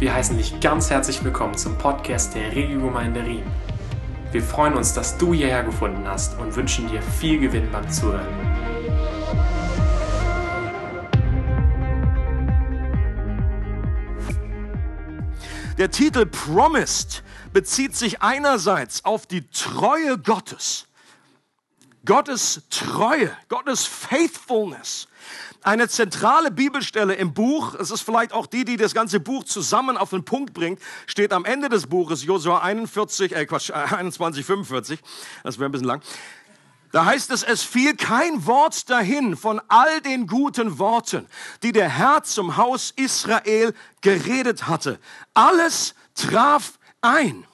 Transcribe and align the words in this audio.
Wir 0.00 0.14
heißen 0.14 0.38
dich 0.38 0.58
ganz 0.60 0.88
herzlich 0.88 1.22
willkommen 1.22 1.58
zum 1.58 1.76
Podcast 1.76 2.34
der 2.34 2.56
Regiogemeinde 2.56 3.22
Riem. 3.22 3.44
Wir 4.32 4.42
freuen 4.42 4.72
uns, 4.72 4.94
dass 4.94 5.18
du 5.18 5.34
hierher 5.34 5.62
gefunden 5.62 6.08
hast 6.08 6.38
und 6.38 6.56
wünschen 6.56 6.88
dir 6.88 7.02
viel 7.02 7.38
Gewinn 7.38 7.70
beim 7.70 7.86
Zuhören. 7.90 8.26
Der 15.76 15.90
Titel 15.90 16.24
Promised 16.24 17.22
bezieht 17.52 17.94
sich 17.94 18.22
einerseits 18.22 19.04
auf 19.04 19.26
die 19.26 19.46
Treue 19.50 20.16
Gottes. 20.16 20.86
Gottes 22.06 22.62
Treue, 22.70 23.30
Gottes 23.50 23.84
Faithfulness 23.84 25.08
eine 25.62 25.88
zentrale 25.88 26.50
Bibelstelle 26.50 27.14
im 27.14 27.34
Buch, 27.34 27.74
es 27.74 27.90
ist 27.90 28.02
vielleicht 28.02 28.32
auch 28.32 28.46
die, 28.46 28.64
die 28.64 28.76
das 28.76 28.94
ganze 28.94 29.20
Buch 29.20 29.44
zusammen 29.44 29.96
auf 29.96 30.10
den 30.10 30.24
Punkt 30.24 30.54
bringt, 30.54 30.80
steht 31.06 31.32
am 31.32 31.44
Ende 31.44 31.68
des 31.68 31.86
Buches, 31.86 32.24
Josua 32.24 32.60
41, 32.60 33.34
äh 33.34 33.46
Quatsch, 33.46 33.70
21, 33.70 34.44
45, 34.44 35.00
das 35.44 35.58
wäre 35.58 35.68
ein 35.68 35.72
bisschen 35.72 35.86
lang. 35.86 36.02
Da 36.92 37.04
heißt 37.04 37.30
es, 37.30 37.44
es 37.44 37.62
fiel 37.62 37.94
kein 37.94 38.46
Wort 38.46 38.90
dahin 38.90 39.36
von 39.36 39.60
all 39.68 40.00
den 40.00 40.26
guten 40.26 40.78
Worten, 40.78 41.26
die 41.62 41.72
der 41.72 41.88
Herr 41.88 42.24
zum 42.24 42.56
Haus 42.56 42.92
Israel 42.96 43.74
geredet 44.00 44.66
hatte. 44.66 44.98
Alles 45.34 45.94
traf 46.14 46.78
ein. 47.00 47.46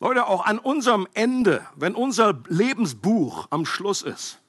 Leute, 0.00 0.26
auch 0.26 0.44
an 0.44 0.58
unserem 0.58 1.06
Ende, 1.14 1.64
wenn 1.76 1.94
unser 1.94 2.42
Lebensbuch 2.48 3.46
am 3.50 3.64
Schluss 3.64 4.02
ist, 4.02 4.40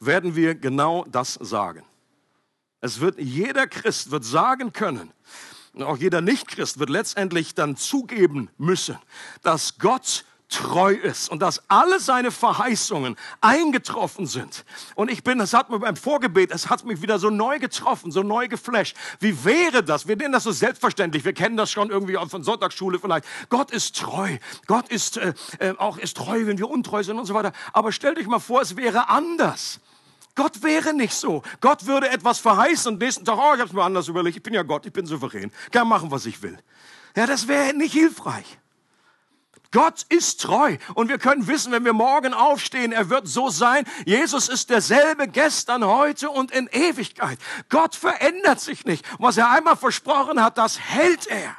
werden 0.00 0.34
wir 0.34 0.54
genau 0.54 1.04
das 1.04 1.34
sagen. 1.34 1.84
Es 2.80 3.00
wird 3.00 3.20
jeder 3.20 3.66
Christ 3.66 4.10
wird 4.10 4.24
sagen 4.24 4.72
können, 4.72 5.12
auch 5.78 5.98
jeder 5.98 6.20
Nichtchrist 6.20 6.78
wird 6.78 6.90
letztendlich 6.90 7.54
dann 7.54 7.76
zugeben 7.76 8.50
müssen, 8.58 8.98
dass 9.42 9.78
Gott 9.78 10.24
treu 10.50 10.92
ist 10.92 11.30
und 11.30 11.40
dass 11.40 11.62
alle 11.70 12.00
seine 12.00 12.30
Verheißungen 12.30 13.16
eingetroffen 13.40 14.26
sind. 14.26 14.64
Und 14.96 15.10
ich 15.10 15.22
bin, 15.22 15.38
das 15.38 15.54
hat 15.54 15.70
mir 15.70 15.78
beim 15.78 15.96
Vorgebet, 15.96 16.50
es 16.50 16.68
hat 16.68 16.84
mich 16.84 17.00
wieder 17.02 17.18
so 17.18 17.30
neu 17.30 17.58
getroffen, 17.58 18.10
so 18.10 18.22
neu 18.22 18.48
geflasht. 18.48 18.96
Wie 19.20 19.44
wäre 19.44 19.82
das? 19.82 20.08
Wir 20.08 20.16
nennen 20.16 20.32
das 20.32 20.42
so 20.42 20.52
selbstverständlich. 20.52 21.24
Wir 21.24 21.32
kennen 21.32 21.56
das 21.56 21.70
schon 21.70 21.90
irgendwie 21.90 22.18
von 22.28 22.42
Sonntagsschule 22.42 22.98
vielleicht. 22.98 23.24
Gott 23.48 23.70
ist 23.70 23.96
treu. 23.96 24.38
Gott 24.66 24.88
ist 24.88 25.16
äh, 25.16 25.34
äh, 25.60 25.74
auch 25.78 25.98
ist 25.98 26.16
treu, 26.16 26.46
wenn 26.46 26.58
wir 26.58 26.68
untreu 26.68 27.02
sind 27.02 27.18
und 27.18 27.26
so 27.26 27.34
weiter. 27.34 27.52
Aber 27.72 27.92
stell 27.92 28.14
dich 28.14 28.26
mal 28.26 28.40
vor, 28.40 28.60
es 28.60 28.76
wäre 28.76 29.08
anders. 29.08 29.80
Gott 30.40 30.62
wäre 30.62 30.94
nicht 30.94 31.12
so. 31.12 31.42
Gott 31.60 31.84
würde 31.84 32.08
etwas 32.08 32.38
verheißen 32.38 32.94
und 32.94 32.98
nächsten 32.98 33.26
Tag, 33.26 33.36
oh, 33.36 33.52
ich 33.52 33.60
habe 33.60 33.64
es 33.64 33.74
mir 33.74 33.82
anders 33.82 34.08
überlegt, 34.08 34.38
ich 34.38 34.42
bin 34.42 34.54
ja 34.54 34.62
Gott, 34.62 34.86
ich 34.86 34.92
bin 34.92 35.04
souverän, 35.04 35.52
kann 35.70 35.86
machen, 35.86 36.10
was 36.10 36.24
ich 36.24 36.40
will. 36.40 36.58
Ja, 37.14 37.26
das 37.26 37.46
wäre 37.46 37.74
nicht 37.74 37.92
hilfreich. 37.92 38.58
Gott 39.70 40.06
ist 40.08 40.40
treu 40.40 40.78
und 40.94 41.10
wir 41.10 41.18
können 41.18 41.46
wissen, 41.46 41.72
wenn 41.72 41.84
wir 41.84 41.92
morgen 41.92 42.32
aufstehen, 42.32 42.90
er 42.92 43.10
wird 43.10 43.28
so 43.28 43.50
sein. 43.50 43.84
Jesus 44.06 44.48
ist 44.48 44.70
derselbe 44.70 45.28
gestern, 45.28 45.84
heute 45.84 46.30
und 46.30 46.52
in 46.52 46.68
Ewigkeit. 46.68 47.38
Gott 47.68 47.94
verändert 47.94 48.62
sich 48.62 48.86
nicht. 48.86 49.04
Was 49.18 49.36
er 49.36 49.50
einmal 49.50 49.76
versprochen 49.76 50.42
hat, 50.42 50.56
das 50.56 50.80
hält 50.80 51.26
er. 51.26 51.54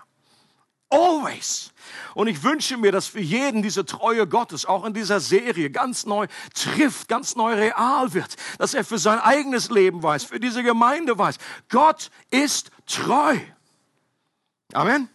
Always. 0.89 1.70
Und 2.13 2.27
ich 2.27 2.43
wünsche 2.43 2.77
mir, 2.77 2.91
dass 2.91 3.07
für 3.07 3.19
jeden 3.19 3.61
diese 3.61 3.85
Treue 3.85 4.27
Gottes 4.27 4.65
auch 4.65 4.85
in 4.85 4.93
dieser 4.93 5.19
Serie 5.19 5.69
ganz 5.69 6.05
neu 6.05 6.27
trifft, 6.53 7.07
ganz 7.07 7.35
neu 7.35 7.53
real 7.53 8.13
wird. 8.13 8.35
Dass 8.57 8.73
er 8.73 8.83
für 8.83 8.97
sein 8.97 9.19
eigenes 9.19 9.69
Leben 9.69 10.03
weiß, 10.03 10.23
für 10.23 10.39
diese 10.39 10.63
Gemeinde 10.63 11.17
weiß. 11.17 11.37
Gott 11.69 12.11
ist 12.29 12.71
treu. 12.85 13.37
Amen. 14.73 15.09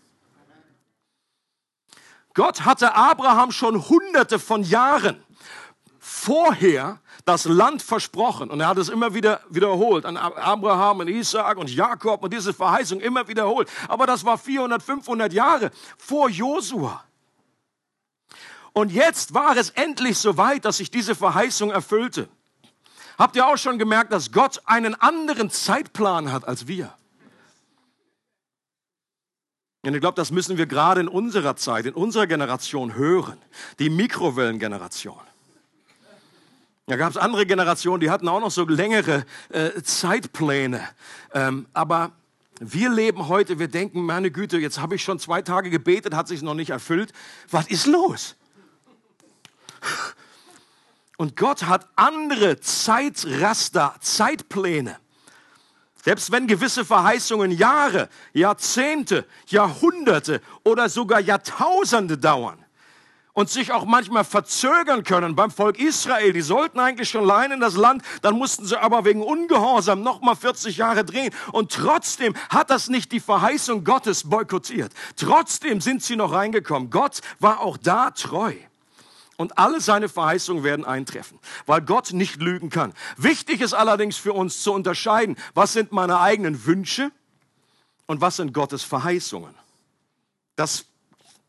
Gott 2.35 2.67
hatte 2.67 2.95
Abraham 2.95 3.51
schon 3.51 3.89
hunderte 3.89 4.39
von 4.39 4.63
Jahren 4.63 5.23
vorher 5.99 7.01
das 7.27 7.45
Land 7.45 7.83
versprochen. 7.83 8.51
Und 8.51 8.61
er 8.61 8.69
hat 8.69 8.79
es 8.79 8.89
immer 8.89 9.13
wieder 9.13 9.41
wiederholt 9.51 10.07
an 10.07 10.17
Abraham 10.17 11.01
und 11.01 11.09
Isaac 11.09 11.59
und 11.59 11.69
Jakob 11.69 12.23
und 12.23 12.33
diese 12.33 12.55
Verheißung 12.55 13.01
immer 13.01 13.29
wiederholt. 13.29 13.69
Aber 13.89 14.07
das 14.07 14.25
war 14.25 14.39
400, 14.39 14.83
500 14.83 15.33
Jahre 15.33 15.71
vor 15.99 16.31
Josua. 16.31 17.05
Und 18.73 18.93
jetzt 18.93 19.35
war 19.35 19.57
es 19.57 19.71
endlich 19.71 20.19
so 20.19 20.37
weit, 20.37 20.65
dass 20.65 20.77
sich 20.77 20.91
diese 20.91 21.15
Verheißung 21.15 21.71
erfüllte. 21.71 22.29
Habt 23.19 23.35
ihr 23.35 23.47
auch 23.47 23.57
schon 23.57 23.79
gemerkt, 23.79 24.13
dass 24.13 24.31
Gott 24.31 24.63
einen 24.65 24.95
anderen 24.95 25.51
Zeitplan 25.51 26.31
hat 26.31 26.47
als 26.47 26.69
wir? 26.69 26.95
Und 29.83 29.95
ich 29.95 30.01
glaube, 30.01 30.17
das 30.17 30.31
müssen 30.31 30.59
wir 30.59 30.67
gerade 30.67 31.01
in 31.01 31.09
unserer 31.09 31.57
Zeit, 31.57 31.87
in 31.87 31.95
unserer 31.95 32.27
Generation 32.27 32.95
hören. 32.95 33.39
Die 33.79 33.91
Mikrowellengeneration. 33.91 35.21
Da 36.87 36.97
gab 36.97 37.11
es 37.11 37.17
andere 37.17 37.47
Generationen, 37.47 38.01
die 38.01 38.11
hatten 38.11 38.29
auch 38.29 38.41
noch 38.41 38.53
so 38.53 38.65
längere 38.65 39.27
äh, 39.49 39.83
Zeitpläne. 39.83 40.89
Ähm, 41.35 41.67
aber 41.73 42.13
wir 42.61 42.91
leben 42.91 43.27
heute, 43.27 43.59
wir 43.59 43.67
denken, 43.67 44.07
meine 44.07 44.31
Güte, 44.31 44.59
jetzt 44.59 44.81
habe 44.81 44.95
ich 44.95 45.03
schon 45.03 45.19
zwei 45.19 45.43
Tage 45.43 45.69
gebetet, 45.69 46.15
hat 46.15 46.29
sich 46.29 46.43
noch 46.43 46.55
nicht 46.55 46.71
erfüllt. 46.71 47.13
Was 47.51 47.67
ist 47.67 47.87
los? 47.87 48.37
Und 51.17 51.37
Gott 51.37 51.65
hat 51.65 51.89
andere 51.97 52.61
Zeitraster, 52.61 53.97
Zeitpläne. 54.01 54.99
Selbst 56.05 56.31
wenn 56.31 56.47
gewisse 56.47 56.85
Verheißungen 56.85 57.51
Jahre, 57.51 58.09
Jahrzehnte, 58.33 59.27
Jahrhunderte 59.49 60.41
oder 60.63 60.89
sogar 60.89 61.19
Jahrtausende 61.19 62.17
dauern, 62.17 62.65
und 63.37 63.51
sich 63.51 63.71
auch 63.71 63.85
manchmal 63.85 64.25
verzögern 64.25 65.05
können 65.05 65.37
beim 65.37 65.51
Volk 65.51 65.79
Israel. 65.79 66.33
Die 66.33 66.41
sollten 66.41 66.81
eigentlich 66.81 67.11
schon 67.11 67.31
allein 67.31 67.53
in 67.53 67.61
das 67.61 67.77
Land, 67.77 68.03
dann 68.23 68.35
mussten 68.35 68.65
sie 68.65 68.81
aber 68.81 69.05
wegen 69.05 69.23
Ungehorsam 69.23 70.01
noch 70.01 70.23
mal 70.23 70.35
40 70.35 70.79
Jahre 70.79 71.05
drehen. 71.05 71.35
Und 71.53 71.71
trotzdem 71.71 72.35
hat 72.49 72.71
das 72.71 72.89
nicht 72.89 73.13
die 73.13 73.21
Verheißung 73.21 73.85
Gottes 73.85 74.31
boykottiert. 74.31 74.91
Trotzdem 75.17 75.83
sind 75.83 76.03
sie 76.03 76.17
noch 76.17 76.33
reingekommen. 76.33 76.89
Gott 76.89 77.21
war 77.39 77.61
auch 77.61 77.77
da 77.77 78.11
treu. 78.11 78.55
Und 79.37 79.59
alle 79.59 79.83
seine 79.83 80.09
Verheißungen 80.09 80.65
werden 80.65 80.87
eintreffen, 80.87 81.39
weil 81.67 81.83
Gott 81.83 82.15
nicht 82.15 82.41
lügen 82.41 82.71
kann. 82.71 82.95
Wichtig 83.19 83.61
ist 83.61 83.75
allerdings 83.75 84.17
für 84.17 84.33
uns 84.33 84.63
zu 84.63 84.73
unterscheiden, 84.73 85.37
was 85.53 85.75
sind 85.75 85.93
meine 85.93 86.21
eigenen 86.21 86.65
Wünsche 86.65 87.13
und 88.07 88.23
was 88.23 88.37
sind 88.37 88.55
Gottes 88.55 88.83
Verheißungen. 88.83 89.55
Das 90.57 90.87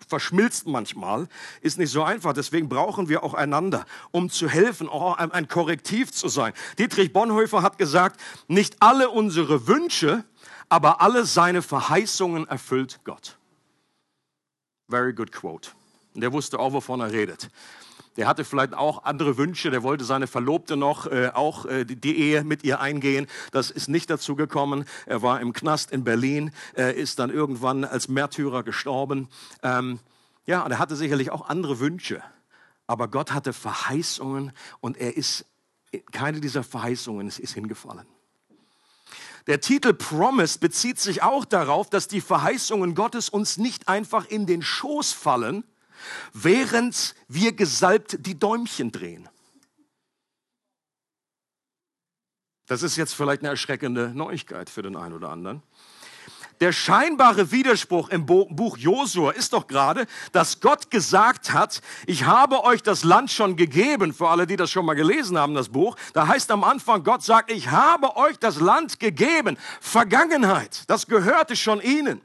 verschmilzt 0.08 0.68
manchmal, 0.68 1.28
ist 1.62 1.78
nicht 1.78 1.92
so 1.92 2.04
einfach. 2.04 2.34
Deswegen 2.34 2.70
brauchen 2.70 3.10
wir 3.10 3.24
auch 3.24 3.34
einander, 3.34 3.86
um 4.12 4.30
zu 4.30 4.48
helfen, 4.50 4.90
auch 4.90 5.18
ein 5.18 5.48
Korrektiv 5.48 6.12
zu 6.12 6.28
sein. 6.28 6.54
Dietrich 6.78 7.14
Bonhoeffer 7.14 7.62
hat 7.62 7.78
gesagt, 7.78 8.20
nicht 8.48 8.78
alle 8.80 9.10
unsere 9.10 9.68
Wünsche, 9.68 10.24
aber 10.70 11.02
alle 11.02 11.26
seine 11.26 11.62
Verheißungen 11.62 12.48
erfüllt 12.48 13.00
Gott. 13.04 13.38
Very 14.90 15.14
good 15.14 15.32
quote. 15.32 15.72
Und 16.14 16.22
der 16.22 16.32
wusste 16.34 16.60
auch, 16.60 16.74
wovon 16.74 17.02
er 17.02 17.12
redet. 17.12 17.50
Der 18.18 18.28
hatte 18.28 18.44
vielleicht 18.44 18.74
auch 18.74 19.04
andere 19.04 19.38
Wünsche. 19.38 19.70
Der 19.70 19.84
wollte 19.84 20.04
seine 20.04 20.28
Verlobte 20.28 20.76
noch 20.76 21.06
äh, 21.06 21.30
auch 21.34 21.66
äh, 21.66 21.86
die, 21.86 22.18
Ehe 22.18 22.44
mit 22.44 22.64
ihr 22.64 22.80
eingehen. 22.80 23.28
Das 23.52 23.70
ist 23.70 23.88
nicht 23.88 24.10
dazu 24.10 24.36
gekommen. 24.36 24.86
Er 25.06 25.22
war 25.22 25.40
im 25.40 25.54
Knast 25.54 25.92
in 25.92 26.04
Berlin, 26.04 26.52
äh, 26.76 27.00
ist 27.00 27.20
dann 27.20 27.30
irgendwann 27.30 27.86
als 27.86 28.08
Märtyrer 28.08 28.64
gestorben. 28.64 29.30
Ähm, 29.62 30.00
ja, 30.46 30.64
und 30.64 30.72
er 30.72 30.80
hatte 30.80 30.96
sicherlich 30.96 31.32
auch 31.32 31.48
andere 31.48 31.80
Wünsche. 31.80 32.24
Aber 32.88 33.08
Gott 33.08 33.34
hatte 33.34 33.54
Verheißungen 33.54 34.52
und 34.80 34.98
er 34.98 35.16
ist, 35.16 35.46
keine 36.12 36.42
dieser 36.42 36.64
Verheißungen 36.64 37.28
ist 37.28 37.54
hingefallen. 37.54 38.08
Der 39.46 39.62
Titel 39.62 39.94
Promise 39.94 40.60
bezieht 40.60 41.00
sich 41.00 41.22
auch 41.22 41.46
darauf, 41.46 41.90
dass 41.90 42.08
die 42.08 42.20
Verheißungen 42.20 42.96
Gottes 42.96 43.30
uns 43.30 43.58
nicht 43.58 43.88
einfach 43.88 44.26
in 44.26 44.46
den 44.46 44.62
Schoß 44.62 45.14
fallen, 45.14 45.64
während 46.34 47.16
wir 47.28 47.54
gesalbt 47.54 48.18
die 48.26 48.38
Däumchen 48.38 48.92
drehen. 48.92 49.28
Das 52.68 52.84
ist 52.84 52.98
jetzt 52.98 53.14
vielleicht 53.14 53.42
eine 53.42 53.50
erschreckende 53.50 54.12
Neuigkeit 54.14 54.70
für 54.70 54.82
den 54.82 54.98
einen 54.98 55.14
oder 55.14 55.30
anderen. 55.30 55.64
Der 56.60 56.72
scheinbare 56.72 57.52
Widerspruch 57.52 58.10
im 58.10 58.26
Buch 58.26 58.78
Josua 58.78 59.32
ist 59.32 59.54
doch 59.54 59.68
gerade, 59.68 60.08
dass 60.32 60.60
Gott 60.60 60.90
gesagt 60.90 61.54
hat, 61.54 61.82
ich 62.08 62.26
habe 62.26 62.64
euch 62.64 62.82
das 62.82 63.04
Land 63.04 63.32
schon 63.32 63.56
gegeben, 63.56 64.12
für 64.12 64.30
alle, 64.30 64.48
die 64.48 64.56
das 64.56 64.72
schon 64.72 64.86
mal 64.86 64.96
gelesen 64.96 65.38
haben, 65.38 65.54
das 65.54 65.70
Buch. 65.70 65.96
Da 66.14 66.28
heißt 66.28 66.50
am 66.50 66.64
Anfang, 66.64 67.04
Gott 67.04 67.22
sagt, 67.22 67.52
ich 67.52 67.70
habe 67.70 68.18
euch 68.18 68.40
das 68.40 68.60
Land 68.60 69.00
gegeben. 69.00 69.58
Vergangenheit, 69.80 70.84
das 70.88 71.06
gehörte 71.06 71.56
schon 71.56 71.80
ihnen. 71.80 72.22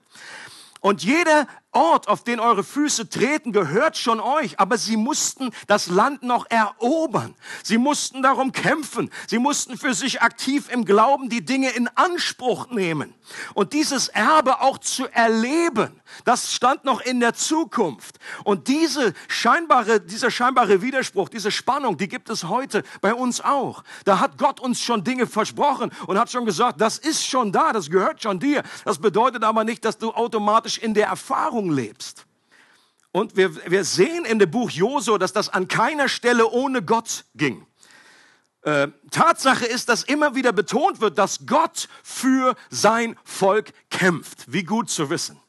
Und 0.81 1.05
jede 1.05 1.47
Ort, 1.73 2.09
auf 2.09 2.23
den 2.23 2.39
eure 2.39 2.65
Füße 2.65 3.09
treten, 3.09 3.51
gehört 3.51 3.97
schon 3.97 4.21
euch, 4.21 4.61
aber 4.61 4.77
sie 4.77 4.99
mussten 4.99 5.51
das 5.67 5.87
Land 5.87 6.23
noch 6.23 6.45
erobern. 6.51 7.35
Sie 7.63 7.79
mussten 7.79 8.23
darum 8.23 8.53
kämpfen. 8.53 9.11
Sie 9.27 9.39
mussten 9.39 9.79
für 9.79 9.95
sich 9.95 10.21
aktiv 10.21 10.69
im 10.71 10.85
Glauben 10.85 11.31
die 11.31 11.43
Dinge 11.43 11.71
in 11.71 11.89
Anspruch 11.95 12.69
nehmen. 12.71 13.15
Und 13.55 13.73
dieses 13.73 14.09
Erbe 14.09 14.61
auch 14.61 14.77
zu 14.77 15.09
erleben, 15.09 15.99
das 16.27 16.53
stand 16.53 16.85
noch 16.85 17.01
in 17.01 17.21
der 17.21 17.33
Zukunft. 17.33 18.19
Und 18.45 18.69
diese 18.69 19.15
scheinbare, 19.29 20.01
dieser 20.01 20.31
scheinbare 20.31 20.83
Widerspruch, 20.83 21.31
diese 21.31 21.51
Spannung, 21.51 21.97
die 21.97 22.09
gibt 22.09 22.29
es 22.29 22.45
heute 22.45 22.83
bei 23.01 23.15
uns 23.15 23.41
auch. 23.41 23.83
Da 24.05 24.21
hat 24.21 24.37
Gott 24.37 24.61
uns 24.61 24.81
schon 24.81 25.05
Dinge 25.05 25.27
versprochen 25.27 25.91
und 26.07 26.19
hat 26.19 26.31
schon 26.31 26.45
gesagt, 26.45 26.83
das 26.83 26.99
ist 26.99 27.27
schon 27.27 27.51
da, 27.51 27.73
das 27.73 27.89
gehört 27.89 28.23
schon 28.23 28.39
dir. 28.39 28.63
Das 28.85 28.99
bedeutet 28.99 29.43
aber 29.43 29.65
nicht, 29.65 29.87
dass 29.87 29.97
du 29.97 30.11
automatisch 30.11 30.77
in 30.77 30.93
der 30.93 31.07
Erfahrung 31.07 31.62
lebst. 31.70 32.26
Und 33.12 33.37
wir, 33.37 33.55
wir 33.70 33.85
sehen 33.85 34.25
in 34.25 34.38
dem 34.38 34.50
Buch 34.50 34.70
Josua, 34.70 35.19
dass 35.19 35.32
das 35.32 35.50
an 35.50 35.69
keiner 35.69 36.09
Stelle 36.09 36.49
ohne 36.49 36.82
Gott 36.82 37.25
ging. 37.35 37.67
Äh, 38.62 38.88
Tatsache 39.11 39.67
ist, 39.67 39.88
dass 39.88 40.05
immer 40.05 40.35
wieder 40.35 40.53
betont 40.53 41.00
wird, 41.00 41.19
dass 41.19 41.47
Gott 41.47 41.88
für 42.03 42.55
sein 42.70 43.19
Volk 43.25 43.73
kämpft. 43.91 44.50
Wie 44.53 44.62
gut 44.62 44.88
zu 44.88 45.11
wissen. 45.11 45.42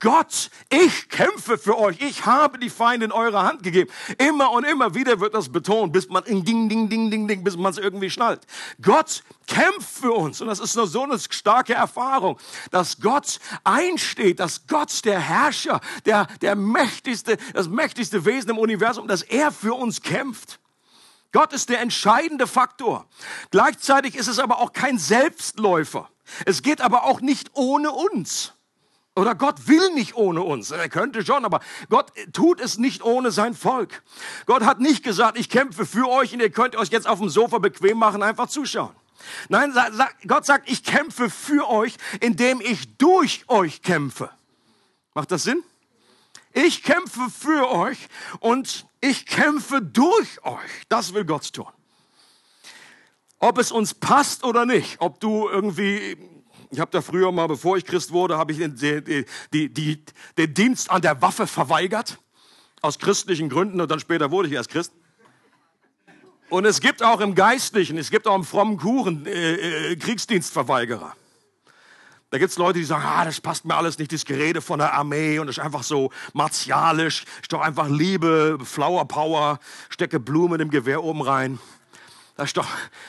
Gott, 0.00 0.50
ich 0.68 1.08
kämpfe 1.08 1.58
für 1.58 1.78
euch. 1.78 2.00
Ich 2.00 2.26
habe 2.26 2.58
die 2.58 2.70
Feinde 2.70 3.06
in 3.06 3.12
eure 3.12 3.44
Hand 3.44 3.62
gegeben. 3.62 3.88
Immer 4.18 4.50
und 4.50 4.64
immer 4.64 4.96
wieder 4.96 5.20
wird 5.20 5.32
das 5.32 5.48
betont, 5.48 5.92
bis 5.92 6.08
man 6.08 6.24
ding, 6.24 6.44
ding, 6.44 6.88
ding, 6.88 7.08
ding, 7.08 7.28
ding, 7.28 7.44
bis 7.44 7.56
man 7.56 7.70
es 7.70 7.78
irgendwie 7.78 8.10
schnallt. 8.10 8.40
Gott 8.82 9.22
kämpft 9.46 9.88
für 9.88 10.12
uns. 10.12 10.40
Und 10.40 10.48
das 10.48 10.58
ist 10.58 10.74
nur 10.74 10.88
so 10.88 11.04
eine 11.04 11.20
starke 11.20 11.74
Erfahrung, 11.74 12.36
dass 12.72 13.00
Gott 13.00 13.38
einsteht, 13.62 14.40
dass 14.40 14.66
Gott 14.66 15.04
der 15.04 15.20
Herrscher, 15.20 15.80
der, 16.04 16.26
der 16.42 16.56
mächtigste, 16.56 17.36
das 17.54 17.68
mächtigste 17.68 18.24
Wesen 18.24 18.50
im 18.50 18.58
Universum, 18.58 19.06
dass 19.06 19.22
er 19.22 19.52
für 19.52 19.74
uns 19.74 20.02
kämpft. 20.02 20.58
Gott 21.30 21.52
ist 21.52 21.68
der 21.68 21.80
entscheidende 21.80 22.48
Faktor. 22.48 23.06
Gleichzeitig 23.52 24.16
ist 24.16 24.26
es 24.26 24.40
aber 24.40 24.58
auch 24.58 24.72
kein 24.72 24.98
Selbstläufer. 24.98 26.10
Es 26.44 26.62
geht 26.62 26.80
aber 26.80 27.04
auch 27.04 27.20
nicht 27.20 27.50
ohne 27.54 27.92
uns. 27.92 28.55
Oder 29.16 29.34
Gott 29.34 29.66
will 29.66 29.94
nicht 29.94 30.14
ohne 30.14 30.42
uns. 30.42 30.70
Er 30.70 30.90
könnte 30.90 31.24
schon, 31.24 31.46
aber 31.46 31.60
Gott 31.88 32.12
tut 32.34 32.60
es 32.60 32.76
nicht 32.76 33.02
ohne 33.02 33.30
sein 33.30 33.54
Volk. 33.54 34.02
Gott 34.44 34.62
hat 34.62 34.78
nicht 34.78 35.02
gesagt, 35.02 35.38
ich 35.38 35.48
kämpfe 35.48 35.86
für 35.86 36.06
euch 36.08 36.34
und 36.34 36.40
ihr 36.40 36.50
könnt 36.50 36.76
euch 36.76 36.90
jetzt 36.90 37.08
auf 37.08 37.18
dem 37.18 37.30
Sofa 37.30 37.56
bequem 37.58 37.96
machen, 37.96 38.22
einfach 38.22 38.48
zuschauen. 38.48 38.94
Nein, 39.48 39.72
Gott 40.26 40.44
sagt, 40.44 40.70
ich 40.70 40.84
kämpfe 40.84 41.30
für 41.30 41.68
euch, 41.68 41.96
indem 42.20 42.60
ich 42.60 42.98
durch 42.98 43.44
euch 43.48 43.80
kämpfe. 43.80 44.28
Macht 45.14 45.32
das 45.32 45.44
Sinn? 45.44 45.62
Ich 46.52 46.82
kämpfe 46.82 47.28
für 47.30 47.70
euch 47.70 48.08
und 48.40 48.86
ich 49.00 49.24
kämpfe 49.24 49.80
durch 49.80 50.44
euch. 50.44 50.84
Das 50.90 51.14
will 51.14 51.24
Gott 51.24 51.54
tun. 51.54 51.66
Ob 53.38 53.56
es 53.56 53.72
uns 53.72 53.94
passt 53.94 54.44
oder 54.44 54.66
nicht, 54.66 55.00
ob 55.00 55.20
du 55.20 55.48
irgendwie 55.48 56.18
ich 56.70 56.80
habe 56.80 56.90
da 56.90 57.00
früher 57.00 57.32
mal, 57.32 57.46
bevor 57.46 57.76
ich 57.76 57.84
Christ 57.84 58.12
wurde, 58.12 58.38
habe 58.38 58.52
ich 58.52 58.58
den, 58.58 58.76
die, 59.52 59.68
die, 59.72 60.04
den 60.36 60.54
Dienst 60.54 60.90
an 60.90 61.02
der 61.02 61.20
Waffe 61.22 61.46
verweigert. 61.46 62.18
Aus 62.82 62.98
christlichen 62.98 63.48
Gründen 63.48 63.80
und 63.80 63.90
dann 63.90 64.00
später 64.00 64.30
wurde 64.30 64.48
ich 64.48 64.54
erst 64.54 64.70
Christ. 64.70 64.92
Und 66.48 66.64
es 66.64 66.80
gibt 66.80 67.02
auch 67.02 67.20
im 67.20 67.34
Geistlichen, 67.34 67.98
es 67.98 68.10
gibt 68.10 68.28
auch 68.28 68.36
im 68.36 68.44
frommen 68.44 68.76
Kuchen 68.76 69.26
äh, 69.26 69.92
äh, 69.92 69.96
Kriegsdienstverweigerer. 69.96 71.14
Da 72.30 72.38
gibt's 72.38 72.58
Leute, 72.58 72.78
die 72.78 72.84
sagen, 72.84 73.04
ah, 73.04 73.24
das 73.24 73.40
passt 73.40 73.64
mir 73.64 73.76
alles 73.76 73.98
nicht, 73.98 74.12
das 74.12 74.24
Gerede 74.24 74.60
von 74.60 74.78
der 74.78 74.92
Armee 74.94 75.38
und 75.38 75.46
das 75.46 75.58
ist 75.58 75.64
einfach 75.64 75.82
so 75.82 76.10
martialisch, 76.32 77.24
ist 77.40 77.52
doch 77.52 77.60
einfach 77.60 77.88
Liebe, 77.88 78.58
Flower 78.64 79.06
Power, 79.06 79.58
stecke 79.88 80.20
Blumen 80.20 80.60
im 80.60 80.70
Gewehr 80.70 81.02
oben 81.02 81.22
rein. 81.22 81.58
Das 82.36 82.50
ist 82.50 82.58
doch, 82.58 82.68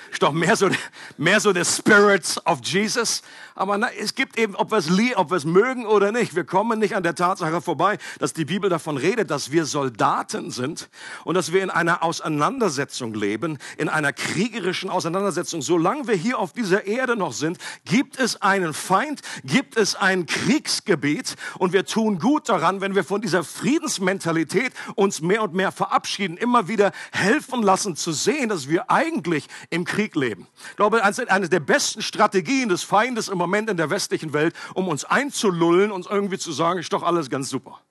ist 0.09 0.23
doch 0.23 0.31
mehr, 0.31 0.55
so, 0.55 0.69
mehr 1.17 1.41
so 1.41 1.51
der 1.51 1.65
Spirit 1.65 2.39
of 2.45 2.59
Jesus. 2.63 3.21
Aber 3.55 3.77
na, 3.77 3.91
es 3.91 4.15
gibt 4.15 4.39
eben, 4.39 4.55
ob 4.55 4.71
wir, 4.71 4.77
es 4.77 4.87
ob 5.17 5.31
wir 5.31 5.35
es 5.35 5.43
mögen 5.43 5.85
oder 5.85 6.13
nicht, 6.13 6.33
wir 6.33 6.45
kommen 6.45 6.79
nicht 6.79 6.95
an 6.95 7.03
der 7.03 7.13
Tatsache 7.13 7.61
vorbei, 7.61 7.97
dass 8.19 8.31
die 8.31 8.45
Bibel 8.45 8.69
davon 8.69 8.95
redet, 8.95 9.29
dass 9.29 9.51
wir 9.51 9.65
Soldaten 9.65 10.49
sind 10.49 10.87
und 11.25 11.35
dass 11.35 11.51
wir 11.51 11.61
in 11.61 11.69
einer 11.69 12.03
Auseinandersetzung 12.03 13.13
leben, 13.13 13.57
in 13.77 13.89
einer 13.89 14.13
kriegerischen 14.13 14.89
Auseinandersetzung. 14.89 15.61
Solange 15.61 16.07
wir 16.07 16.15
hier 16.15 16.39
auf 16.39 16.53
dieser 16.53 16.85
Erde 16.85 17.17
noch 17.17 17.33
sind, 17.33 17.57
gibt 17.83 18.17
es 18.17 18.41
einen 18.41 18.73
Feind, 18.73 19.19
gibt 19.43 19.75
es 19.75 19.95
ein 19.95 20.25
Kriegsgebiet 20.25 21.35
und 21.57 21.73
wir 21.73 21.83
tun 21.83 22.19
gut 22.19 22.47
daran, 22.47 22.79
wenn 22.79 22.95
wir 22.95 23.03
von 23.03 23.19
dieser 23.19 23.43
Friedensmentalität 23.43 24.71
uns 24.95 25.19
mehr 25.19 25.43
und 25.43 25.53
mehr 25.53 25.73
verabschieden, 25.73 26.37
immer 26.37 26.69
wieder 26.69 26.93
helfen 27.11 27.61
lassen 27.61 27.97
zu 27.97 28.13
sehen, 28.13 28.47
dass 28.47 28.69
wir 28.69 28.89
eigentlich 28.89 29.16
eigentlich 29.17 29.47
im 29.69 29.85
Krieg 29.85 30.15
leben. 30.15 30.47
Ich 30.69 30.75
glaube, 30.75 31.03
eine 31.03 31.49
der 31.49 31.59
besten 31.59 32.01
Strategien 32.01 32.69
des 32.69 32.83
Feindes 32.83 33.29
im 33.29 33.37
Moment 33.37 33.69
in 33.69 33.77
der 33.77 33.89
westlichen 33.89 34.33
Welt, 34.33 34.55
um 34.73 34.87
uns 34.87 35.05
einzulullen, 35.05 35.91
uns 35.91 36.07
irgendwie 36.07 36.37
zu 36.37 36.51
sagen, 36.51 36.79
ist 36.79 36.93
doch 36.93 37.03
alles 37.03 37.29
ganz 37.29 37.49
super. 37.49 37.81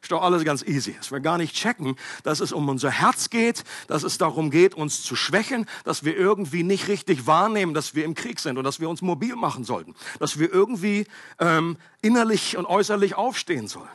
Ist 0.00 0.12
doch 0.12 0.22
alles 0.22 0.44
ganz 0.44 0.62
easy. 0.62 0.94
Dass 0.96 1.10
wir 1.10 1.18
gar 1.18 1.38
nicht 1.38 1.56
checken, 1.56 1.96
dass 2.22 2.38
es 2.38 2.52
um 2.52 2.68
unser 2.68 2.90
Herz 2.90 3.30
geht, 3.30 3.64
dass 3.88 4.04
es 4.04 4.16
darum 4.16 4.50
geht, 4.50 4.74
uns 4.74 5.02
zu 5.02 5.16
schwächen, 5.16 5.66
dass 5.82 6.04
wir 6.04 6.16
irgendwie 6.16 6.62
nicht 6.62 6.86
richtig 6.86 7.26
wahrnehmen, 7.26 7.74
dass 7.74 7.96
wir 7.96 8.04
im 8.04 8.14
Krieg 8.14 8.38
sind 8.38 8.58
und 8.58 8.64
dass 8.64 8.78
wir 8.78 8.88
uns 8.88 9.02
mobil 9.02 9.34
machen 9.34 9.64
sollten, 9.64 9.96
dass 10.20 10.38
wir 10.38 10.52
irgendwie 10.52 11.06
ähm, 11.40 11.76
innerlich 12.00 12.56
und 12.56 12.66
äußerlich 12.66 13.16
aufstehen 13.16 13.66
sollen. 13.66 13.88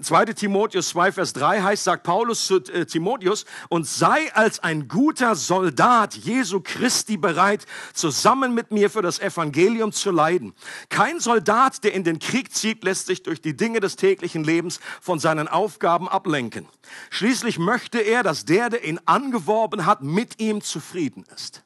2. 0.00 0.26
Timotheus 0.26 0.90
2, 0.90 1.12
Vers 1.12 1.32
3 1.32 1.62
heißt, 1.62 1.84
sagt 1.84 2.02
Paulus 2.02 2.46
zu 2.46 2.56
äh, 2.56 2.86
Timotheus, 2.86 3.44
und 3.68 3.86
sei 3.86 4.32
als 4.34 4.60
ein 4.60 4.88
guter 4.88 5.34
Soldat 5.34 6.14
Jesu 6.14 6.60
Christi 6.60 7.16
bereit, 7.16 7.66
zusammen 7.92 8.54
mit 8.54 8.70
mir 8.70 8.90
für 8.90 9.02
das 9.02 9.18
Evangelium 9.18 9.92
zu 9.92 10.10
leiden. 10.10 10.54
Kein 10.88 11.20
Soldat, 11.20 11.84
der 11.84 11.94
in 11.94 12.04
den 12.04 12.18
Krieg 12.18 12.54
zieht, 12.54 12.84
lässt 12.84 13.06
sich 13.06 13.22
durch 13.22 13.40
die 13.40 13.56
Dinge 13.56 13.80
des 13.80 13.96
täglichen 13.96 14.44
Lebens 14.44 14.80
von 15.00 15.18
seinen 15.18 15.48
Aufgaben 15.48 16.08
ablenken. 16.08 16.68
Schließlich 17.10 17.58
möchte 17.58 17.98
er, 17.98 18.22
dass 18.22 18.44
der, 18.44 18.70
der 18.70 18.84
ihn 18.84 19.00
angeworben 19.04 19.86
hat, 19.86 20.02
mit 20.02 20.40
ihm 20.40 20.60
zufrieden 20.60 21.24
ist. 21.34 21.64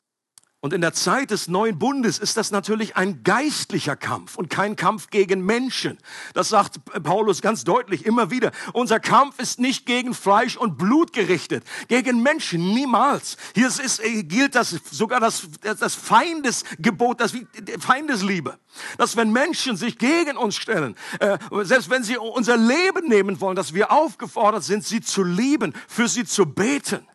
Und 0.61 0.73
in 0.73 0.81
der 0.81 0.93
Zeit 0.93 1.31
des 1.31 1.47
neuen 1.47 1.79
Bundes 1.79 2.19
ist 2.19 2.37
das 2.37 2.51
natürlich 2.51 2.97
ein 2.97 3.23
geistlicher 3.23 3.95
Kampf 3.95 4.35
und 4.35 4.51
kein 4.51 4.75
Kampf 4.75 5.09
gegen 5.09 5.47
Menschen. 5.47 5.99
Das 6.35 6.49
sagt 6.49 6.81
Paulus 7.05 7.43
ganz 7.43 7.63
deutlich 7.63 8.05
immer 8.05 8.33
wieder. 8.33 8.51
Unser 8.73 8.99
Kampf 8.99 9.39
ist 9.39 9.61
nicht 9.61 9.87
gegen 9.87 10.15
Fleisch 10.15 10.57
und 10.57 10.77
Blut 10.77 11.13
gerichtet, 11.13 11.63
gegen 11.87 12.25
Menschen 12.25 12.75
niemals. 12.75 13.37
Hier 13.55 13.69
ist, 13.69 14.03
gilt 14.03 14.57
das 14.57 14.81
sogar 14.91 15.21
das, 15.21 15.49
das 15.61 15.95
Feindesgebot, 15.95 17.21
das 17.21 17.35
Feindesliebe. 17.79 18.59
Dass 18.97 19.17
wenn 19.17 19.31
Menschen 19.31 19.77
sich 19.77 19.97
gegen 19.97 20.37
uns 20.37 20.57
stellen, 20.57 20.97
äh, 21.21 21.39
selbst 21.63 21.89
wenn 21.89 22.03
sie 22.03 22.19
unser 22.19 22.57
Leben 22.57 23.07
nehmen 23.07 23.41
wollen, 23.41 23.55
dass 23.55 23.75
wir 23.75 23.93
aufgefordert 23.93 24.65
sind, 24.65 24.85
sie 24.85 25.03
zu 25.03 25.23
lieben, 25.23 25.73
für 25.87 26.09
sie 26.09 26.25
zu 26.25 26.47
beten. 26.47 27.07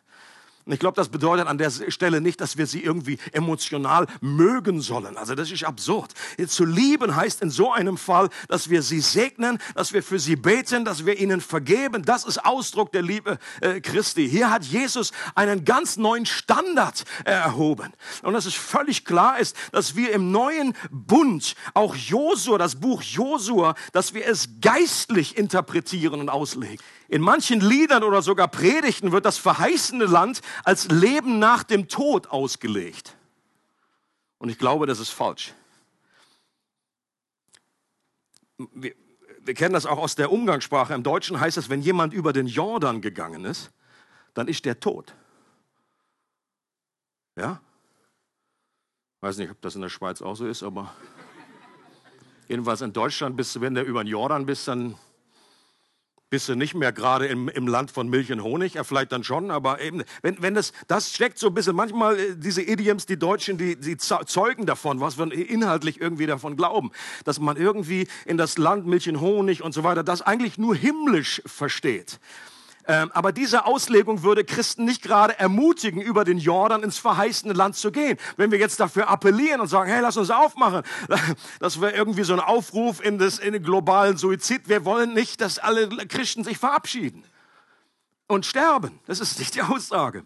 Und 0.66 0.72
ich 0.72 0.78
glaube, 0.78 0.96
das 0.96 1.10
bedeutet 1.10 1.46
an 1.46 1.58
der 1.58 1.70
Stelle 1.70 2.20
nicht, 2.20 2.40
dass 2.40 2.56
wir 2.56 2.66
sie 2.66 2.82
irgendwie 2.82 3.18
emotional 3.32 4.06
mögen 4.22 4.80
sollen. 4.80 5.18
Also 5.18 5.34
das 5.34 5.50
ist 5.50 5.64
absurd. 5.64 6.12
Zu 6.48 6.64
lieben 6.64 7.14
heißt 7.14 7.42
in 7.42 7.50
so 7.50 7.70
einem 7.70 7.98
Fall, 7.98 8.30
dass 8.48 8.70
wir 8.70 8.82
sie 8.82 9.00
segnen, 9.00 9.58
dass 9.74 9.92
wir 9.92 10.02
für 10.02 10.18
sie 10.18 10.36
beten, 10.36 10.86
dass 10.86 11.04
wir 11.04 11.18
ihnen 11.18 11.42
vergeben. 11.42 12.02
Das 12.02 12.24
ist 12.24 12.44
Ausdruck 12.44 12.92
der 12.92 13.02
Liebe 13.02 13.38
äh, 13.60 13.80
Christi. 13.80 14.28
Hier 14.28 14.50
hat 14.50 14.64
Jesus 14.64 15.12
einen 15.34 15.66
ganz 15.66 15.98
neuen 15.98 16.24
Standard 16.24 17.04
äh, 17.24 17.32
erhoben. 17.32 17.92
Und 18.22 18.32
dass 18.32 18.46
es 18.46 18.54
völlig 18.54 19.04
klar 19.04 19.38
ist, 19.38 19.56
dass 19.72 19.96
wir 19.96 20.12
im 20.12 20.30
neuen 20.30 20.74
Bund, 20.90 21.56
auch 21.74 21.94
Josua, 21.94 22.56
das 22.56 22.76
Buch 22.76 23.02
Josua, 23.02 23.74
dass 23.92 24.14
wir 24.14 24.26
es 24.26 24.48
geistlich 24.62 25.36
interpretieren 25.36 26.20
und 26.20 26.30
auslegen. 26.30 26.78
In 27.14 27.22
manchen 27.22 27.60
Liedern 27.60 28.02
oder 28.02 28.22
sogar 28.22 28.48
Predigten 28.48 29.12
wird 29.12 29.24
das 29.24 29.38
verheißene 29.38 30.06
Land 30.06 30.40
als 30.64 30.88
Leben 30.88 31.38
nach 31.38 31.62
dem 31.62 31.86
Tod 31.86 32.26
ausgelegt. 32.26 33.16
Und 34.38 34.48
ich 34.48 34.58
glaube, 34.58 34.86
das 34.86 34.98
ist 34.98 35.10
falsch. 35.10 35.54
Wir, 38.58 38.96
wir 39.38 39.54
kennen 39.54 39.74
das 39.74 39.86
auch 39.86 39.98
aus 39.98 40.16
der 40.16 40.32
Umgangssprache. 40.32 40.92
Im 40.92 41.04
Deutschen 41.04 41.38
heißt 41.38 41.56
es, 41.56 41.68
wenn 41.68 41.82
jemand 41.82 42.12
über 42.12 42.32
den 42.32 42.48
Jordan 42.48 43.00
gegangen 43.00 43.44
ist, 43.44 43.70
dann 44.34 44.48
ist 44.48 44.64
der 44.64 44.80
tot. 44.80 45.14
Ja? 47.36 47.60
Weiß 49.20 49.36
nicht, 49.36 49.52
ob 49.52 49.62
das 49.62 49.76
in 49.76 49.82
der 49.82 49.88
Schweiz 49.88 50.20
auch 50.20 50.34
so 50.34 50.48
ist, 50.48 50.64
aber 50.64 50.92
jedenfalls 52.48 52.80
in 52.80 52.92
Deutschland 52.92 53.36
bist 53.36 53.54
du, 53.54 53.60
wenn 53.60 53.76
du 53.76 53.82
über 53.82 54.02
den 54.02 54.08
Jordan 54.08 54.46
bist, 54.46 54.66
dann 54.66 54.98
bist 56.30 56.48
du 56.48 56.54
nicht 56.54 56.74
mehr 56.74 56.92
gerade 56.92 57.26
im, 57.26 57.48
im 57.48 57.68
Land 57.68 57.90
von 57.90 58.08
Milch 58.08 58.32
und 58.32 58.42
Honig, 58.42 58.74
ja, 58.74 58.84
vielleicht 58.84 59.12
dann 59.12 59.24
schon, 59.24 59.50
aber 59.50 59.80
eben, 59.80 60.02
wenn, 60.22 60.40
wenn 60.42 60.54
das, 60.54 60.72
das 60.88 61.12
steckt 61.12 61.38
so 61.38 61.48
ein 61.48 61.54
bisschen, 61.54 61.76
manchmal 61.76 62.18
äh, 62.18 62.36
diese 62.36 62.62
Idioms, 62.62 63.06
die 63.06 63.18
Deutschen, 63.18 63.58
die, 63.58 63.76
die 63.76 63.96
zeugen 63.96 64.66
davon, 64.66 65.00
was 65.00 65.18
wir 65.18 65.30
inhaltlich 65.32 66.00
irgendwie 66.00 66.26
davon 66.26 66.56
glauben, 66.56 66.90
dass 67.24 67.38
man 67.38 67.56
irgendwie 67.56 68.08
in 68.26 68.36
das 68.36 68.58
Land 68.58 68.86
Milch 68.86 69.08
und 69.08 69.20
Honig 69.20 69.62
und 69.62 69.72
so 69.72 69.84
weiter, 69.84 70.02
das 70.02 70.22
eigentlich 70.22 70.58
nur 70.58 70.74
himmlisch 70.74 71.42
versteht. 71.46 72.18
Ähm, 72.86 73.10
aber 73.14 73.32
diese 73.32 73.64
Auslegung 73.64 74.22
würde 74.22 74.44
Christen 74.44 74.84
nicht 74.84 75.02
gerade 75.02 75.38
ermutigen, 75.38 76.02
über 76.02 76.24
den 76.24 76.38
Jordan 76.38 76.82
ins 76.82 76.98
verheißene 76.98 77.54
Land 77.54 77.76
zu 77.76 77.90
gehen. 77.90 78.18
Wenn 78.36 78.50
wir 78.50 78.58
jetzt 78.58 78.78
dafür 78.78 79.08
appellieren 79.08 79.60
und 79.60 79.68
sagen, 79.68 79.90
hey, 79.90 80.00
lass 80.02 80.16
uns 80.16 80.30
aufmachen, 80.30 80.82
das 81.60 81.80
wäre 81.80 81.92
irgendwie 81.92 82.24
so 82.24 82.34
ein 82.34 82.40
Aufruf 82.40 83.02
in, 83.02 83.18
das, 83.18 83.38
in 83.38 83.54
den 83.54 83.62
globalen 83.62 84.16
Suizid. 84.16 84.68
Wir 84.68 84.84
wollen 84.84 85.14
nicht, 85.14 85.40
dass 85.40 85.58
alle 85.58 85.88
Christen 86.08 86.44
sich 86.44 86.58
verabschieden 86.58 87.24
und 88.26 88.44
sterben. 88.44 89.00
Das 89.06 89.20
ist 89.20 89.38
nicht 89.38 89.54
die 89.54 89.62
Aussage. 89.62 90.24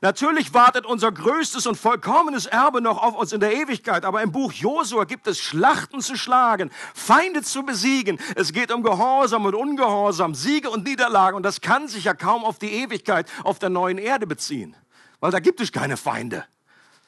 Natürlich 0.00 0.54
wartet 0.54 0.86
unser 0.86 1.10
größtes 1.10 1.66
und 1.66 1.76
vollkommenes 1.76 2.46
Erbe 2.46 2.80
noch 2.80 3.02
auf 3.02 3.16
uns 3.16 3.32
in 3.32 3.40
der 3.40 3.54
Ewigkeit, 3.54 4.04
aber 4.04 4.22
im 4.22 4.30
Buch 4.30 4.52
Josua 4.52 5.04
gibt 5.04 5.26
es 5.26 5.40
Schlachten 5.40 6.00
zu 6.00 6.16
schlagen, 6.16 6.70
Feinde 6.94 7.42
zu 7.42 7.64
besiegen. 7.64 8.18
Es 8.36 8.52
geht 8.52 8.72
um 8.72 8.82
Gehorsam 8.82 9.44
und 9.44 9.54
Ungehorsam, 9.54 10.34
Siege 10.34 10.70
und 10.70 10.84
Niederlagen 10.84 11.36
und 11.36 11.42
das 11.42 11.60
kann 11.60 11.88
sich 11.88 12.04
ja 12.04 12.14
kaum 12.14 12.44
auf 12.44 12.58
die 12.58 12.72
Ewigkeit 12.72 13.28
auf 13.42 13.58
der 13.58 13.70
neuen 13.70 13.98
Erde 13.98 14.26
beziehen, 14.26 14.76
weil 15.20 15.32
da 15.32 15.40
gibt 15.40 15.60
es 15.60 15.72
keine 15.72 15.96
Feinde. 15.96 16.44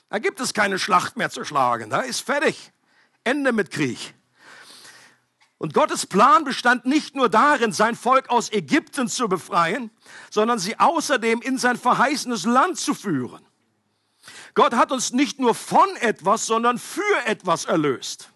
Da 0.08 0.18
gibt 0.18 0.40
es 0.40 0.52
keine 0.52 0.78
Schlacht 0.78 1.16
mehr 1.16 1.30
zu 1.30 1.44
schlagen. 1.44 1.88
Da 1.88 2.00
ist 2.00 2.20
fertig. 2.20 2.72
Ende 3.22 3.52
mit 3.52 3.70
Krieg. 3.70 4.14
Und 5.60 5.74
Gottes 5.74 6.06
Plan 6.06 6.44
bestand 6.44 6.86
nicht 6.86 7.14
nur 7.14 7.28
darin, 7.28 7.70
sein 7.70 7.94
Volk 7.94 8.30
aus 8.30 8.50
Ägypten 8.50 9.08
zu 9.08 9.28
befreien, 9.28 9.90
sondern 10.30 10.58
sie 10.58 10.78
außerdem 10.80 11.42
in 11.42 11.58
sein 11.58 11.76
verheißenes 11.76 12.46
Land 12.46 12.78
zu 12.78 12.94
führen. 12.94 13.44
Gott 14.54 14.72
hat 14.72 14.90
uns 14.90 15.12
nicht 15.12 15.38
nur 15.38 15.54
von 15.54 15.86
etwas, 15.96 16.46
sondern 16.46 16.78
für 16.78 17.26
etwas 17.26 17.66
erlöst. 17.66 18.30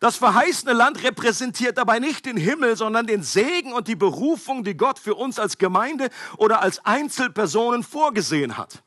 Das 0.00 0.16
verheißene 0.16 0.72
Land 0.72 1.02
repräsentiert 1.02 1.76
dabei 1.76 1.98
nicht 1.98 2.24
den 2.24 2.38
Himmel, 2.38 2.74
sondern 2.74 3.06
den 3.06 3.22
Segen 3.22 3.74
und 3.74 3.86
die 3.86 3.94
Berufung, 3.94 4.64
die 4.64 4.78
Gott 4.78 4.98
für 4.98 5.14
uns 5.14 5.38
als 5.38 5.58
Gemeinde 5.58 6.08
oder 6.38 6.62
als 6.62 6.82
Einzelpersonen 6.86 7.82
vorgesehen 7.82 8.56
hat. 8.56 8.82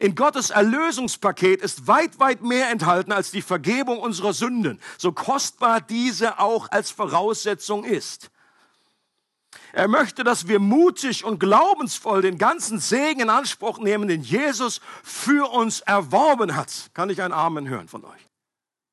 In 0.00 0.14
Gottes 0.14 0.50
Erlösungspaket 0.50 1.62
ist 1.62 1.86
weit, 1.86 2.18
weit 2.18 2.42
mehr 2.42 2.70
enthalten 2.70 3.12
als 3.12 3.30
die 3.30 3.42
Vergebung 3.42 3.98
unserer 3.98 4.32
Sünden, 4.32 4.80
so 4.98 5.12
kostbar 5.12 5.80
diese 5.80 6.38
auch 6.38 6.70
als 6.70 6.90
Voraussetzung 6.90 7.84
ist. 7.84 8.30
Er 9.72 9.88
möchte, 9.88 10.22
dass 10.22 10.46
wir 10.46 10.60
mutig 10.60 11.24
und 11.24 11.40
glaubensvoll 11.40 12.22
den 12.22 12.38
ganzen 12.38 12.78
Segen 12.78 13.20
in 13.20 13.30
Anspruch 13.30 13.78
nehmen, 13.78 14.08
den 14.08 14.22
Jesus 14.22 14.80
für 15.02 15.50
uns 15.50 15.80
erworben 15.80 16.54
hat. 16.54 16.90
Kann 16.94 17.10
ich 17.10 17.20
ein 17.20 17.32
Amen 17.32 17.68
hören 17.68 17.88
von 17.88 18.04
euch? 18.04 18.28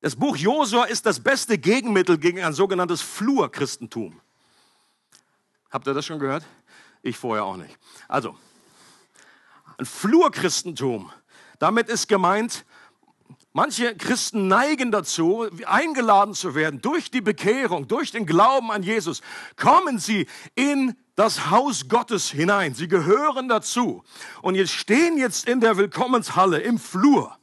Das 0.00 0.16
Buch 0.16 0.36
Josua 0.36 0.84
ist 0.84 1.06
das 1.06 1.20
beste 1.20 1.58
Gegenmittel 1.58 2.18
gegen 2.18 2.42
ein 2.42 2.52
sogenanntes 2.52 3.00
Flurchristentum. 3.00 4.20
Habt 5.70 5.86
ihr 5.86 5.94
das 5.94 6.04
schon 6.04 6.18
gehört? 6.18 6.44
Ich 7.02 7.16
vorher 7.16 7.44
auch 7.44 7.56
nicht. 7.56 7.78
Also, 8.08 8.36
ein 9.82 9.86
Flurchristentum. 9.86 11.10
Damit 11.58 11.88
ist 11.88 12.08
gemeint, 12.08 12.64
manche 13.52 13.96
Christen 13.96 14.46
neigen 14.46 14.92
dazu, 14.92 15.46
eingeladen 15.66 16.34
zu 16.34 16.54
werden 16.54 16.80
durch 16.80 17.10
die 17.10 17.20
Bekehrung, 17.20 17.88
durch 17.88 18.12
den 18.12 18.24
Glauben 18.24 18.70
an 18.70 18.82
Jesus. 18.82 19.22
Kommen 19.56 19.98
sie 19.98 20.26
in 20.54 20.96
das 21.16 21.50
Haus 21.50 21.88
Gottes 21.88 22.30
hinein. 22.30 22.74
Sie 22.74 22.88
gehören 22.88 23.48
dazu. 23.48 24.04
Und 24.40 24.54
jetzt 24.54 24.72
stehen 24.72 25.18
jetzt 25.18 25.48
in 25.48 25.60
der 25.60 25.76
Willkommenshalle 25.76 26.60
im 26.60 26.78
Flur. 26.78 27.36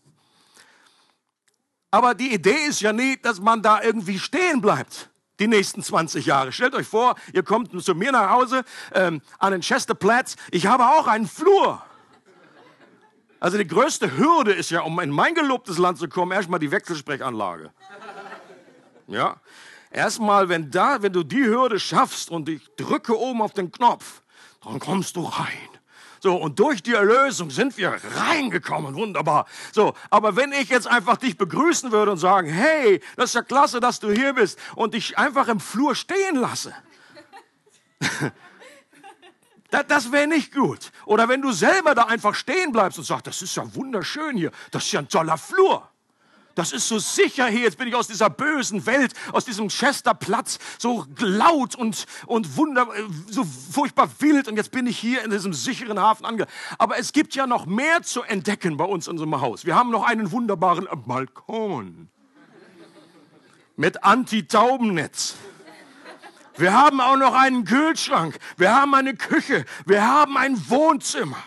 Aber 1.91 2.15
die 2.15 2.33
Idee 2.33 2.67
ist 2.67 2.81
ja 2.81 2.93
nie, 2.93 3.17
dass 3.17 3.39
man 3.39 3.61
da 3.61 3.81
irgendwie 3.81 4.19
stehen 4.19 4.61
bleibt 4.61 5.09
die 5.39 5.47
nächsten 5.47 5.81
20 5.81 6.25
Jahre. 6.25 6.51
Stellt 6.51 6.75
euch 6.75 6.87
vor, 6.87 7.15
ihr 7.33 7.43
kommt 7.43 7.81
zu 7.83 7.95
mir 7.95 8.11
nach 8.11 8.29
Hause 8.29 8.63
ähm, 8.93 9.21
an 9.39 9.53
den 9.53 9.61
Chesterplatz. 9.61 10.35
Ich 10.51 10.67
habe 10.67 10.85
auch 10.85 11.07
einen 11.07 11.27
Flur. 11.27 11.81
Also 13.39 13.57
die 13.57 13.67
größte 13.67 14.17
Hürde 14.17 14.51
ist 14.51 14.69
ja, 14.69 14.81
um 14.81 14.99
in 14.99 15.09
mein 15.09 15.33
gelobtes 15.33 15.77
Land 15.77 15.97
zu 15.97 16.09
kommen, 16.09 16.31
erstmal 16.31 16.59
die 16.59 16.71
Wechselsprechanlage. 16.71 17.71
Ja, 19.07 19.37
erstmal, 19.91 20.49
wenn 20.49 20.69
da, 20.69 21.01
wenn 21.01 21.13
du 21.13 21.23
die 21.23 21.45
Hürde 21.45 21.79
schaffst 21.79 22.29
und 22.29 22.49
ich 22.49 22.61
drücke 22.75 23.17
oben 23.17 23.41
auf 23.41 23.53
den 23.53 23.71
Knopf, 23.71 24.21
dann 24.63 24.79
kommst 24.79 25.15
du 25.15 25.23
rein. 25.23 25.69
So, 26.21 26.35
und 26.35 26.59
durch 26.59 26.83
die 26.83 26.93
Erlösung 26.93 27.49
sind 27.49 27.77
wir 27.77 27.97
reingekommen. 28.17 28.93
Wunderbar. 28.95 29.45
So, 29.71 29.93
aber 30.09 30.35
wenn 30.35 30.51
ich 30.51 30.67
jetzt 30.67 30.87
einfach 30.87 31.15
dich 31.15 31.37
begrüßen 31.37 31.93
würde 31.93 32.11
und 32.11 32.17
sagen, 32.17 32.49
hey, 32.49 33.01
das 33.15 33.29
ist 33.29 33.35
ja 33.35 33.41
klasse, 33.41 33.79
dass 33.79 34.01
du 34.01 34.11
hier 34.11 34.33
bist 34.33 34.59
und 34.75 34.95
dich 34.95 35.17
einfach 35.17 35.47
im 35.47 35.61
Flur 35.61 35.95
stehen 35.95 36.35
lasse. 36.35 36.73
Das, 39.71 39.85
das 39.87 40.11
wäre 40.11 40.27
nicht 40.27 40.53
gut. 40.53 40.91
Oder 41.05 41.29
wenn 41.29 41.41
du 41.41 41.51
selber 41.51 41.95
da 41.95 42.03
einfach 42.03 42.35
stehen 42.35 42.71
bleibst 42.71 42.97
und 42.97 43.05
sagst, 43.05 43.27
das 43.27 43.41
ist 43.41 43.55
ja 43.55 43.75
wunderschön 43.75 44.35
hier, 44.37 44.51
das 44.71 44.85
ist 44.85 44.91
ja 44.91 44.99
ein 44.99 45.09
toller 45.09 45.37
Flur. 45.37 45.87
Das 46.55 46.73
ist 46.73 46.89
so 46.89 46.99
sicher 46.99 47.47
hier. 47.47 47.61
Jetzt 47.61 47.77
bin 47.77 47.87
ich 47.87 47.95
aus 47.95 48.07
dieser 48.07 48.29
bösen 48.29 48.85
Welt, 48.85 49.13
aus 49.31 49.45
diesem 49.45 49.69
Chesterplatz, 49.69 50.59
so 50.77 51.05
laut 51.19 51.75
und, 51.75 52.05
und 52.25 52.57
wunder, 52.57 52.87
so 53.27 53.45
furchtbar 53.45 54.09
wild. 54.19 54.49
Und 54.49 54.57
jetzt 54.57 54.71
bin 54.71 54.85
ich 54.85 54.99
hier 54.99 55.23
in 55.23 55.31
diesem 55.31 55.53
sicheren 55.53 55.99
Hafen 55.99 56.25
ange. 56.25 56.47
Aber 56.77 56.97
es 56.97 57.13
gibt 57.13 57.33
ja 57.33 57.47
noch 57.47 57.65
mehr 57.65 58.01
zu 58.01 58.23
entdecken 58.23 58.75
bei 58.75 58.83
uns 58.83 59.07
in 59.07 59.11
unserem 59.11 59.39
Haus. 59.39 59.65
Wir 59.65 59.75
haben 59.75 59.89
noch 59.89 60.03
einen 60.03 60.33
wunderbaren 60.33 60.87
Balkon 61.05 62.09
mit 63.77 64.03
Anti-Taubennetz. 64.03 65.35
Wir 66.59 66.73
haben 66.73 66.99
auch 66.99 67.15
noch 67.15 67.33
einen 67.33 67.63
Kühlschrank. 67.63 68.37
Wir 68.57 68.75
haben 68.75 68.93
eine 68.93 69.15
Küche. 69.15 69.65
Wir 69.85 70.05
haben 70.05 70.37
ein 70.37 70.69
Wohnzimmer. 70.69 71.41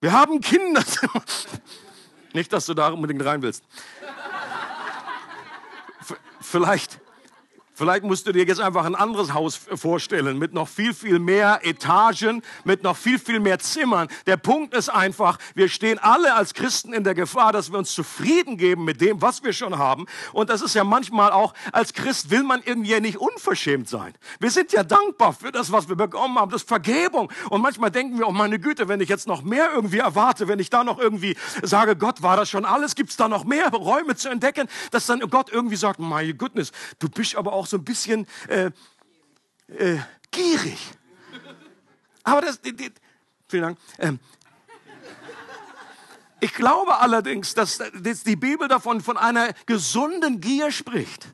Wir 0.00 0.12
haben 0.12 0.40
Kinderzimmer. 0.40 1.22
Nicht, 2.32 2.52
dass 2.52 2.66
du 2.66 2.74
da 2.74 2.88
unbedingt 2.88 3.24
rein 3.24 3.42
willst. 3.42 3.64
Vielleicht 6.40 7.00
Vielleicht 7.78 8.04
musst 8.04 8.26
du 8.26 8.32
dir 8.32 8.46
jetzt 8.46 8.58
einfach 8.58 8.86
ein 8.86 8.94
anderes 8.94 9.34
Haus 9.34 9.60
vorstellen 9.74 10.38
mit 10.38 10.54
noch 10.54 10.66
viel, 10.66 10.94
viel 10.94 11.18
mehr 11.18 11.60
Etagen, 11.62 12.42
mit 12.64 12.82
noch 12.82 12.96
viel, 12.96 13.18
viel 13.18 13.38
mehr 13.38 13.58
Zimmern. 13.58 14.08
Der 14.24 14.38
Punkt 14.38 14.72
ist 14.72 14.88
einfach, 14.88 15.38
wir 15.54 15.68
stehen 15.68 15.98
alle 15.98 16.32
als 16.32 16.54
Christen 16.54 16.94
in 16.94 17.04
der 17.04 17.14
Gefahr, 17.14 17.52
dass 17.52 17.70
wir 17.70 17.78
uns 17.78 17.92
zufrieden 17.92 18.56
geben 18.56 18.86
mit 18.86 19.02
dem, 19.02 19.20
was 19.20 19.44
wir 19.44 19.52
schon 19.52 19.76
haben. 19.76 20.06
Und 20.32 20.48
das 20.48 20.62
ist 20.62 20.74
ja 20.74 20.84
manchmal 20.84 21.32
auch, 21.32 21.52
als 21.70 21.92
Christ 21.92 22.30
will 22.30 22.44
man 22.44 22.62
irgendwie 22.64 22.98
nicht 22.98 23.18
unverschämt 23.18 23.90
sein. 23.90 24.14
Wir 24.40 24.50
sind 24.50 24.72
ja 24.72 24.82
dankbar 24.82 25.34
für 25.34 25.52
das, 25.52 25.70
was 25.70 25.86
wir 25.86 25.96
bekommen 25.96 26.38
haben, 26.38 26.50
das 26.50 26.62
ist 26.62 26.68
Vergebung. 26.68 27.30
Und 27.50 27.60
manchmal 27.60 27.90
denken 27.90 28.18
wir, 28.18 28.26
oh 28.26 28.32
meine 28.32 28.58
Güte, 28.58 28.88
wenn 28.88 29.02
ich 29.02 29.10
jetzt 29.10 29.28
noch 29.28 29.42
mehr 29.42 29.68
irgendwie 29.74 29.98
erwarte, 29.98 30.48
wenn 30.48 30.60
ich 30.60 30.70
da 30.70 30.82
noch 30.82 30.98
irgendwie 30.98 31.36
sage, 31.62 31.94
Gott, 31.94 32.22
war 32.22 32.38
das 32.38 32.48
schon 32.48 32.64
alles? 32.64 32.94
Gibt 32.94 33.10
es 33.10 33.18
da 33.18 33.28
noch 33.28 33.44
mehr 33.44 33.68
Räume 33.68 34.16
zu 34.16 34.30
entdecken? 34.30 34.66
Dass 34.92 35.04
dann 35.04 35.20
Gott 35.28 35.52
irgendwie 35.52 35.76
sagt, 35.76 36.00
my 36.00 36.32
goodness, 36.32 36.72
du 37.00 37.10
bist 37.10 37.36
aber 37.36 37.52
auch 37.52 37.65
auch 37.66 37.70
so 37.70 37.76
ein 37.78 37.84
bisschen 37.84 38.26
äh, 38.48 38.70
äh, 39.68 39.98
gierig. 40.30 40.78
Aber 42.22 42.40
das, 42.40 42.60
die, 42.60 42.74
die, 42.74 42.92
vielen 43.48 43.62
Dank. 43.62 43.78
Ähm, 43.98 44.20
ich 46.40 46.54
glaube 46.54 46.98
allerdings, 46.98 47.54
dass, 47.54 47.78
dass 47.78 48.22
die 48.22 48.36
Bibel 48.36 48.68
davon 48.68 49.00
von 49.00 49.16
einer 49.16 49.52
gesunden 49.66 50.40
Gier 50.40 50.70
spricht. 50.70 51.26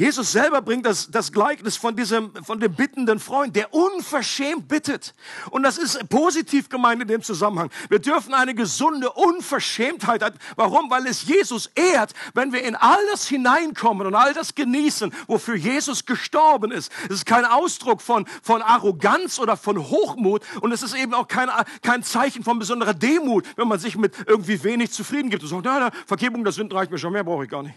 Jesus 0.00 0.32
selber 0.32 0.62
bringt 0.62 0.86
das, 0.86 1.10
das 1.10 1.30
Gleichnis 1.30 1.76
von 1.76 1.94
diesem, 1.94 2.32
von 2.42 2.58
dem 2.58 2.72
bittenden 2.72 3.20
Freund, 3.20 3.54
der 3.54 3.74
unverschämt 3.74 4.66
bittet. 4.66 5.14
Und 5.50 5.62
das 5.62 5.76
ist 5.76 6.08
positiv 6.08 6.70
gemeint 6.70 7.02
in 7.02 7.08
dem 7.08 7.22
Zusammenhang. 7.22 7.68
Wir 7.90 7.98
dürfen 7.98 8.32
eine 8.32 8.54
gesunde 8.54 9.12
Unverschämtheit. 9.12 10.22
Warum? 10.56 10.90
Weil 10.90 11.06
es 11.06 11.24
Jesus 11.24 11.66
ehrt, 11.74 12.14
wenn 12.32 12.50
wir 12.54 12.62
in 12.62 12.76
all 12.76 12.96
das 13.10 13.28
hineinkommen 13.28 14.06
und 14.06 14.14
all 14.14 14.32
das 14.32 14.54
genießen, 14.54 15.12
wofür 15.26 15.56
Jesus 15.56 16.06
gestorben 16.06 16.72
ist. 16.72 16.90
Es 17.10 17.16
ist 17.16 17.26
kein 17.26 17.44
Ausdruck 17.44 18.00
von, 18.00 18.24
von 18.42 18.62
Arroganz 18.62 19.38
oder 19.38 19.58
von 19.58 19.76
Hochmut 19.90 20.42
und 20.62 20.72
es 20.72 20.82
ist 20.82 20.94
eben 20.94 21.12
auch 21.12 21.28
kein, 21.28 21.50
kein 21.82 22.02
Zeichen 22.02 22.42
von 22.42 22.58
besonderer 22.58 22.94
Demut, 22.94 23.44
wenn 23.56 23.68
man 23.68 23.78
sich 23.78 23.98
mit 23.98 24.14
irgendwie 24.26 24.64
wenig 24.64 24.92
zufrieden 24.92 25.28
gibt 25.28 25.42
und 25.42 25.50
sagt, 25.50 25.66
na, 25.66 25.78
na, 25.78 25.90
Vergebung 26.06 26.42
der 26.42 26.54
Sünden 26.54 26.74
reicht 26.74 26.90
mir 26.90 26.96
schon, 26.96 27.12
mehr 27.12 27.22
brauche 27.24 27.44
ich 27.44 27.50
gar 27.50 27.62
nicht. 27.62 27.76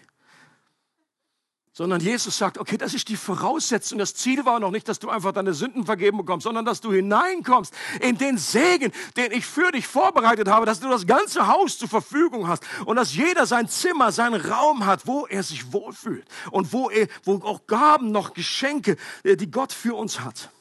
Sondern 1.76 2.02
Jesus 2.02 2.38
sagt, 2.38 2.60
okay, 2.60 2.78
das 2.78 2.94
ist 2.94 3.10
die 3.10 3.16
Voraussetzung. 3.16 3.98
Das 3.98 4.14
Ziel 4.14 4.46
war 4.46 4.60
noch 4.60 4.70
nicht, 4.70 4.88
dass 4.88 5.00
du 5.00 5.10
einfach 5.10 5.32
deine 5.32 5.56
Sünden 5.56 5.86
vergeben 5.86 6.18
bekommst, 6.18 6.44
sondern 6.44 6.66
dass 6.66 6.82
du 6.82 6.94
hineinkommst 6.94 7.74
in 8.00 8.16
den 8.20 8.38
Segen, 8.38 8.92
den 9.18 9.32
ich 9.32 9.48
für 9.48 9.72
dich 9.72 9.88
vorbereitet 9.88 10.48
habe, 10.48 10.68
dass 10.68 10.80
du 10.80 10.88
das 10.88 11.08
ganze 11.08 11.48
Haus 11.48 11.80
zur 11.80 11.90
Verfügung 11.90 12.48
hast 12.48 12.64
und 12.86 12.96
dass 12.96 13.16
jeder 13.16 13.48
sein 13.48 13.68
Zimmer, 13.68 14.12
seinen 14.12 14.40
Raum 14.40 14.86
hat, 14.86 15.08
wo 15.08 15.26
er 15.26 15.42
sich 15.42 15.74
wohlfühlt 15.74 16.28
und 16.52 16.74
wo, 16.74 16.92
er, 16.92 17.08
wo 17.24 17.38
auch 17.38 17.66
Gaben 17.66 18.12
noch 18.12 18.36
Geschenke, 18.36 18.96
äh, 19.24 19.36
die 19.36 19.50
Gott 19.50 19.74
für 19.74 19.96
uns 19.96 20.20
hat. 20.20 20.52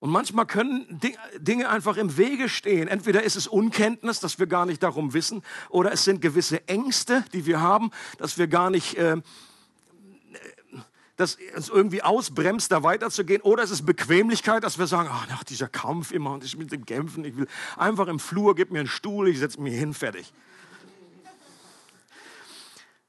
Und 0.00 0.10
manchmal 0.10 0.46
können 0.46 1.00
Dinge 1.38 1.68
einfach 1.68 1.96
im 1.96 2.16
Wege 2.16 2.48
stehen. 2.48 2.86
Entweder 2.86 3.24
ist 3.24 3.34
es 3.34 3.48
Unkenntnis, 3.48 4.20
dass 4.20 4.38
wir 4.38 4.46
gar 4.46 4.64
nicht 4.64 4.84
darum 4.84 5.12
wissen, 5.12 5.42
oder 5.70 5.90
es 5.90 6.04
sind 6.04 6.20
gewisse 6.20 6.68
Ängste, 6.68 7.24
die 7.32 7.46
wir 7.46 7.60
haben, 7.60 7.90
dass 8.18 8.38
wir 8.38 8.46
gar 8.46 8.70
nicht 8.70 8.96
äh, 8.96 9.16
das 11.18 11.36
uns 11.56 11.68
irgendwie 11.68 12.02
ausbremst, 12.02 12.70
da 12.70 12.84
weiterzugehen. 12.84 13.42
Oder 13.42 13.64
es 13.64 13.72
ist 13.72 13.84
Bequemlichkeit, 13.84 14.62
dass 14.62 14.78
wir 14.78 14.86
sagen, 14.86 15.08
ach, 15.12 15.28
nach 15.28 15.42
dieser 15.42 15.68
Kampf 15.68 16.12
immer 16.12 16.32
und 16.32 16.44
ich 16.44 16.56
mit 16.56 16.70
dem 16.70 16.86
Kämpfen, 16.86 17.24
ich 17.24 17.36
will 17.36 17.48
einfach 17.76 18.06
im 18.06 18.20
Flur, 18.20 18.54
gib 18.54 18.70
mir 18.70 18.78
einen 18.78 18.88
Stuhl, 18.88 19.28
ich 19.28 19.40
setze 19.40 19.60
mich 19.60 19.74
hin, 19.74 19.94
fertig. 19.94 20.32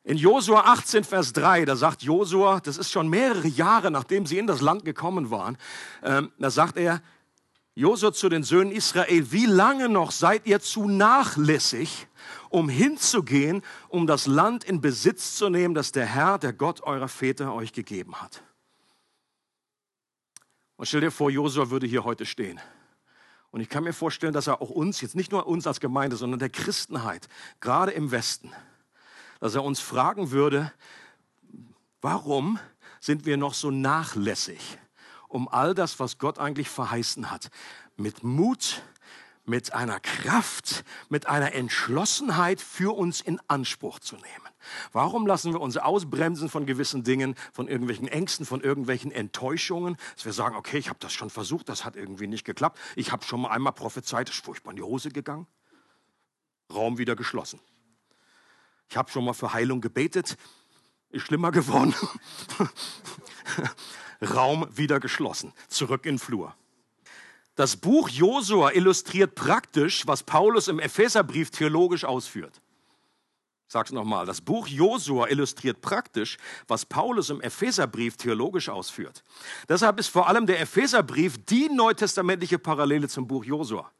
In 0.04 0.18
Josua 0.18 0.62
18, 0.62 1.04
Vers 1.04 1.34
3, 1.34 1.66
da 1.66 1.75
sagt 1.75 2.01
Josua, 2.01 2.62
das 2.62 2.78
ist 2.78 2.89
schon 2.89 3.10
mehrere 3.10 3.48
Jahre, 3.48 3.92
nachdem 3.92 4.25
sie 4.25 4.39
in 4.39 4.48
das 4.48 4.60
Land 4.60 4.86
gekommen 4.86 5.30
waren, 5.30 5.56
ähm, 6.01 6.32
da 6.39 6.50
sagt 6.50 6.78
er, 6.78 7.04
Josua 7.75 8.12
zu 8.12 8.28
den 8.28 8.42
Söhnen 8.42 8.72
Israel, 8.72 9.32
wie 9.32 9.46
lange 9.46 9.88
noch 9.88 10.10
seid 10.10 10.48
ihr 10.48 10.62
zu 10.62 10.88
nachlässig, 10.88 12.08
um 12.50 12.70
hinzugehen, 12.70 13.63
um 13.88 14.08
das 14.08 14.27
Land 14.27 14.63
in 14.63 14.82
Besitz 14.82 15.36
zu 15.36 15.50
nehmen, 15.50 15.74
das 15.74 15.91
der 15.91 16.06
Herr, 16.06 16.38
der 16.38 16.53
Gott 16.53 16.82
eurer 16.82 17.08
Väter 17.08 17.53
euch 17.53 17.74
gegeben 17.74 18.15
hat. 18.15 18.44
Und 20.75 20.86
stell 20.86 21.01
dir 21.01 21.12
vor, 21.12 21.29
Josua 21.29 21.70
würde 21.70 21.88
hier 21.88 22.03
heute 22.03 22.25
stehen. 22.25 22.60
Und 23.51 23.62
ich 23.62 23.70
kann 23.70 23.84
mir 23.84 23.94
vorstellen, 23.94 24.34
dass 24.34 24.48
er 24.48 24.62
auch 24.62 24.70
uns, 24.70 25.01
jetzt 25.01 25.15
nicht 25.15 25.32
nur 25.32 25.48
uns 25.48 25.65
als 25.68 25.79
Gemeinde, 25.79 26.15
sondern 26.15 26.39
der 26.39 26.50
Christenheit, 26.50 27.27
gerade 27.60 27.91
im 27.91 28.12
Westen, 28.12 28.51
dass 29.39 29.56
er 29.56 29.63
uns 29.63 29.79
fragen 29.79 30.32
würde, 30.32 30.72
warum 32.01 32.60
sind 33.00 33.25
wir 33.25 33.38
noch 33.38 33.53
so 33.53 33.72
nachlässig, 33.72 34.77
um 35.27 35.48
all 35.48 35.74
das, 35.74 36.00
was 36.00 36.18
Gott 36.18 36.38
eigentlich 36.38 36.70
verheißen 36.70 37.32
hat, 37.32 37.50
mit 37.98 38.24
Mut, 38.24 38.82
mit 39.50 39.74
einer 39.74 40.00
Kraft, 40.00 40.86
mit 41.10 41.25
einer 41.27 41.53
Entschlossenheit 41.53 42.62
für 42.62 42.96
uns 42.96 43.20
in 43.20 43.41
Anspruch 43.48 44.00
zu 44.00 44.15
nehmen. 44.15 44.50
Warum 44.91 45.25
lassen 45.25 45.51
wir 45.53 45.62
uns 45.62 45.77
ausbremsen 45.77 46.50
von 46.50 46.65
gewissen 46.65 47.03
Dingen, 47.03 47.36
von 47.51 47.68
irgendwelchen 47.68 48.08
Ängsten, 48.08 48.46
von 48.46 48.62
irgendwelchen 48.62 49.12
Enttäuschungen, 49.12 49.98
dass 50.15 50.25
wir 50.25 50.34
sagen, 50.34 50.56
okay, 50.56 50.77
ich 50.77 50.89
habe 50.89 51.00
das 51.00 51.12
schon 51.12 51.29
versucht, 51.29 51.68
das 51.68 51.84
hat 51.84 51.96
irgendwie 51.96 52.27
nicht 52.27 52.46
geklappt. 52.46 52.79
Ich 52.96 53.12
habe 53.12 53.25
schon 53.25 53.41
mal 53.41 53.50
einmal 53.50 53.74
prophezeit, 53.74 54.29
ist 54.29 54.46
furchtbar 54.46 54.72
in 54.72 54.77
die 54.77 54.84
Hose 54.84 55.10
gegangen. 55.10 55.48
Raum 56.72 57.00
wieder 57.00 57.15
geschlossen. 57.15 57.60
Ich 58.89 58.98
habe 58.98 59.12
schon 59.12 59.25
mal 59.25 59.34
für 59.34 59.53
Heilung 59.53 59.82
gebetet, 59.82 60.38
ist 61.10 61.25
schlimmer 61.25 61.51
geworden. 61.51 61.96
Raum 64.36 64.68
wieder 64.75 65.00
geschlossen, 65.00 65.53
zurück 65.68 66.06
in 66.06 66.15
den 66.15 66.20
Flur. 66.20 66.56
Das 67.60 67.75
Buch 67.75 68.08
Josua 68.08 68.72
illustriert 68.72 69.36
praktisch, 69.36 70.08
was 70.08 70.24
Paulus 70.24 70.70
im 70.70 70.80
Epheserbrief 70.80 71.51
theologisch 71.51 72.06
ausführt. 72.06 72.62
Ich 73.68 73.74
sag's 73.74 73.92
nochmal. 73.92 74.25
Das 74.25 74.39
Buch 74.39 74.66
Josua 74.66 75.28
illustriert 75.28 75.82
praktisch, 75.82 76.38
was 76.70 76.86
Paulus 76.86 77.30
im 77.30 77.42
Epheserbrief 77.42 78.16
theologisch 78.16 78.70
ausführt. 78.70 79.25
Deshalb 79.68 80.00
ist 80.00 80.08
vor 80.08 80.30
allem 80.30 80.46
der 80.46 80.62
Epheserbrief 80.62 81.36
die 81.48 81.68
neutestamentliche 81.68 82.60
Parallele 82.60 83.10
zum 83.10 83.28
Buch 83.28 83.44
Josua. 83.44 83.92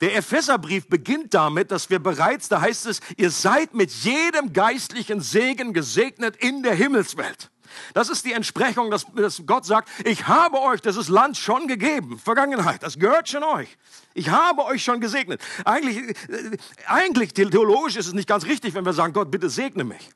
Der 0.00 0.16
Epheserbrief 0.16 0.88
beginnt 0.88 1.34
damit, 1.34 1.72
dass 1.72 1.90
wir 1.90 1.98
bereits, 1.98 2.48
da 2.48 2.62
heißt 2.62 2.86
es, 2.86 3.00
ihr 3.18 3.30
seid 3.30 3.74
mit 3.74 3.90
jedem 3.90 4.54
geistlichen 4.54 5.20
Segen 5.20 5.74
gesegnet 5.74 6.36
in 6.38 6.62
der 6.62 6.74
Himmelswelt. 6.74 7.50
Das 7.92 8.08
ist 8.08 8.24
die 8.24 8.32
Entsprechung, 8.32 8.90
dass, 8.90 9.06
dass 9.14 9.42
Gott 9.46 9.64
sagt, 9.64 9.88
ich 10.04 10.26
habe 10.26 10.60
euch 10.60 10.80
dieses 10.80 11.08
Land 11.08 11.36
schon 11.36 11.66
gegeben, 11.66 12.18
Vergangenheit, 12.18 12.82
das 12.82 12.98
gehört 12.98 13.28
schon 13.28 13.42
euch. 13.42 13.76
Ich 14.14 14.28
habe 14.28 14.64
euch 14.64 14.82
schon 14.82 15.00
gesegnet. 15.00 15.40
Eigentlich, 15.64 15.96
äh, 15.98 16.56
eigentlich 16.86 17.32
theologisch 17.34 17.96
ist 17.96 18.06
es 18.06 18.12
nicht 18.12 18.28
ganz 18.28 18.44
richtig, 18.44 18.74
wenn 18.74 18.84
wir 18.84 18.92
sagen, 18.92 19.12
Gott, 19.12 19.30
bitte 19.30 19.50
segne 19.50 19.84
mich. 19.84 20.10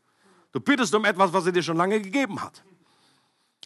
Du 0.52 0.60
bittest 0.60 0.94
um 0.94 1.04
etwas, 1.04 1.32
was 1.32 1.46
er 1.46 1.52
dir 1.52 1.62
schon 1.62 1.76
lange 1.76 2.00
gegeben 2.00 2.42
hat. 2.42 2.62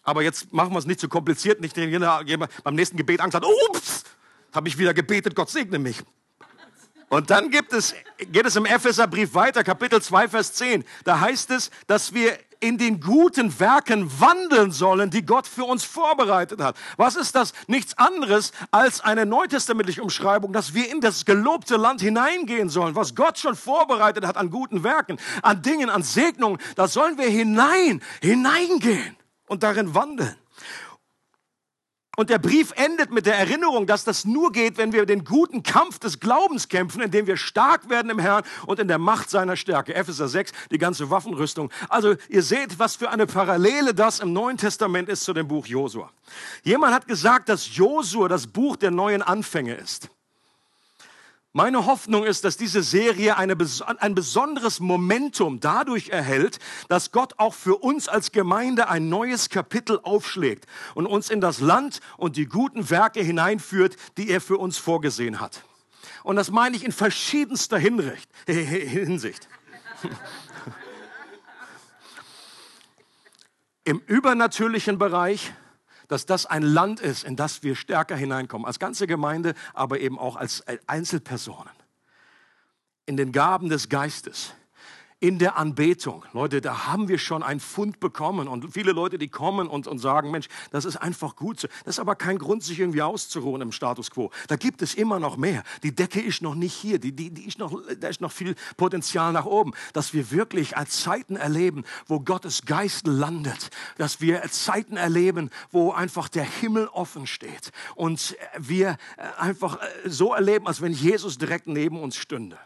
Aber 0.02 0.22
jetzt 0.22 0.52
machen 0.52 0.72
wir 0.72 0.78
es 0.78 0.86
nicht 0.86 1.00
zu 1.00 1.08
kompliziert, 1.08 1.60
nicht 1.60 1.76
beim 1.76 2.74
nächsten 2.74 2.96
Gebet 2.96 3.20
Angst 3.20 3.36
hat, 3.36 3.44
ups, 3.44 4.04
habe 4.52 4.68
ich 4.68 4.78
wieder 4.78 4.92
gebetet, 4.94 5.34
Gott 5.34 5.50
segne 5.50 5.78
mich. 5.78 6.02
Und 7.08 7.28
dann 7.28 7.50
gibt 7.50 7.74
es, 7.74 7.94
geht 8.18 8.46
es 8.46 8.56
im 8.56 8.64
Epheserbrief 8.64 9.34
weiter, 9.34 9.62
Kapitel 9.62 10.00
2, 10.00 10.28
Vers 10.28 10.54
10. 10.54 10.82
Da 11.04 11.20
heißt 11.20 11.50
es, 11.50 11.70
dass 11.86 12.14
wir 12.14 12.38
in 12.62 12.78
den 12.78 13.00
guten 13.00 13.58
Werken 13.58 14.08
wandeln 14.20 14.70
sollen, 14.70 15.10
die 15.10 15.26
Gott 15.26 15.46
für 15.46 15.64
uns 15.64 15.82
vorbereitet 15.84 16.60
hat. 16.60 16.76
Was 16.96 17.16
ist 17.16 17.34
das? 17.34 17.52
Nichts 17.66 17.98
anderes 17.98 18.52
als 18.70 19.00
eine 19.00 19.26
neutestamentliche 19.26 20.02
Umschreibung, 20.02 20.52
dass 20.52 20.72
wir 20.72 20.90
in 20.90 21.00
das 21.00 21.24
gelobte 21.24 21.76
Land 21.76 22.00
hineingehen 22.00 22.68
sollen, 22.68 22.94
was 22.94 23.14
Gott 23.14 23.38
schon 23.38 23.56
vorbereitet 23.56 24.24
hat 24.24 24.36
an 24.36 24.50
guten 24.50 24.84
Werken, 24.84 25.18
an 25.42 25.60
Dingen, 25.62 25.90
an 25.90 26.04
Segnungen. 26.04 26.58
Da 26.76 26.86
sollen 26.86 27.18
wir 27.18 27.28
hinein, 27.28 28.00
hineingehen 28.20 29.16
und 29.48 29.64
darin 29.64 29.94
wandeln. 29.94 30.36
Und 32.14 32.28
der 32.28 32.38
Brief 32.38 32.72
endet 32.76 33.10
mit 33.10 33.24
der 33.24 33.38
Erinnerung, 33.38 33.86
dass 33.86 34.04
das 34.04 34.26
nur 34.26 34.52
geht, 34.52 34.76
wenn 34.76 34.92
wir 34.92 35.06
den 35.06 35.24
guten 35.24 35.62
Kampf 35.62 35.98
des 35.98 36.20
Glaubens 36.20 36.68
kämpfen, 36.68 37.00
indem 37.00 37.26
wir 37.26 37.38
stark 37.38 37.88
werden 37.88 38.10
im 38.10 38.18
Herrn 38.18 38.44
und 38.66 38.78
in 38.78 38.86
der 38.86 38.98
Macht 38.98 39.30
seiner 39.30 39.56
Stärke. 39.56 39.94
Epheser 39.94 40.28
6, 40.28 40.52
die 40.70 40.76
ganze 40.76 41.08
Waffenrüstung. 41.08 41.70
Also 41.88 42.16
ihr 42.28 42.42
seht, 42.42 42.78
was 42.78 42.96
für 42.96 43.08
eine 43.08 43.26
Parallele 43.26 43.94
das 43.94 44.20
im 44.20 44.34
Neuen 44.34 44.58
Testament 44.58 45.08
ist 45.08 45.24
zu 45.24 45.32
dem 45.32 45.48
Buch 45.48 45.66
Josua. 45.66 46.10
Jemand 46.64 46.92
hat 46.92 47.08
gesagt, 47.08 47.48
dass 47.48 47.74
Josua 47.74 48.28
das 48.28 48.46
Buch 48.46 48.76
der 48.76 48.90
neuen 48.90 49.22
Anfänge 49.22 49.74
ist. 49.74 50.10
Meine 51.54 51.84
Hoffnung 51.84 52.24
ist, 52.24 52.44
dass 52.44 52.56
diese 52.56 52.82
Serie 52.82 53.36
eine, 53.36 53.58
ein 53.98 54.14
besonderes 54.14 54.80
Momentum 54.80 55.60
dadurch 55.60 56.08
erhält, 56.08 56.58
dass 56.88 57.12
Gott 57.12 57.34
auch 57.36 57.52
für 57.52 57.76
uns 57.76 58.08
als 58.08 58.32
Gemeinde 58.32 58.88
ein 58.88 59.10
neues 59.10 59.50
Kapitel 59.50 60.00
aufschlägt 60.02 60.64
und 60.94 61.04
uns 61.04 61.28
in 61.28 61.42
das 61.42 61.60
Land 61.60 62.00
und 62.16 62.36
die 62.36 62.46
guten 62.46 62.88
Werke 62.88 63.20
hineinführt, 63.20 63.96
die 64.16 64.30
er 64.30 64.40
für 64.40 64.56
uns 64.56 64.78
vorgesehen 64.78 65.40
hat. 65.40 65.62
Und 66.22 66.36
das 66.36 66.50
meine 66.50 66.74
ich 66.74 66.84
in 66.84 66.92
verschiedenster 66.92 67.78
Hinricht, 67.78 68.30
Hinsicht. 68.46 69.46
Im 73.84 73.98
übernatürlichen 74.06 74.96
Bereich, 74.96 75.52
dass 76.12 76.26
das 76.26 76.44
ein 76.44 76.62
Land 76.62 77.00
ist, 77.00 77.24
in 77.24 77.36
das 77.36 77.62
wir 77.62 77.74
stärker 77.74 78.14
hineinkommen, 78.14 78.66
als 78.66 78.78
ganze 78.78 79.06
Gemeinde, 79.06 79.54
aber 79.72 79.98
eben 80.00 80.18
auch 80.18 80.36
als 80.36 80.62
Einzelpersonen. 80.86 81.72
In 83.06 83.16
den 83.16 83.32
Gaben 83.32 83.70
des 83.70 83.88
Geistes 83.88 84.52
in 85.22 85.38
der 85.38 85.56
Anbetung. 85.56 86.24
Leute, 86.32 86.60
da 86.60 86.88
haben 86.88 87.06
wir 87.06 87.16
schon 87.16 87.44
einen 87.44 87.60
Fund 87.60 88.00
bekommen 88.00 88.48
und 88.48 88.74
viele 88.74 88.90
Leute, 88.90 89.18
die 89.18 89.28
kommen 89.28 89.68
und, 89.68 89.86
und 89.86 90.00
sagen, 90.00 90.32
Mensch, 90.32 90.48
das 90.72 90.84
ist 90.84 90.96
einfach 90.96 91.36
gut 91.36 91.60
so. 91.60 91.68
Das 91.84 91.94
ist 91.94 92.00
aber 92.00 92.16
kein 92.16 92.38
Grund, 92.38 92.64
sich 92.64 92.80
irgendwie 92.80 93.02
auszuruhen 93.02 93.62
im 93.62 93.70
Status 93.70 94.10
quo. 94.10 94.32
Da 94.48 94.56
gibt 94.56 94.82
es 94.82 94.94
immer 94.94 95.20
noch 95.20 95.36
mehr. 95.36 95.62
Die 95.84 95.94
Decke 95.94 96.20
ist 96.20 96.42
noch 96.42 96.56
nicht 96.56 96.74
hier, 96.74 96.98
die, 96.98 97.12
die, 97.12 97.30
die 97.30 97.46
ist 97.46 97.60
noch, 97.60 97.80
da 98.00 98.08
ist 98.08 98.20
noch 98.20 98.32
viel 98.32 98.56
Potenzial 98.76 99.32
nach 99.32 99.46
oben, 99.46 99.74
dass 99.92 100.12
wir 100.12 100.32
wirklich 100.32 100.76
als 100.76 101.02
Zeiten 101.02 101.36
erleben, 101.36 101.84
wo 102.08 102.18
Gottes 102.18 102.62
Geist 102.66 103.06
landet, 103.06 103.70
dass 103.98 104.20
wir 104.20 104.42
Zeiten 104.50 104.96
erleben, 104.96 105.50
wo 105.70 105.92
einfach 105.92 106.28
der 106.28 106.44
Himmel 106.44 106.88
offen 106.88 107.28
steht 107.28 107.70
und 107.94 108.36
wir 108.58 108.96
einfach 109.38 109.78
so 110.04 110.34
erleben, 110.34 110.66
als 110.66 110.82
wenn 110.82 110.92
Jesus 110.92 111.38
direkt 111.38 111.68
neben 111.68 112.00
uns 112.00 112.16
stünde 112.16 112.58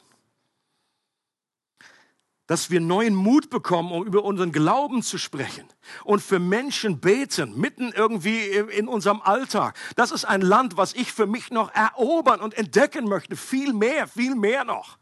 dass 2.46 2.70
wir 2.70 2.80
neuen 2.80 3.14
Mut 3.14 3.50
bekommen, 3.50 3.92
um 3.92 4.04
über 4.04 4.24
unseren 4.24 4.52
Glauben 4.52 5.02
zu 5.02 5.18
sprechen 5.18 5.66
und 6.04 6.22
für 6.22 6.38
Menschen 6.38 7.00
beten, 7.00 7.59
mitten 7.59 7.92
irgendwie 7.94 8.46
in 8.46 8.88
unserem 8.88 9.20
Alltag. 9.20 9.76
Das 9.96 10.12
ist 10.12 10.24
ein 10.24 10.40
Land, 10.40 10.76
was 10.76 10.94
ich 10.94 11.12
für 11.12 11.26
mich 11.26 11.50
noch 11.50 11.74
erobern 11.74 12.40
und 12.40 12.54
entdecken 12.54 13.09
möchte. 13.09 13.37
Viel 13.37 13.72
mehr, 13.72 14.06
viel 14.06 14.35
mehr 14.35 14.64
noch. 14.64 14.98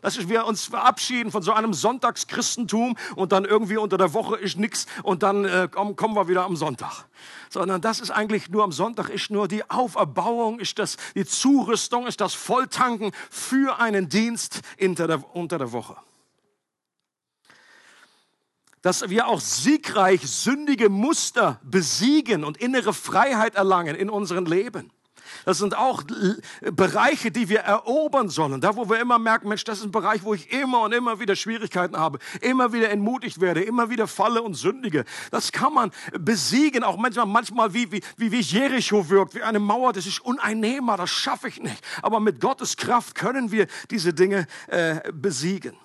Dass 0.00 0.28
wir 0.28 0.46
uns 0.46 0.64
verabschieden 0.64 1.32
von 1.32 1.42
so 1.42 1.52
einem 1.52 1.74
Sonntagschristentum 1.74 2.96
und 3.16 3.32
dann 3.32 3.44
irgendwie 3.44 3.78
unter 3.78 3.98
der 3.98 4.14
Woche 4.14 4.36
ist 4.36 4.56
nichts 4.56 4.86
und 5.02 5.24
dann 5.24 5.44
äh, 5.44 5.68
kommen, 5.68 6.14
wir 6.14 6.28
wieder 6.28 6.44
am 6.44 6.54
Sonntag. 6.54 7.06
Sondern 7.50 7.80
das 7.80 7.98
ist 7.98 8.12
eigentlich 8.12 8.48
nur 8.48 8.62
am 8.62 8.70
Sonntag, 8.70 9.08
ist 9.08 9.30
nur 9.30 9.48
die 9.48 9.68
Auferbauung, 9.68 10.60
ist 10.60 10.78
das 10.78 10.98
die 11.16 11.24
Zurüstung, 11.24 12.06
ist 12.06 12.20
das 12.20 12.34
Volltanken 12.34 13.10
für 13.28 13.80
einen 13.80 14.08
Dienst 14.08 14.60
der, 14.78 15.34
unter 15.34 15.58
der 15.58 15.72
Woche. 15.72 15.96
Dass 18.82 19.08
wir 19.08 19.26
auch 19.26 19.40
siegreich 19.40 20.22
sündige 20.22 20.88
Muster 20.88 21.60
besiegen 21.62 22.44
und 22.44 22.56
innere 22.56 22.92
Freiheit 22.92 23.54
erlangen 23.54 23.96
in 23.96 24.10
unserem 24.10 24.46
Leben. 24.46 24.90
Das 25.44 25.58
sind 25.58 25.76
auch 25.76 26.02
Bereiche, 26.72 27.30
die 27.30 27.48
wir 27.48 27.60
erobern 27.60 28.28
sollen. 28.28 28.60
Da, 28.60 28.76
wo 28.76 28.88
wir 28.88 29.00
immer 29.00 29.18
merken, 29.18 29.48
Mensch, 29.48 29.64
das 29.64 29.78
ist 29.78 29.84
ein 29.84 29.90
Bereich, 29.90 30.22
wo 30.24 30.34
ich 30.34 30.52
immer 30.52 30.82
und 30.82 30.92
immer 30.92 31.20
wieder 31.20 31.36
Schwierigkeiten 31.36 31.96
habe, 31.96 32.18
immer 32.40 32.72
wieder 32.72 32.90
entmutigt 32.90 33.40
werde, 33.40 33.62
immer 33.62 33.90
wieder 33.90 34.06
falle 34.06 34.42
und 34.42 34.54
sündige. 34.54 35.04
Das 35.30 35.52
kann 35.52 35.72
man 35.72 35.90
besiegen, 36.18 36.84
auch 36.84 36.96
manchmal, 36.96 37.26
manchmal 37.26 37.74
wie, 37.74 37.90
wie, 37.92 38.02
wie, 38.16 38.32
wie 38.32 38.40
Jericho 38.40 39.08
wirkt, 39.08 39.34
wie 39.34 39.42
eine 39.42 39.58
Mauer, 39.58 39.92
das 39.92 40.06
ist 40.06 40.20
uneinnehmbar, 40.20 40.96
das 40.96 41.10
schaffe 41.10 41.48
ich 41.48 41.60
nicht. 41.60 41.82
Aber 42.02 42.20
mit 42.20 42.40
Gottes 42.40 42.76
Kraft 42.76 43.14
können 43.14 43.50
wir 43.52 43.66
diese 43.90 44.12
Dinge 44.12 44.46
äh, 44.68 45.00
besiegen. 45.12 45.76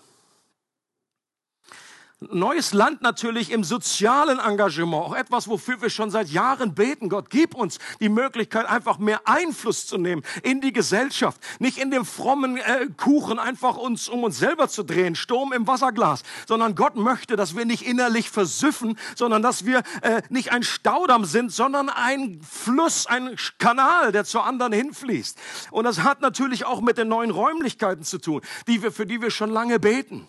Neues 2.31 2.73
Land 2.73 3.01
natürlich 3.01 3.51
im 3.51 3.63
sozialen 3.63 4.39
Engagement, 4.39 5.05
auch 5.05 5.15
etwas, 5.15 5.47
wofür 5.47 5.81
wir 5.81 5.89
schon 5.89 6.11
seit 6.11 6.29
Jahren 6.29 6.73
beten. 6.73 7.09
Gott, 7.09 7.29
gib 7.29 7.55
uns 7.55 7.79
die 7.99 8.09
Möglichkeit, 8.09 8.65
einfach 8.67 8.97
mehr 8.97 9.21
Einfluss 9.25 9.87
zu 9.87 9.97
nehmen 9.97 10.23
in 10.43 10.61
die 10.61 10.73
Gesellschaft. 10.73 11.41
Nicht 11.59 11.77
in 11.77 11.91
dem 11.91 12.05
frommen 12.05 12.57
äh, 12.57 12.87
Kuchen 12.97 13.39
einfach 13.39 13.77
uns 13.77 14.09
um 14.09 14.23
uns 14.23 14.37
selber 14.37 14.69
zu 14.69 14.83
drehen, 14.83 15.15
Sturm 15.15 15.53
im 15.53 15.67
Wasserglas, 15.67 16.23
sondern 16.47 16.75
Gott 16.75 16.95
möchte, 16.95 17.35
dass 17.35 17.55
wir 17.55 17.65
nicht 17.65 17.85
innerlich 17.85 18.29
versüffen, 18.29 18.97
sondern 19.15 19.41
dass 19.41 19.65
wir 19.65 19.83
äh, 20.01 20.21
nicht 20.29 20.51
ein 20.51 20.63
Staudamm 20.63 21.25
sind, 21.25 21.51
sondern 21.51 21.89
ein 21.89 22.41
Fluss, 22.41 23.07
ein 23.07 23.35
Kanal, 23.57 24.11
der 24.11 24.25
zu 24.25 24.41
anderen 24.41 24.73
hinfließt. 24.73 25.37
Und 25.71 25.85
das 25.85 26.03
hat 26.03 26.21
natürlich 26.21 26.65
auch 26.65 26.81
mit 26.81 26.97
den 26.97 27.07
neuen 27.07 27.31
Räumlichkeiten 27.31 28.03
zu 28.03 28.19
tun, 28.19 28.41
die 28.67 28.81
wir, 28.81 28.91
für 28.91 29.05
die 29.05 29.21
wir 29.21 29.31
schon 29.31 29.49
lange 29.49 29.79
beten. 29.79 30.27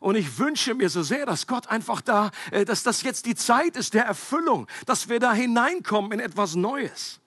Und 0.00 0.16
ich 0.16 0.38
wünsche 0.38 0.74
mir 0.74 0.88
so 0.88 1.02
sehr, 1.02 1.26
dass 1.26 1.46
Gott 1.46 1.68
einfach 1.68 2.00
da, 2.00 2.30
äh, 2.50 2.64
dass 2.64 2.82
das 2.82 3.02
jetzt 3.02 3.26
die 3.26 3.34
Zeit 3.34 3.76
ist 3.76 3.94
der 3.94 4.04
Erfüllung, 4.04 4.66
dass 4.86 5.08
wir 5.08 5.20
da 5.20 5.32
hineinkommen 5.32 6.12
in 6.12 6.20
etwas 6.20 6.54
Neues. 6.54 7.20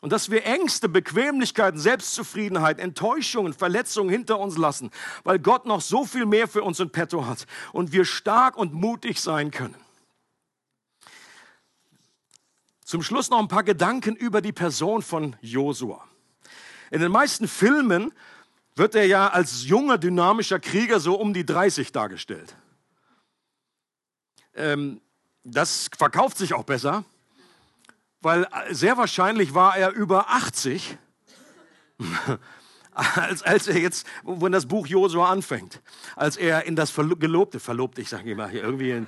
Und 0.00 0.12
dass 0.12 0.30
wir 0.30 0.44
Ängste, 0.44 0.88
Bequemlichkeiten, 0.88 1.80
Selbstzufriedenheit, 1.80 2.78
Enttäuschungen, 2.78 3.54
Verletzungen 3.54 4.10
hinter 4.10 4.38
uns 4.38 4.58
lassen, 4.58 4.90
weil 5.24 5.38
Gott 5.38 5.64
noch 5.64 5.80
so 5.80 6.04
viel 6.04 6.26
mehr 6.26 6.46
für 6.46 6.62
uns 6.62 6.78
in 6.78 6.90
petto 6.90 7.26
hat 7.26 7.46
und 7.72 7.92
wir 7.92 8.04
stark 8.04 8.56
und 8.58 8.74
mutig 8.74 9.20
sein 9.20 9.50
können. 9.50 9.76
Zum 12.84 13.02
Schluss 13.02 13.30
noch 13.30 13.38
ein 13.38 13.48
paar 13.48 13.62
Gedanken 13.62 14.14
über 14.14 14.42
die 14.42 14.52
Person 14.52 15.00
von 15.00 15.36
Josua. 15.40 16.06
In 16.90 17.00
den 17.00 17.10
meisten 17.10 17.48
Filmen 17.48 18.12
wird 18.76 18.94
er 18.94 19.06
ja 19.06 19.28
als 19.28 19.64
junger, 19.64 19.98
dynamischer 19.98 20.58
Krieger 20.58 21.00
so 21.00 21.14
um 21.14 21.32
die 21.32 21.46
30 21.46 21.92
dargestellt. 21.92 22.54
Ähm, 24.54 25.00
das 25.44 25.90
verkauft 25.96 26.38
sich 26.38 26.54
auch 26.54 26.64
besser, 26.64 27.04
weil 28.20 28.48
sehr 28.70 28.96
wahrscheinlich 28.96 29.54
war 29.54 29.76
er 29.76 29.92
über 29.92 30.30
80, 30.30 30.96
als, 32.92 33.42
als 33.42 33.68
er 33.68 33.78
jetzt, 33.78 34.06
wenn 34.24 34.52
das 34.52 34.66
Buch 34.66 34.86
Josua 34.86 35.30
anfängt, 35.30 35.82
als 36.16 36.36
er 36.36 36.64
in 36.64 36.76
das 36.76 36.94
Gelobte, 36.94 37.60
verlobte, 37.60 38.00
ich 38.00 38.08
sage 38.08 38.30
immer 38.30 38.48
hier 38.48 38.62
irgendwie 38.62 38.92
in, 38.92 39.06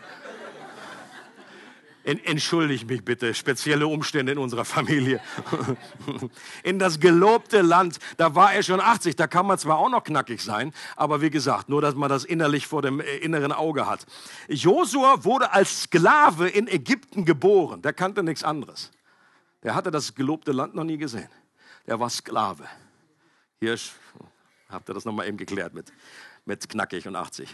entschuldigt 2.06 2.88
mich 2.88 3.04
bitte, 3.04 3.34
spezielle 3.34 3.88
Umstände 3.88 4.32
in 4.32 4.38
unserer 4.38 4.64
Familie. 4.64 5.20
In 6.62 6.78
das 6.78 7.00
gelobte 7.00 7.62
Land, 7.62 7.98
da 8.16 8.34
war 8.36 8.54
er 8.54 8.62
schon 8.62 8.80
80, 8.80 9.16
da 9.16 9.26
kann 9.26 9.46
man 9.46 9.58
zwar 9.58 9.78
auch 9.78 9.88
noch 9.88 10.04
knackig 10.04 10.40
sein, 10.40 10.72
aber 10.94 11.20
wie 11.20 11.30
gesagt, 11.30 11.68
nur 11.68 11.82
dass 11.82 11.96
man 11.96 12.08
das 12.08 12.24
innerlich 12.24 12.68
vor 12.68 12.80
dem 12.80 13.00
äh, 13.00 13.16
inneren 13.16 13.50
Auge 13.50 13.86
hat. 13.86 14.06
Josua 14.48 15.24
wurde 15.24 15.52
als 15.52 15.82
Sklave 15.82 16.48
in 16.48 16.68
Ägypten 16.68 17.24
geboren, 17.24 17.82
der 17.82 17.92
kannte 17.92 18.22
nichts 18.22 18.44
anderes. 18.44 18.92
Der 19.64 19.74
hatte 19.74 19.90
das 19.90 20.14
gelobte 20.14 20.52
Land 20.52 20.76
noch 20.76 20.84
nie 20.84 20.98
gesehen. 20.98 21.28
Der 21.88 21.98
war 21.98 22.08
Sklave. 22.08 22.64
Hier 23.58 23.76
habt 24.68 24.88
ihr 24.88 24.94
das 24.94 25.04
nochmal 25.04 25.26
eben 25.26 25.36
geklärt 25.36 25.74
mit, 25.74 25.92
mit 26.44 26.68
knackig 26.68 27.08
und 27.08 27.16
80. 27.16 27.52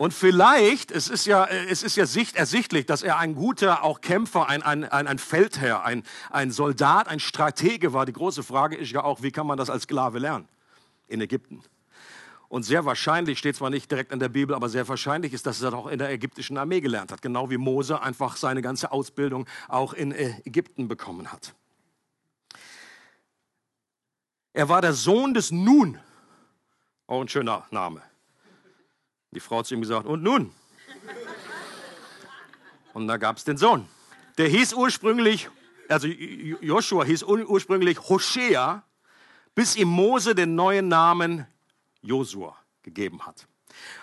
Und 0.00 0.14
vielleicht, 0.14 0.92
es 0.92 1.08
ist 1.08 1.26
ja, 1.26 1.44
es 1.44 1.82
ist 1.82 1.94
ja 1.94 2.06
sicht, 2.06 2.34
ersichtlich, 2.34 2.86
dass 2.86 3.02
er 3.02 3.18
ein 3.18 3.34
guter 3.34 3.84
auch 3.84 4.00
Kämpfer, 4.00 4.48
ein, 4.48 4.62
ein, 4.62 4.82
ein, 4.82 5.18
Feldherr, 5.18 5.84
ein, 5.84 6.04
ein 6.30 6.50
Soldat, 6.50 7.06
ein 7.06 7.20
Stratege 7.20 7.92
war. 7.92 8.06
Die 8.06 8.14
große 8.14 8.42
Frage 8.42 8.78
ist 8.78 8.90
ja 8.92 9.04
auch, 9.04 9.20
wie 9.20 9.30
kann 9.30 9.46
man 9.46 9.58
das 9.58 9.68
als 9.68 9.82
Sklave 9.82 10.18
lernen? 10.18 10.48
In 11.06 11.20
Ägypten. 11.20 11.62
Und 12.48 12.62
sehr 12.62 12.86
wahrscheinlich, 12.86 13.38
steht 13.38 13.56
zwar 13.56 13.68
nicht 13.68 13.90
direkt 13.90 14.10
in 14.10 14.20
der 14.20 14.30
Bibel, 14.30 14.56
aber 14.56 14.70
sehr 14.70 14.88
wahrscheinlich 14.88 15.34
ist, 15.34 15.44
dass 15.44 15.60
er 15.60 15.70
das 15.70 15.78
auch 15.78 15.86
in 15.86 15.98
der 15.98 16.10
ägyptischen 16.10 16.56
Armee 16.56 16.80
gelernt 16.80 17.12
hat. 17.12 17.20
Genau 17.20 17.50
wie 17.50 17.58
Mose 17.58 18.00
einfach 18.00 18.36
seine 18.36 18.62
ganze 18.62 18.92
Ausbildung 18.92 19.46
auch 19.68 19.92
in 19.92 20.12
äh, 20.12 20.32
Ägypten 20.46 20.88
bekommen 20.88 21.30
hat. 21.30 21.54
Er 24.54 24.70
war 24.70 24.80
der 24.80 24.94
Sohn 24.94 25.34
des 25.34 25.50
Nun. 25.50 25.98
Auch 27.06 27.20
ein 27.20 27.28
schöner 27.28 27.66
Name. 27.70 28.00
Die 29.32 29.40
Frau 29.40 29.58
hat 29.58 29.66
zu 29.66 29.74
ihm 29.74 29.80
gesagt, 29.80 30.06
und 30.06 30.22
nun? 30.22 30.52
Und 32.92 33.06
da 33.06 33.16
gab 33.16 33.36
es 33.36 33.44
den 33.44 33.56
Sohn. 33.56 33.86
Der 34.38 34.48
hieß 34.48 34.74
ursprünglich, 34.74 35.48
also 35.88 36.08
Joshua 36.08 37.04
hieß 37.04 37.22
ursprünglich 37.22 38.00
Hoshea, 38.08 38.82
bis 39.54 39.76
ihm 39.76 39.88
Mose 39.88 40.34
den 40.34 40.54
neuen 40.54 40.88
Namen 40.88 41.46
Josua 42.02 42.56
gegeben 42.82 43.24
hat. 43.26 43.46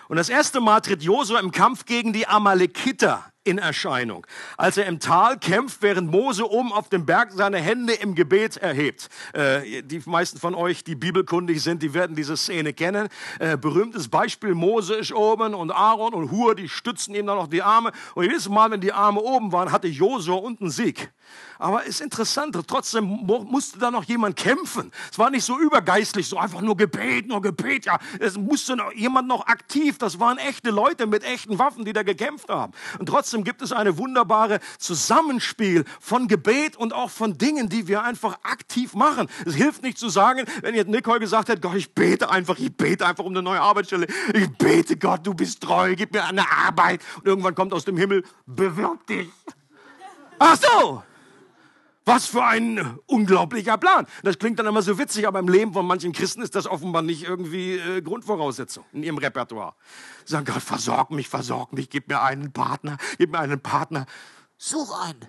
Und 0.08 0.16
das 0.16 0.28
erste 0.28 0.60
Mal 0.60 0.80
tritt 0.80 1.02
Josua 1.02 1.40
im 1.40 1.50
Kampf 1.50 1.84
gegen 1.84 2.12
die 2.12 2.26
Amalekiter 2.26 3.30
in 3.48 3.58
Erscheinung, 3.58 4.26
als 4.56 4.76
er 4.76 4.86
im 4.86 5.00
Tal 5.00 5.38
kämpft, 5.38 5.80
während 5.80 6.10
Mose 6.10 6.48
oben 6.48 6.72
auf 6.72 6.88
dem 6.88 7.06
Berg 7.06 7.32
seine 7.32 7.58
Hände 7.58 7.94
im 7.94 8.14
Gebet 8.14 8.58
erhebt. 8.58 9.08
Äh, 9.32 9.82
die 9.82 10.02
meisten 10.04 10.38
von 10.38 10.54
euch, 10.54 10.84
die 10.84 10.94
bibelkundig 10.94 11.62
sind, 11.62 11.82
die 11.82 11.94
werden 11.94 12.14
diese 12.14 12.36
Szene 12.36 12.74
kennen. 12.74 13.08
Äh, 13.38 13.56
berühmtes 13.56 14.08
Beispiel, 14.08 14.54
Mose 14.54 14.94
ist 14.94 15.12
oben 15.12 15.54
und 15.54 15.70
Aaron 15.70 16.12
und 16.12 16.30
Hur, 16.30 16.54
die 16.54 16.68
stützen 16.68 17.14
ihm 17.14 17.26
dann 17.26 17.36
noch 17.36 17.48
die 17.48 17.62
Arme. 17.62 17.92
Und 18.14 18.24
jedes 18.24 18.48
Mal, 18.48 18.70
wenn 18.70 18.80
die 18.80 18.92
Arme 18.92 19.20
oben 19.20 19.50
waren, 19.52 19.72
hatte 19.72 19.88
Josua 19.88 20.36
unten 20.36 20.70
Sieg. 20.70 21.10
Aber 21.58 21.84
ist 21.84 22.00
interessant, 22.00 22.56
trotzdem 22.68 23.04
musste 23.04 23.78
da 23.78 23.90
noch 23.90 24.04
jemand 24.04 24.36
kämpfen. 24.36 24.92
Es 25.10 25.18
war 25.18 25.30
nicht 25.30 25.44
so 25.44 25.58
übergeistlich, 25.58 26.28
so 26.28 26.38
einfach 26.38 26.60
nur 26.60 26.76
Gebet, 26.76 27.26
nur 27.26 27.42
Gebet. 27.42 27.86
Ja, 27.86 27.98
es 28.20 28.36
musste 28.36 28.76
noch 28.76 28.92
jemand 28.92 29.26
noch 29.26 29.46
aktiv. 29.46 29.98
Das 29.98 30.20
waren 30.20 30.38
echte 30.38 30.70
Leute 30.70 31.06
mit 31.06 31.24
echten 31.24 31.58
Waffen, 31.58 31.84
die 31.84 31.92
da 31.92 32.04
gekämpft 32.04 32.48
haben. 32.48 32.72
Und 32.98 33.06
trotzdem 33.06 33.37
gibt 33.44 33.62
es 33.62 33.72
eine 33.72 33.98
wunderbare 33.98 34.60
Zusammenspiel 34.78 35.84
von 36.00 36.28
Gebet 36.28 36.76
und 36.76 36.92
auch 36.92 37.10
von 37.10 37.38
Dingen, 37.38 37.68
die 37.68 37.88
wir 37.88 38.02
einfach 38.02 38.38
aktiv 38.42 38.94
machen. 38.94 39.28
Es 39.44 39.54
hilft 39.54 39.82
nicht 39.82 39.98
zu 39.98 40.08
sagen, 40.08 40.44
wenn 40.62 40.74
jetzt 40.74 40.88
Nicole 40.88 41.20
gesagt 41.20 41.48
hätte, 41.48 41.60
Gott, 41.60 41.74
ich 41.74 41.94
bete 41.94 42.30
einfach, 42.30 42.58
ich 42.58 42.76
bete 42.76 43.06
einfach 43.06 43.24
um 43.24 43.32
eine 43.32 43.42
neue 43.42 43.60
Arbeitsstelle. 43.60 44.06
Ich 44.34 44.48
bete, 44.56 44.96
Gott, 44.96 45.26
du 45.26 45.34
bist 45.34 45.62
treu, 45.62 45.94
gib 45.96 46.12
mir 46.12 46.24
eine 46.24 46.50
Arbeit. 46.50 47.00
Und 47.16 47.26
irgendwann 47.26 47.54
kommt 47.54 47.72
aus 47.72 47.84
dem 47.84 47.96
Himmel, 47.96 48.24
bewirb 48.46 49.06
dich. 49.06 49.28
Ach 50.38 50.56
so, 50.56 51.02
was 52.08 52.26
für 52.26 52.44
ein 52.44 52.98
unglaublicher 53.06 53.78
Plan. 53.78 54.06
Das 54.22 54.38
klingt 54.38 54.58
dann 54.58 54.66
immer 54.66 54.82
so 54.82 54.98
witzig, 54.98 55.28
aber 55.28 55.38
im 55.38 55.48
Leben 55.48 55.72
von 55.72 55.86
manchen 55.86 56.12
Christen 56.12 56.42
ist 56.42 56.54
das 56.54 56.66
offenbar 56.66 57.02
nicht 57.02 57.24
irgendwie 57.24 57.76
äh, 57.76 58.02
Grundvoraussetzung 58.02 58.84
in 58.92 59.02
ihrem 59.02 59.18
Repertoire. 59.18 59.74
Sie 60.24 60.32
sagen, 60.32 60.46
Gott, 60.46 60.62
versorg 60.62 61.10
mich, 61.10 61.28
versorg 61.28 61.72
mich, 61.72 61.90
gib 61.90 62.08
mir 62.08 62.22
einen 62.22 62.52
Partner, 62.52 62.96
gib 63.18 63.32
mir 63.32 63.38
einen 63.38 63.60
Partner. 63.60 64.06
Such 64.56 64.98
einen. 65.00 65.20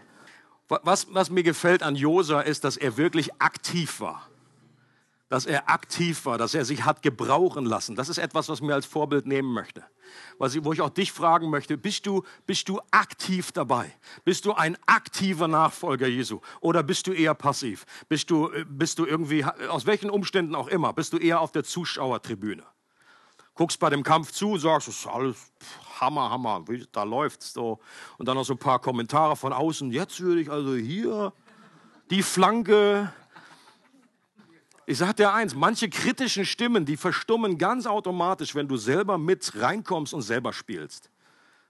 Was, 0.68 1.08
was 1.14 1.30
mir 1.30 1.44
gefällt 1.44 1.84
an 1.84 1.96
Josa 1.96 2.42
ist, 2.42 2.64
dass 2.64 2.78
er 2.78 2.96
wirklich 2.98 3.42
aktiv 3.42 4.00
war 4.00 4.29
dass 5.30 5.46
er 5.46 5.70
aktiv 5.70 6.26
war, 6.26 6.38
dass 6.38 6.56
er 6.56 6.66
sich 6.66 6.84
hat 6.84 7.04
gebrauchen 7.04 7.66
lassen. 7.66 7.96
Das 7.96 8.10
ist 8.10 8.18
etwas, 8.18 8.50
was 8.50 8.62
mir 8.62 8.74
als 8.74 8.88
Vorbild 8.88 9.28
nehmen 9.28 9.54
möchte. 9.54 9.84
wo 10.40 10.74
ich 10.74 10.82
auch 10.82 10.90
dich 10.90 11.12
fragen 11.12 11.52
möchte, 11.52 11.78
bist 11.78 12.08
du, 12.08 12.24
bist 12.48 12.68
du 12.68 12.82
aktiv 12.90 13.52
dabei? 13.52 13.94
Bist 14.26 14.46
du 14.46 14.54
ein 14.54 14.76
aktiver 14.88 15.48
Nachfolger 15.48 16.08
Jesu? 16.08 16.42
Oder 16.62 16.82
bist 16.82 17.06
du 17.06 17.14
eher 17.14 17.36
passiv? 17.36 17.86
Bist 18.10 18.32
du, 18.32 18.50
bist 18.68 18.98
du 18.98 19.06
irgendwie, 19.06 19.46
aus 19.46 19.86
welchen 19.86 20.10
Umständen 20.10 20.56
auch 20.56 20.68
immer, 20.68 20.94
bist 20.94 21.14
du 21.14 21.18
eher 21.18 21.40
auf 21.42 21.52
der 21.52 21.64
Zuschauertribüne? 21.64 22.64
Guckst 23.54 23.80
bei 23.80 23.90
dem 23.90 24.04
Kampf 24.04 24.32
zu, 24.32 24.58
sagst, 24.58 24.88
das 24.88 24.96
ist 24.96 25.08
alles 25.08 25.52
Hammer, 26.00 26.32
Hammer, 26.32 26.64
da 26.92 27.04
läuft's 27.04 27.54
so. 27.54 27.80
Und 28.18 28.28
dann 28.28 28.36
noch 28.36 28.46
so 28.46 28.54
ein 28.54 28.60
paar 28.60 28.80
Kommentare 28.80 29.36
von 29.36 29.54
außen. 29.54 29.92
Jetzt 29.92 30.22
würde 30.22 30.42
ich 30.42 30.50
also 30.50 30.76
hier 30.76 31.34
die 32.10 32.24
Flanke 32.24 33.14
ich 34.90 34.98
sage 34.98 35.14
dir 35.14 35.32
eins, 35.32 35.54
manche 35.54 35.88
kritischen 35.88 36.46
Stimmen, 36.46 36.84
die 36.84 36.98
verstummen 36.98 37.60
ganz 37.60 37.86
automatisch, 37.86 38.56
wenn 38.56 38.68
du 38.68 38.76
selber 38.76 39.20
mit 39.20 39.54
reinkommst 39.56 40.16
und 40.16 40.24
selber 40.24 40.52
spielst. 40.52 41.12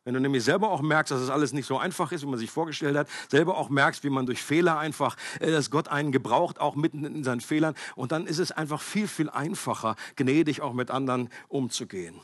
Wenn 0.06 0.14
du 0.14 0.22
nämlich 0.22 0.46
selber 0.46 0.72
auch 0.72 0.82
merkst, 0.82 1.12
dass 1.12 1.20
es 1.20 1.30
alles 1.30 1.52
nicht 1.52 1.66
so 1.66 1.78
einfach 1.78 2.14
ist, 2.14 2.22
wie 2.22 2.28
man 2.28 2.40
sich 2.40 2.50
vorgestellt 2.50 2.96
hat, 2.96 3.10
selber 3.28 3.58
auch 3.58 3.68
merkst, 3.68 4.06
wie 4.06 4.10
man 4.10 4.26
durch 4.26 4.42
Fehler 4.42 4.80
einfach, 4.80 5.18
äh, 5.42 5.52
dass 5.52 5.70
Gott 5.70 5.90
einen 5.90 6.14
gebraucht, 6.14 6.62
auch 6.62 6.78
mitten 6.78 7.04
in 7.04 7.26
seinen 7.26 7.42
Fehlern. 7.42 7.76
Und 7.98 8.14
dann 8.14 8.26
ist 8.26 8.40
es 8.40 8.54
einfach 8.54 8.82
viel, 8.82 9.10
viel 9.10 9.30
einfacher, 9.30 9.98
gnädig 10.16 10.62
auch 10.62 10.72
mit 10.72 10.90
anderen 10.90 11.30
umzugehen. 11.50 12.16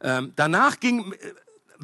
Ähm, 0.00 0.32
danach 0.36 0.80
ging, 0.80 1.12
äh, 1.12 1.16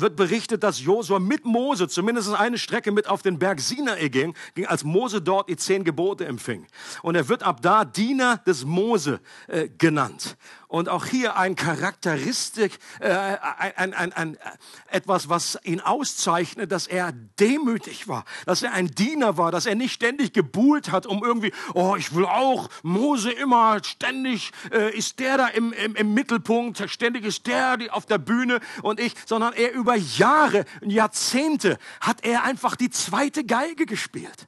wird 0.00 0.16
berichtet, 0.16 0.62
dass 0.62 0.80
Josua 0.80 1.18
mit 1.18 1.44
Mose 1.44 1.88
zumindest 1.88 2.34
eine 2.34 2.58
Strecke 2.58 2.92
mit 2.92 3.08
auf 3.08 3.22
den 3.22 3.38
Berg 3.38 3.61
Sinai 3.61 4.08
ging, 4.08 4.34
ging, 4.54 4.66
als 4.66 4.84
Mose 4.84 5.20
dort 5.20 5.48
die 5.48 5.56
zehn 5.56 5.84
Gebote 5.84 6.26
empfing. 6.26 6.66
Und 7.02 7.14
er 7.14 7.28
wird 7.28 7.42
ab 7.42 7.61
da 7.62 7.84
Diener 7.84 8.38
des 8.38 8.64
Mose 8.64 9.20
äh, 9.46 9.68
genannt. 9.68 10.37
Und 10.68 10.90
auch 10.90 11.07
hier 11.07 11.37
ein 11.37 11.57
Charakteristik, 11.57 12.78
äh, 13.00 13.09
ein, 13.09 13.94
ein, 13.94 14.12
ein, 14.12 14.38
etwas, 14.90 15.31
was 15.31 15.59
ihn 15.64 15.81
auszeichnet, 15.81 16.70
dass 16.70 16.87
er 16.87 17.12
demütig 17.40 18.07
war, 18.07 18.26
dass 18.44 18.62
er 18.62 18.72
ein 18.74 18.88
Diener 18.88 19.38
war, 19.38 19.50
dass 19.50 19.64
er 19.64 19.74
nicht 19.74 19.94
ständig 19.94 20.35
gebuhlt 20.35 20.92
hat, 20.92 21.07
um 21.07 21.24
irgendwie, 21.24 21.52
oh, 21.72 21.96
ich 21.96 22.14
will 22.14 22.26
auch, 22.26 22.68
Mose 22.83 23.31
immer, 23.31 23.83
ständig 23.83 24.52
äh, 24.70 24.94
ist 24.94 25.20
der 25.20 25.38
da 25.38 25.46
im, 25.48 25.72
im, 25.72 25.96
im 25.96 26.12
Mittelpunkt, 26.12 26.85
ständig 26.90 27.24
ist 27.24 27.46
der 27.46 27.78
auf 27.90 28.04
der 28.04 28.18
Bühne 28.18 28.61
und 28.83 29.00
ich, 29.00 29.14
sondern 29.24 29.54
er 29.54 29.72
über 29.72 29.96
Jahre, 29.96 30.66
Jahrzehnte 30.83 31.78
hat 32.00 32.24
er 32.24 32.44
einfach 32.44 32.76
die 32.76 32.90
zweite 32.90 33.44
Geige 33.44 33.87
gespielt. 33.87 34.47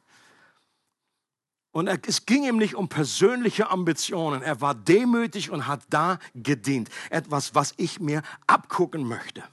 Und 1.72 1.86
es 2.06 2.26
ging 2.26 2.44
ihm 2.44 2.56
nicht 2.56 2.74
um 2.74 2.88
persönliche 2.88 3.70
Ambitionen. 3.70 4.42
Er 4.42 4.60
war 4.60 4.74
demütig 4.74 5.50
und 5.50 5.68
hat 5.68 5.82
da 5.88 6.18
gedient. 6.34 6.90
Etwas, 7.10 7.54
was 7.54 7.74
ich 7.76 8.00
mir 8.00 8.22
abgucken 8.46 9.04
möchte. 9.04 9.44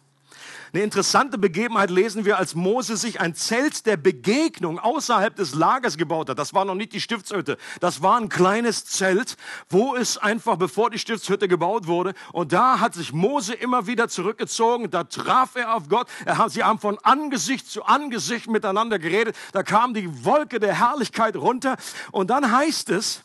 Eine 0.78 0.84
interessante 0.84 1.40
Begebenheit 1.40 1.90
lesen 1.90 2.24
wir, 2.24 2.38
als 2.38 2.54
Mose 2.54 2.98
sich 2.98 3.20
ein 3.20 3.34
Zelt 3.34 3.88
der 3.88 3.98
Begegnung 3.98 4.78
außerhalb 4.78 5.36
des 5.36 5.56
Lagers 5.56 5.98
gebaut 5.98 6.30
hat. 6.30 6.38
Das 6.38 6.54
war 6.54 6.66
noch 6.66 6.76
nicht 6.76 6.94
die 6.94 7.02
Stiftshütte. 7.02 7.58
Das 7.80 8.04
war 8.04 8.20
ein 8.20 8.30
kleines 8.30 8.86
Zelt, 8.86 9.38
wo 9.72 9.96
es 9.96 10.20
einfach, 10.20 10.56
bevor 10.56 10.92
die 10.92 11.00
Stiftshütte 11.00 11.48
gebaut 11.48 11.88
wurde, 11.88 12.14
und 12.32 12.54
da 12.54 12.80
hat 12.80 12.94
sich 12.94 13.12
Mose 13.12 13.56
immer 13.56 13.88
wieder 13.88 14.08
zurückgezogen. 14.08 14.92
Da 14.92 15.06
traf 15.06 15.56
er 15.56 15.74
auf 15.74 15.90
Gott. 15.90 16.10
Er 16.26 16.48
sie 16.48 16.64
haben 16.64 16.78
von 16.78 17.00
Angesicht 17.02 17.68
zu 17.68 17.84
Angesicht 17.84 18.48
miteinander 18.48 19.00
geredet. 19.00 19.36
Da 19.54 19.64
kam 19.64 19.96
die 19.96 20.26
Wolke 20.26 20.60
der 20.60 20.76
Herrlichkeit 20.76 21.38
runter. 21.38 21.78
Und 22.12 22.30
dann 22.30 22.52
heißt 22.52 22.92
es, 22.92 23.24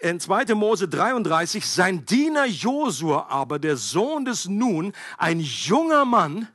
in 0.00 0.20
2. 0.20 0.54
Mose 0.54 0.88
33, 0.88 1.66
sein 1.66 2.06
Diener 2.06 2.46
Josua 2.46 3.26
aber, 3.28 3.58
der 3.58 3.76
Sohn 3.76 4.24
des 4.24 4.46
Nun, 4.46 4.92
ein 5.18 5.40
junger 5.40 6.04
Mann, 6.04 6.48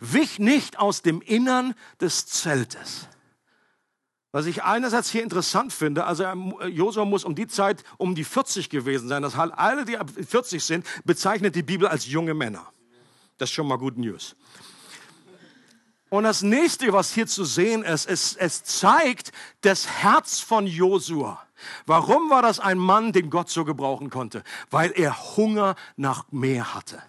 wich 0.00 0.38
nicht 0.38 0.78
aus 0.78 1.02
dem 1.02 1.20
Innern 1.20 1.74
des 2.00 2.26
Zeltes. 2.26 3.08
Was 4.30 4.46
ich 4.46 4.62
einerseits 4.62 5.10
hier 5.10 5.22
interessant 5.22 5.72
finde, 5.72 6.04
also 6.04 6.24
Josua 6.66 7.04
muss 7.04 7.24
um 7.24 7.34
die 7.34 7.48
Zeit 7.48 7.82
um 7.96 8.14
die 8.14 8.24
40 8.24 8.68
gewesen 8.68 9.08
sein. 9.08 9.22
Das 9.22 9.36
heißt, 9.36 9.54
alle, 9.56 9.84
die 9.84 9.96
ab 9.96 10.10
40 10.10 10.62
sind, 10.62 10.86
bezeichnet 11.04 11.54
die 11.54 11.62
Bibel 11.62 11.88
als 11.88 12.06
junge 12.06 12.34
Männer. 12.34 12.70
Das 13.38 13.48
ist 13.48 13.54
schon 13.54 13.66
mal 13.66 13.78
gut 13.78 13.96
News. 13.96 14.36
Und 16.10 16.24
das 16.24 16.42
nächste, 16.42 16.92
was 16.92 17.12
hier 17.12 17.26
zu 17.26 17.44
sehen 17.44 17.82
ist, 17.82 18.06
es, 18.06 18.36
es 18.36 18.64
zeigt 18.64 19.32
das 19.62 19.86
Herz 19.86 20.40
von 20.40 20.66
Josua. 20.66 21.42
Warum 21.86 22.30
war 22.30 22.42
das 22.42 22.60
ein 22.60 22.78
Mann, 22.78 23.12
den 23.12 23.30
Gott 23.30 23.50
so 23.50 23.64
gebrauchen 23.64 24.10
konnte? 24.10 24.42
Weil 24.70 24.92
er 24.92 25.36
Hunger 25.36 25.74
nach 25.96 26.24
mehr 26.30 26.74
hatte. 26.74 27.02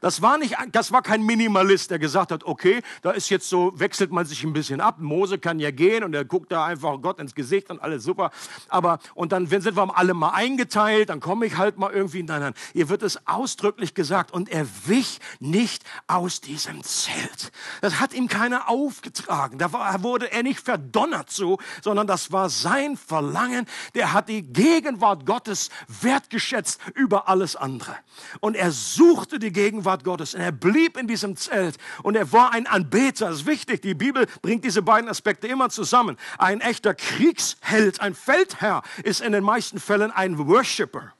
Das 0.00 0.22
war 0.22 0.38
nicht, 0.38 0.56
das 0.72 0.92
war 0.92 1.02
kein 1.02 1.22
Minimalist, 1.22 1.90
der 1.90 1.98
gesagt 1.98 2.32
hat, 2.32 2.44
okay, 2.44 2.82
da 3.02 3.10
ist 3.10 3.28
jetzt 3.30 3.48
so, 3.48 3.72
wechselt 3.78 4.12
man 4.12 4.26
sich 4.26 4.44
ein 4.44 4.52
bisschen 4.52 4.80
ab. 4.80 4.96
Mose 4.98 5.38
kann 5.38 5.58
ja 5.58 5.70
gehen 5.70 6.04
und 6.04 6.14
er 6.14 6.24
guckt 6.24 6.52
da 6.52 6.64
einfach 6.64 7.00
Gott 7.00 7.18
ins 7.18 7.34
Gesicht 7.34 7.70
und 7.70 7.80
alles 7.80 8.04
super. 8.04 8.30
Aber, 8.68 8.98
und 9.14 9.32
dann 9.32 9.46
sind 9.46 9.76
wir 9.76 9.96
alle 9.96 10.14
mal 10.14 10.30
eingeteilt, 10.30 11.08
dann 11.08 11.20
komme 11.20 11.46
ich 11.46 11.56
halt 11.56 11.78
mal 11.78 11.92
irgendwie, 11.92 12.22
nein, 12.22 12.40
nein. 12.40 12.54
Ihr 12.72 12.88
wird 12.88 13.02
es 13.02 13.26
ausdrücklich 13.26 13.94
gesagt 13.94 14.32
und 14.32 14.48
er 14.48 14.66
wich 14.86 15.20
nicht 15.40 15.84
aus 16.06 16.40
diesem 16.40 16.82
Zelt. 16.82 17.52
Das 17.80 18.00
hat 18.00 18.14
ihm 18.14 18.28
keiner 18.28 18.68
aufgetragen. 18.68 19.58
Da 19.58 19.72
war, 19.72 20.02
wurde 20.02 20.32
er 20.32 20.42
nicht 20.42 20.60
verdonnert 20.60 21.30
so, 21.30 21.58
sondern 21.82 22.06
das 22.06 22.32
war 22.32 22.50
sein 22.50 22.96
Verlangen. 22.96 23.66
Der 23.94 24.12
hat 24.12 24.28
die 24.28 24.42
Gegenwart 24.42 25.26
Gottes 25.26 25.70
wertgeschätzt 26.00 26.80
über 26.94 27.28
alles 27.28 27.56
andere. 27.56 27.94
Und 28.40 28.56
er 28.56 28.72
suchte 28.72 29.38
die 29.38 29.52
Gegenwart 29.52 29.83
Gegenwart 29.84 30.04
Gottes. 30.04 30.34
Und 30.34 30.40
er 30.40 30.52
blieb 30.52 30.96
in 30.96 31.06
diesem 31.06 31.36
Zelt 31.36 31.76
und 32.02 32.16
er 32.16 32.32
war 32.32 32.52
ein 32.52 32.66
Anbeter. 32.66 33.28
Das 33.28 33.40
ist 33.40 33.46
wichtig. 33.46 33.82
Die 33.82 33.94
Bibel 33.94 34.26
bringt 34.40 34.64
diese 34.64 34.82
beiden 34.82 35.08
Aspekte 35.10 35.46
immer 35.46 35.68
zusammen. 35.68 36.16
Ein 36.38 36.60
echter 36.60 36.94
Kriegsheld, 36.94 38.00
ein 38.00 38.14
Feldherr 38.14 38.82
ist 39.02 39.20
in 39.20 39.32
den 39.32 39.44
meisten 39.44 39.78
Fällen 39.78 40.10
ein 40.10 40.38
Worshipper. 40.38 41.12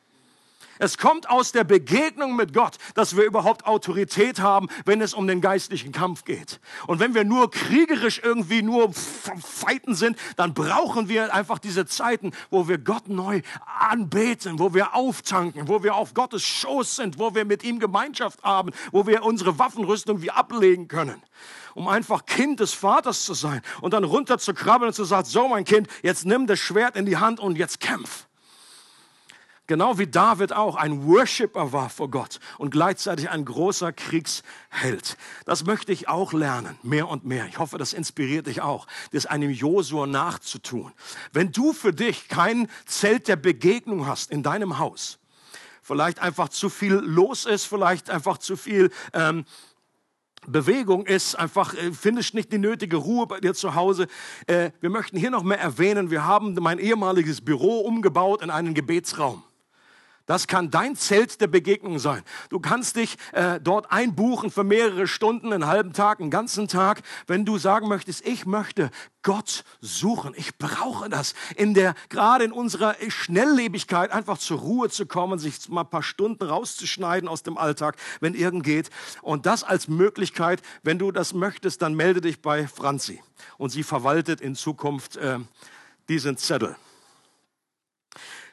Es 0.79 0.99
kommt 0.99 1.29
aus 1.31 1.53
der 1.53 1.65
Begegnung 1.65 2.37
mit 2.37 2.53
Gott, 2.53 2.79
dass 2.95 3.17
wir 3.17 3.25
überhaupt 3.25 3.67
Autorität 3.67 4.41
haben, 4.41 4.69
wenn 4.85 5.01
es 5.01 5.15
um 5.15 5.27
den 5.27 5.41
geistlichen 5.41 5.93
Kampf 5.93 6.25
geht. 6.25 6.61
Und 6.87 7.01
wenn 7.01 7.15
wir 7.15 7.25
nur 7.25 7.51
kriegerisch 7.51 8.21
irgendwie 8.23 8.63
nur 8.63 8.93
Feiten 8.93 9.95
sind, 9.95 10.19
dann 10.37 10.55
brauchen 10.55 11.09
wir 11.09 11.33
einfach 11.35 11.59
diese 11.59 11.87
Zeiten, 11.87 12.33
wo 12.51 12.69
wir 12.69 12.79
Gott 12.79 13.09
neu 13.09 13.43
anbeten, 13.79 14.59
wo 14.59 14.75
wir 14.75 14.95
auftanken, 14.95 15.69
wo 15.69 15.83
wir 15.83 15.95
auf 15.95 16.15
Gottes 16.15 16.43
Schoß 16.43 16.97
sind, 16.97 17.19
wo 17.19 17.35
wir 17.35 17.45
mit 17.45 17.63
ihm 17.63 17.79
Gemeinschaft 17.79 18.43
haben, 18.43 18.71
wo 18.93 19.07
wir 19.07 19.23
unsere 19.23 19.59
Waffenrüstung 19.59 20.23
wie 20.23 20.31
ablegen 20.31 20.89
können 20.89 21.23
um 21.75 21.89
einfach 21.89 22.25
Kind 22.25 22.61
des 22.61 22.73
Vaters 22.73 23.25
zu 23.25 23.35
sein 23.35 23.61
und 23.81 23.95
dann 23.95 24.05
runter 24.05 24.39
zu 24.39 24.55
krabbeln 24.55 24.91
und 24.91 24.95
zu 24.95 25.05
sagen, 25.05 25.27
so 25.27 25.49
mein 25.49 25.65
Kind, 25.65 25.89
jetzt 26.03 26.25
nimm 26.25 26.47
das 26.47 26.61
Schwert 26.61 26.97
in 26.97 27.05
die 27.05 27.17
Hand 27.17 27.41
und 27.41 27.59
jetzt 27.59 27.81
kämpf. 27.81 28.29
Genau 29.66 29.98
wie 29.98 30.07
David 30.07 30.53
auch 30.53 30.77
ein 30.77 31.07
Worshipper 31.07 31.72
war 31.72 31.88
vor 31.88 32.11
Gott 32.11 32.38
und 32.59 32.70
gleichzeitig 32.70 33.31
ein 33.31 33.46
großer 33.46 33.94
Kriegsheld. 33.94 35.16
Das 35.46 35.64
möchte 35.64 35.90
ich 35.90 36.07
auch 36.07 36.35
lernen, 36.35 36.79
mehr 36.83 37.09
und 37.09 37.24
mehr. 37.24 37.46
Ich 37.46 37.59
hoffe, 37.59 37.79
das 37.79 37.94
inspiriert 37.94 38.46
dich 38.46 38.61
auch, 38.61 38.87
das 39.12 39.24
einem 39.24 39.50
Josua 39.50 40.07
nachzutun. 40.07 40.92
Wenn 41.33 41.50
du 41.50 41.72
für 41.72 41.94
dich 41.94 42.29
kein 42.29 42.68
Zelt 42.85 43.27
der 43.27 43.37
Begegnung 43.37 44.07
hast 44.07 44.31
in 44.31 44.42
deinem 44.42 44.79
Haus, 44.79 45.18
vielleicht 45.81 46.18
einfach 46.18 46.50
zu 46.50 46.68
viel 46.68 46.96
los 46.96 47.46
ist, 47.46 47.64
vielleicht 47.64 48.11
einfach 48.11 48.37
zu 48.37 48.59
viel 48.59 48.90
ähm, 49.14 49.46
Bewegung 50.46 51.07
ist, 51.07 51.37
einfach 51.37 51.72
äh, 51.72 51.90
findest 51.92 52.35
nicht 52.35 52.53
die 52.53 52.59
nötige 52.59 52.96
Ruhe 52.96 53.27
bei 53.27 53.40
dir 53.40 53.55
zu 53.55 53.74
Hause. 53.74 54.09
Äh, 54.46 54.72
wir 54.83 54.90
möchten 54.90 55.16
hier 55.16 55.31
noch 55.31 55.42
mehr 55.42 55.59
erwähnen, 55.59 56.11
wir 56.11 56.27
haben 56.27 56.55
mein 56.61 56.79
ehemaliges 56.79 57.40
Büro 57.40 57.81
umgebaut 57.81 58.42
in 58.42 58.50
einen 58.50 58.74
Gebetsraum. 58.74 59.42
Das 60.27 60.47
kann 60.47 60.71
dein 60.71 60.97
Zelt 60.97 61.41
der 61.43 61.49
Begegnung 61.49 61.99
sein. 61.99 62.23
Du 62.49 62.59
kannst 62.59 62.97
dich 62.97 63.19
äh, 63.33 63.61
dort 63.61 63.93
einbuchen 63.93 64.51
für 64.51 64.65
mehrere 64.65 65.07
Stunden, 65.07 65.53
einen 65.53 65.67
halben 65.67 65.93
Tag, 65.93 66.21
einen 66.21 66.31
ganzen 66.31 66.67
Tag, 66.67 67.03
wenn 67.27 67.45
du 67.45 67.59
sagen 67.59 67.89
möchtest, 67.89 68.27
ich 68.27 68.47
möchte 68.47 68.91
Gott 69.23 69.65
suchen. 69.83 70.33
Ich 70.37 70.57
brauche 70.57 71.11
das 71.11 71.35
in 71.57 71.75
der, 71.75 71.95
gerade 72.09 72.45
in 72.45 72.53
unserer 72.53 72.95
Schnelllebigkeit, 73.09 74.13
einfach 74.13 74.39
zur 74.39 74.61
Ruhe 74.61 74.89
zu 74.89 75.05
kommen, 75.05 75.39
sich 75.39 75.69
mal 75.69 75.83
ein 75.83 75.91
paar 75.91 76.03
Stunden 76.03 76.45
rauszuschneiden 76.45 77.29
aus 77.29 77.43
dem 77.43 77.59
Alltag, 77.59 77.97
wenn 78.21 78.35
irgend 78.35 78.65
geht. 78.65 78.89
Und 79.21 79.45
das 79.45 79.63
als 79.63 79.89
Möglichkeit, 79.89 80.63
wenn 80.83 80.99
du 80.99 81.13
das 81.13 81.35
möchtest, 81.35 81.83
dann 81.83 81.95
melde 81.95 82.23
dich 82.23 82.41
bei 82.41 82.67
Franzi. 82.67 83.23
Und 83.59 83.71
sie 83.71 83.83
verwaltet 83.83 84.41
in 84.41 84.55
Zukunft 84.55 85.17
äh, 85.17 85.39
diesen 86.09 86.39
Zettel. 86.39 86.77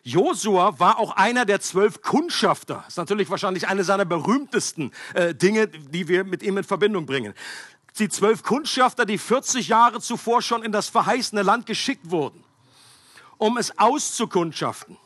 Josua 0.03 0.79
war 0.79 0.97
auch 0.97 1.11
einer 1.15 1.45
der 1.45 1.61
zwölf 1.61 2.01
Kundschafter. 2.01 2.75
Das 2.75 2.93
ist 2.93 2.97
natürlich 2.97 3.29
wahrscheinlich 3.29 3.67
eine 3.67 3.83
seiner 3.83 4.05
berühmtesten 4.05 4.91
äh, 5.13 5.35
Dinge, 5.35 5.67
die 5.67 6.07
wir 6.07 6.23
mit 6.23 6.43
ihm 6.43 6.57
in 6.57 6.63
Verbindung 6.63 7.05
bringen. 7.05 7.33
Die 7.99 8.09
zwölf 8.09 8.41
Kundschafter, 8.43 9.05
die 9.05 9.17
40 9.17 9.67
Jahre 9.67 9.99
zuvor 9.99 10.41
schon 10.41 10.63
in 10.63 10.71
das 10.71 10.89
verheißene 10.89 11.43
Land 11.43 11.65
geschickt 11.65 12.09
wurden, 12.09 12.43
um 13.37 13.57
es 13.57 13.77
auszukundschaften. 13.77 14.97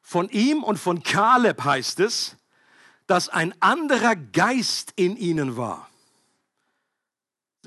Von 0.00 0.28
ihm 0.28 0.62
und 0.62 0.78
von 0.78 1.02
Kaleb 1.02 1.64
heißt 1.64 2.00
es, 2.00 2.36
dass 3.06 3.28
ein 3.28 3.54
anderer 3.60 4.14
Geist 4.14 4.92
in 4.96 5.16
ihnen 5.16 5.56
war. 5.56 5.88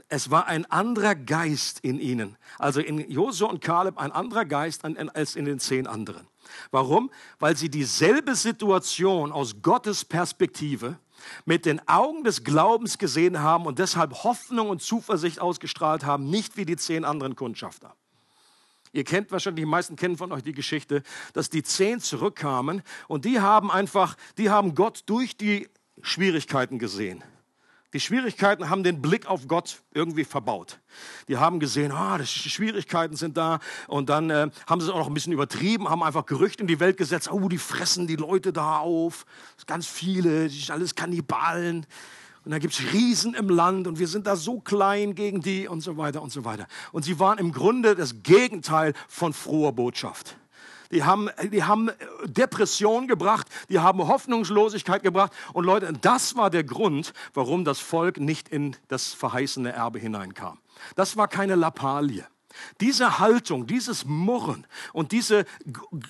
Es 0.09 0.31
war 0.31 0.47
ein 0.47 0.65
anderer 0.71 1.15
Geist 1.15 1.79
in 1.81 1.99
ihnen. 1.99 2.37
Also 2.57 2.79
in 2.79 3.09
Josua 3.11 3.49
und 3.49 3.61
Kaleb 3.61 3.97
ein 3.97 4.11
anderer 4.11 4.45
Geist 4.45 4.83
als 4.85 5.35
in 5.35 5.45
den 5.45 5.59
zehn 5.59 5.85
anderen. 5.85 6.27
Warum? 6.71 7.11
Weil 7.39 7.57
sie 7.57 7.69
dieselbe 7.69 8.35
Situation 8.35 9.31
aus 9.31 9.61
Gottes 9.61 10.05
Perspektive 10.05 10.97
mit 11.45 11.65
den 11.65 11.85
Augen 11.87 12.23
des 12.23 12.43
Glaubens 12.43 12.97
gesehen 12.97 13.41
haben 13.41 13.65
und 13.65 13.79
deshalb 13.79 14.23
Hoffnung 14.23 14.69
und 14.69 14.81
Zuversicht 14.81 15.41
ausgestrahlt 15.41 16.05
haben, 16.05 16.29
nicht 16.29 16.55
wie 16.55 16.65
die 16.65 16.77
zehn 16.77 17.03
anderen 17.03 17.35
Kundschafter. 17.35 17.95
Ihr 18.93 19.03
kennt 19.03 19.31
wahrscheinlich, 19.31 19.63
die 19.63 19.69
meisten 19.69 19.95
kennen 19.97 20.17
von 20.17 20.31
euch 20.31 20.43
die 20.43 20.53
Geschichte, 20.53 21.03
dass 21.33 21.49
die 21.49 21.63
zehn 21.63 21.99
zurückkamen 21.99 22.81
und 23.07 23.25
die 23.25 23.41
haben 23.41 23.69
einfach, 23.69 24.15
die 24.37 24.49
haben 24.49 24.73
Gott 24.75 25.03
durch 25.07 25.35
die 25.35 25.67
Schwierigkeiten 26.01 26.79
gesehen. 26.79 27.23
Die 27.93 28.01
Schwierigkeiten 28.01 28.69
haben 28.69 28.83
den 28.83 29.01
Blick 29.01 29.27
auf 29.27 29.47
Gott 29.47 29.81
irgendwie 29.93 30.25
verbaut. 30.25 30.79
Die 31.29 31.37
haben 31.37 31.59
gesehen, 31.59 31.93
ah, 31.93 32.17
die 32.17 32.25
Schwierigkeiten 32.25 33.15
sind 33.15 33.37
da. 33.37 33.59
Und 33.87 34.09
dann 34.09 34.29
äh, 34.29 34.49
haben 34.67 34.81
sie 34.81 34.87
es 34.87 34.93
auch 34.93 34.99
noch 34.99 35.07
ein 35.07 35.13
bisschen 35.13 35.31
übertrieben, 35.31 35.89
haben 35.89 36.03
einfach 36.03 36.25
Gerüchte 36.25 36.61
in 36.61 36.67
die 36.67 36.81
Welt 36.81 36.97
gesetzt. 36.97 37.31
Oh, 37.31 37.47
die 37.47 37.57
fressen 37.57 38.05
die 38.05 38.17
Leute 38.17 38.51
da 38.51 38.79
auf. 38.79 39.25
Ganz 39.67 39.87
viele, 39.87 40.49
die 40.49 40.59
sind 40.59 40.71
alles 40.71 40.95
Kannibalen. 40.95 41.85
Und 42.43 42.51
da 42.51 42.59
gibt 42.59 42.73
es 42.73 42.93
Riesen 42.93 43.33
im 43.33 43.49
Land 43.49 43.87
und 43.87 43.99
wir 43.99 44.07
sind 44.07 44.27
da 44.27 44.35
so 44.35 44.59
klein 44.59 45.15
gegen 45.15 45.41
die 45.41 45.67
und 45.67 45.81
so 45.81 45.97
weiter 45.97 46.21
und 46.21 46.31
so 46.31 46.43
weiter. 46.45 46.67
Und 46.91 47.03
sie 47.03 47.19
waren 47.19 47.37
im 47.39 47.51
Grunde 47.51 47.95
das 47.95 48.23
Gegenteil 48.23 48.93
von 49.07 49.33
froher 49.33 49.73
Botschaft 49.73 50.37
die 50.91 51.03
haben, 51.03 51.29
die 51.51 51.63
haben 51.63 51.89
Depression 52.25 53.07
gebracht, 53.07 53.47
die 53.69 53.79
haben 53.79 54.07
Hoffnungslosigkeit 54.07 55.03
gebracht. 55.03 55.31
Und 55.53 55.65
Leute, 55.65 55.93
das 56.01 56.35
war 56.35 56.49
der 56.49 56.63
Grund, 56.63 57.13
warum 57.33 57.65
das 57.65 57.79
Volk 57.79 58.19
nicht 58.19 58.49
in 58.49 58.75
das 58.87 59.13
verheißene 59.13 59.71
Erbe 59.71 59.99
hineinkam. 59.99 60.59
Das 60.95 61.17
war 61.17 61.27
keine 61.27 61.55
Lappalie. 61.55 62.25
Diese 62.81 63.19
Haltung, 63.19 63.67
dieses 63.67 64.05
Murren 64.05 64.65
und 64.93 65.11
diese, 65.11 65.45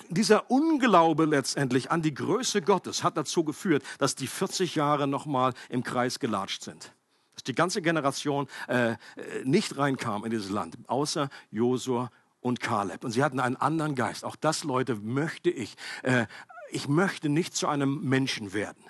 dieser 0.08 0.50
Unglaube 0.50 1.24
letztendlich 1.24 1.90
an 1.90 2.02
die 2.02 2.14
Größe 2.14 2.62
Gottes 2.62 3.04
hat 3.04 3.16
dazu 3.16 3.44
geführt, 3.44 3.82
dass 3.98 4.14
die 4.14 4.26
40 4.26 4.74
Jahre 4.74 5.06
nochmal 5.06 5.52
im 5.68 5.82
Kreis 5.82 6.18
gelatscht 6.18 6.62
sind. 6.62 6.92
Dass 7.34 7.44
die 7.44 7.54
ganze 7.54 7.82
Generation 7.82 8.48
äh, 8.66 8.96
nicht 9.44 9.76
reinkam 9.76 10.24
in 10.24 10.30
dieses 10.30 10.50
Land, 10.50 10.78
außer 10.86 11.28
Josua 11.50 12.10
und 12.48 12.60
Kaleb. 12.60 13.04
Und 13.04 13.12
sie 13.12 13.22
hatten 13.22 13.40
einen 13.40 13.56
anderen 13.56 13.94
Geist. 13.94 14.24
Auch 14.24 14.36
das, 14.36 14.64
Leute, 14.64 14.96
möchte 14.96 15.50
ich. 15.50 15.76
Äh, 16.02 16.26
ich 16.70 16.88
möchte 16.88 17.28
nicht 17.28 17.56
zu 17.56 17.66
einem 17.66 18.02
Menschen 18.02 18.52
werden, 18.52 18.84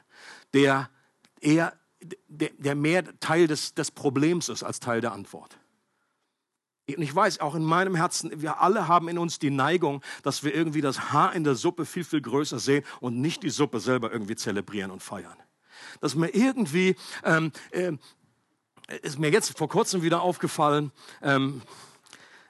der 0.54 0.90
eher, 1.40 1.74
der, 2.28 2.50
der 2.58 2.74
mehr 2.74 3.18
Teil 3.20 3.46
des, 3.46 3.74
des 3.74 3.90
Problems 3.90 4.48
ist 4.48 4.62
als 4.62 4.80
Teil 4.80 5.00
der 5.00 5.12
Antwort. 5.12 5.58
Und 6.96 7.02
ich 7.02 7.14
weiß 7.14 7.40
auch 7.40 7.54
in 7.54 7.64
meinem 7.64 7.94
Herzen, 7.94 8.30
wir 8.40 8.62
alle 8.62 8.88
haben 8.88 9.08
in 9.08 9.18
uns 9.18 9.38
die 9.38 9.50
Neigung, 9.50 10.02
dass 10.22 10.42
wir 10.42 10.54
irgendwie 10.54 10.80
das 10.80 11.12
Haar 11.12 11.34
in 11.34 11.44
der 11.44 11.54
Suppe 11.54 11.84
viel, 11.84 12.04
viel 12.04 12.22
größer 12.22 12.58
sehen 12.58 12.84
und 13.00 13.20
nicht 13.20 13.42
die 13.42 13.50
Suppe 13.50 13.78
selber 13.78 14.10
irgendwie 14.10 14.36
zelebrieren 14.36 14.90
und 14.90 15.02
feiern. 15.02 15.36
Dass 16.00 16.14
mir 16.14 16.34
irgendwie, 16.34 16.96
ähm, 17.24 17.52
äh, 17.72 17.92
ist 19.02 19.18
mir 19.18 19.30
jetzt 19.30 19.56
vor 19.58 19.68
kurzem 19.68 20.02
wieder 20.02 20.22
aufgefallen, 20.22 20.90
ähm, 21.20 21.60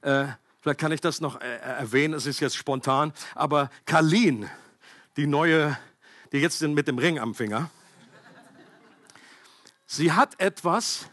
äh, 0.02 0.28
Vielleicht 0.68 0.80
kann 0.80 0.92
ich 0.92 1.00
das 1.00 1.22
noch 1.22 1.40
äh, 1.40 1.46
erwähnen, 1.60 2.12
es 2.12 2.26
ist 2.26 2.40
jetzt 2.40 2.54
spontan. 2.54 3.14
Aber 3.34 3.70
Kalin, 3.86 4.50
die 5.16 5.26
neue, 5.26 5.78
die 6.30 6.40
jetzt 6.40 6.60
mit 6.60 6.86
dem 6.86 6.98
Ring 6.98 7.18
am 7.18 7.34
Finger, 7.34 7.70
sie 9.86 10.12
hat 10.12 10.38
etwas, 10.38 11.06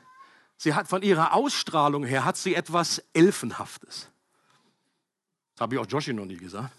sie 0.58 0.74
hat 0.74 0.90
von 0.90 1.04
ihrer 1.04 1.34
Ausstrahlung 1.34 2.04
her, 2.04 2.26
hat 2.26 2.36
sie 2.36 2.54
etwas 2.54 3.02
Elfenhaftes. 3.14 4.10
Das 5.54 5.62
habe 5.62 5.76
ich 5.76 5.80
auch 5.80 5.88
Joshi 5.88 6.12
noch 6.12 6.26
nie 6.26 6.36
gesagt. 6.36 6.74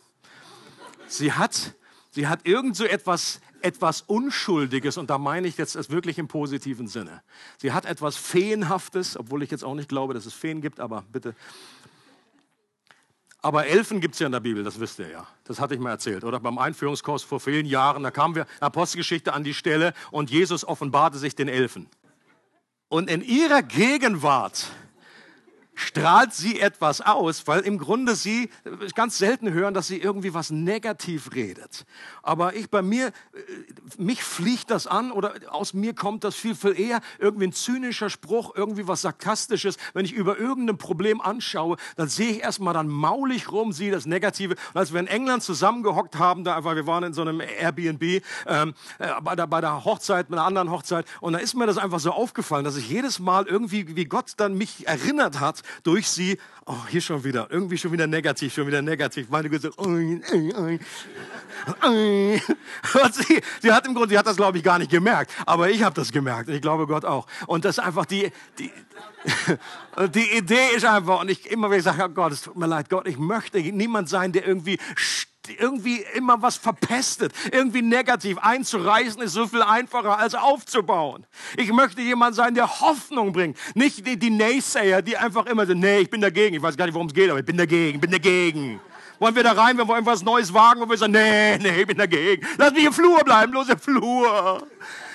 Sie 1.06 1.32
hat, 1.32 1.74
sie 2.10 2.28
hat 2.28 2.44
irgend 2.44 2.76
so 2.76 2.84
etwas, 2.84 3.40
etwas 3.62 4.02
Unschuldiges, 4.02 4.98
und 4.98 5.08
da 5.08 5.16
meine 5.16 5.48
ich 5.48 5.56
jetzt 5.56 5.76
es 5.76 5.88
wirklich 5.88 6.18
im 6.18 6.28
positiven 6.28 6.88
Sinne. 6.88 7.22
Sie 7.56 7.72
hat 7.72 7.86
etwas 7.86 8.18
Feenhaftes, 8.18 9.16
obwohl 9.16 9.42
ich 9.42 9.50
jetzt 9.50 9.64
auch 9.64 9.74
nicht 9.74 9.88
glaube, 9.88 10.12
dass 10.12 10.26
es 10.26 10.34
Feen 10.34 10.60
gibt, 10.60 10.78
aber 10.78 11.06
bitte 11.10 11.34
aber 13.46 13.68
Elfen 13.68 14.00
gibt 14.00 14.14
es 14.14 14.18
ja 14.18 14.26
in 14.26 14.32
der 14.32 14.40
Bibel, 14.40 14.64
das 14.64 14.80
wisst 14.80 14.98
ihr 14.98 15.08
ja. 15.08 15.24
Das 15.44 15.60
hatte 15.60 15.72
ich 15.72 15.80
mal 15.80 15.90
erzählt, 15.90 16.24
oder? 16.24 16.40
Beim 16.40 16.58
Einführungskurs 16.58 17.22
vor 17.22 17.38
vielen 17.38 17.64
Jahren, 17.64 18.02
da 18.02 18.10
kamen 18.10 18.34
wir 18.34 18.44
Apostelgeschichte 18.58 19.32
an 19.32 19.44
die 19.44 19.54
Stelle 19.54 19.94
und 20.10 20.32
Jesus 20.32 20.64
offenbarte 20.64 21.16
sich 21.18 21.36
den 21.36 21.46
Elfen. 21.46 21.86
Und 22.88 23.08
in 23.08 23.22
ihrer 23.22 23.62
Gegenwart 23.62 24.66
strahlt 25.76 26.32
sie 26.32 26.58
etwas 26.58 27.00
aus, 27.02 27.46
weil 27.46 27.60
im 27.60 27.78
Grunde 27.78 28.16
sie 28.16 28.50
ganz 28.94 29.18
selten 29.18 29.52
hören, 29.52 29.74
dass 29.74 29.86
sie 29.86 29.98
irgendwie 29.98 30.34
was 30.34 30.50
negativ 30.50 31.34
redet. 31.34 31.84
Aber 32.22 32.56
ich 32.56 32.70
bei 32.70 32.82
mir, 32.82 33.08
äh, 33.08 33.12
mich 33.98 34.24
fliegt 34.24 34.70
das 34.70 34.86
an 34.86 35.12
oder 35.12 35.34
aus 35.50 35.74
mir 35.74 35.94
kommt 35.94 36.24
das 36.24 36.34
viel, 36.34 36.54
viel 36.54 36.78
eher 36.80 37.00
irgendwie 37.18 37.48
ein 37.48 37.52
zynischer 37.52 38.10
Spruch, 38.10 38.54
irgendwie 38.56 38.88
was 38.88 39.02
Sarkastisches. 39.02 39.76
Wenn 39.92 40.06
ich 40.06 40.12
über 40.12 40.38
irgendein 40.38 40.78
Problem 40.78 41.20
anschaue, 41.20 41.76
dann 41.96 42.08
sehe 42.08 42.30
ich 42.30 42.40
erstmal 42.40 42.72
dann 42.72 42.88
maulig 42.88 43.52
rum, 43.52 43.72
sehe 43.72 43.92
das 43.92 44.06
Negative. 44.06 44.54
Und 44.72 44.80
als 44.80 44.92
wir 44.92 45.00
in 45.00 45.06
England 45.06 45.42
zusammengehockt 45.42 46.18
haben, 46.18 46.42
da 46.42 46.56
einfach, 46.56 46.74
wir 46.74 46.86
waren 46.86 47.04
in 47.04 47.12
so 47.12 47.20
einem 47.20 47.40
Airbnb 47.40 48.22
ähm, 48.46 48.74
äh, 48.98 49.08
bei, 49.22 49.36
der, 49.36 49.46
bei 49.46 49.60
der 49.60 49.84
Hochzeit, 49.84 50.28
bei 50.28 50.36
einer 50.36 50.46
anderen 50.46 50.70
Hochzeit, 50.70 51.06
und 51.20 51.34
da 51.34 51.38
ist 51.38 51.54
mir 51.54 51.66
das 51.66 51.76
einfach 51.76 52.00
so 52.00 52.12
aufgefallen, 52.12 52.64
dass 52.64 52.76
ich 52.76 52.88
jedes 52.88 53.18
Mal 53.18 53.46
irgendwie, 53.46 53.94
wie 53.94 54.06
Gott 54.06 54.32
dann 54.38 54.56
mich 54.56 54.88
erinnert 54.88 55.38
hat, 55.38 55.62
durch 55.82 56.08
sie, 56.08 56.38
oh, 56.64 56.86
hier 56.88 57.00
schon 57.00 57.24
wieder, 57.24 57.48
irgendwie 57.50 57.78
schon 57.78 57.92
wieder 57.92 58.06
negativ, 58.06 58.54
schon 58.54 58.66
wieder 58.66 58.82
negativ. 58.82 59.28
Meine 59.28 59.48
Güte, 59.48 59.70
sie, 63.12 63.40
sie 63.62 63.72
hat 63.72 63.86
im 63.86 63.94
Grunde, 63.94 64.10
sie 64.10 64.18
hat 64.18 64.26
das 64.26 64.36
glaube 64.36 64.58
ich 64.58 64.64
gar 64.64 64.78
nicht 64.78 64.90
gemerkt, 64.90 65.32
aber 65.46 65.70
ich 65.70 65.82
habe 65.82 65.94
das 65.94 66.12
gemerkt. 66.12 66.48
Und 66.48 66.54
ich 66.54 66.62
glaube 66.62 66.86
Gott 66.86 67.04
auch. 67.04 67.26
Und 67.46 67.64
das 67.64 67.78
ist 67.78 67.84
einfach 67.84 68.06
die, 68.06 68.30
die, 68.58 68.70
die 70.14 70.36
Idee 70.36 70.74
ist 70.74 70.84
einfach, 70.84 71.20
und 71.20 71.30
ich 71.30 71.50
immer 71.50 71.70
wieder 71.70 71.82
sage, 71.82 72.04
oh 72.04 72.08
Gott, 72.08 72.32
es 72.32 72.42
tut 72.42 72.56
mir 72.56 72.66
leid, 72.66 72.88
Gott, 72.88 73.06
ich 73.06 73.18
möchte 73.18 73.58
niemand 73.58 74.08
sein, 74.08 74.32
der 74.32 74.46
irgendwie 74.46 74.78
irgendwie 75.58 76.04
immer 76.14 76.42
was 76.42 76.56
verpestet, 76.56 77.32
irgendwie 77.52 77.82
negativ. 77.82 78.38
Einzureißen 78.38 79.22
ist 79.22 79.32
so 79.32 79.46
viel 79.46 79.62
einfacher 79.62 80.18
als 80.18 80.34
aufzubauen. 80.34 81.26
Ich 81.56 81.72
möchte 81.72 82.00
jemand 82.02 82.34
sein, 82.34 82.54
der 82.54 82.80
Hoffnung 82.80 83.32
bringt. 83.32 83.56
Nicht 83.74 84.06
die, 84.06 84.18
die 84.18 84.30
Naysayer, 84.30 85.02
die 85.02 85.16
einfach 85.16 85.46
immer 85.46 85.66
so, 85.66 85.74
nee, 85.74 85.98
ich 85.98 86.10
bin 86.10 86.20
dagegen. 86.20 86.56
Ich 86.56 86.62
weiß 86.62 86.76
gar 86.76 86.86
nicht, 86.86 86.94
worum 86.94 87.08
es 87.08 87.14
geht, 87.14 87.30
aber 87.30 87.38
ich 87.38 87.46
bin 87.46 87.56
dagegen, 87.56 88.00
bin 88.00 88.10
dagegen. 88.10 88.80
Wollen 89.18 89.34
wir 89.34 89.42
da 89.42 89.52
rein, 89.52 89.78
wir 89.78 89.88
wollen 89.88 90.04
was 90.04 90.22
Neues 90.22 90.52
wagen 90.52 90.82
und 90.82 90.90
wir 90.90 90.98
sagen, 90.98 91.12
nee, 91.12 91.56
nee, 91.58 91.80
ich 91.80 91.86
bin 91.86 91.96
dagegen. 91.96 92.46
Lass 92.58 92.72
mich 92.72 92.84
im 92.84 92.92
Flur 92.92 93.24
bleiben, 93.24 93.52
bloß 93.52 93.68
im 93.70 93.78
Flur. 93.78 94.66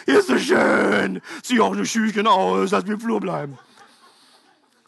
Hier 0.05 0.19
ist 0.19 0.27
so 0.27 0.39
schön. 0.39 1.21
Sieh 1.43 1.59
auch 1.59 1.73
eine 1.73 1.85
Schüchen 1.85 2.25
aus, 2.25 2.71
lass 2.71 2.83
mich 2.83 2.93
im 2.93 2.99
Flur 2.99 3.19
bleiben. 3.19 3.59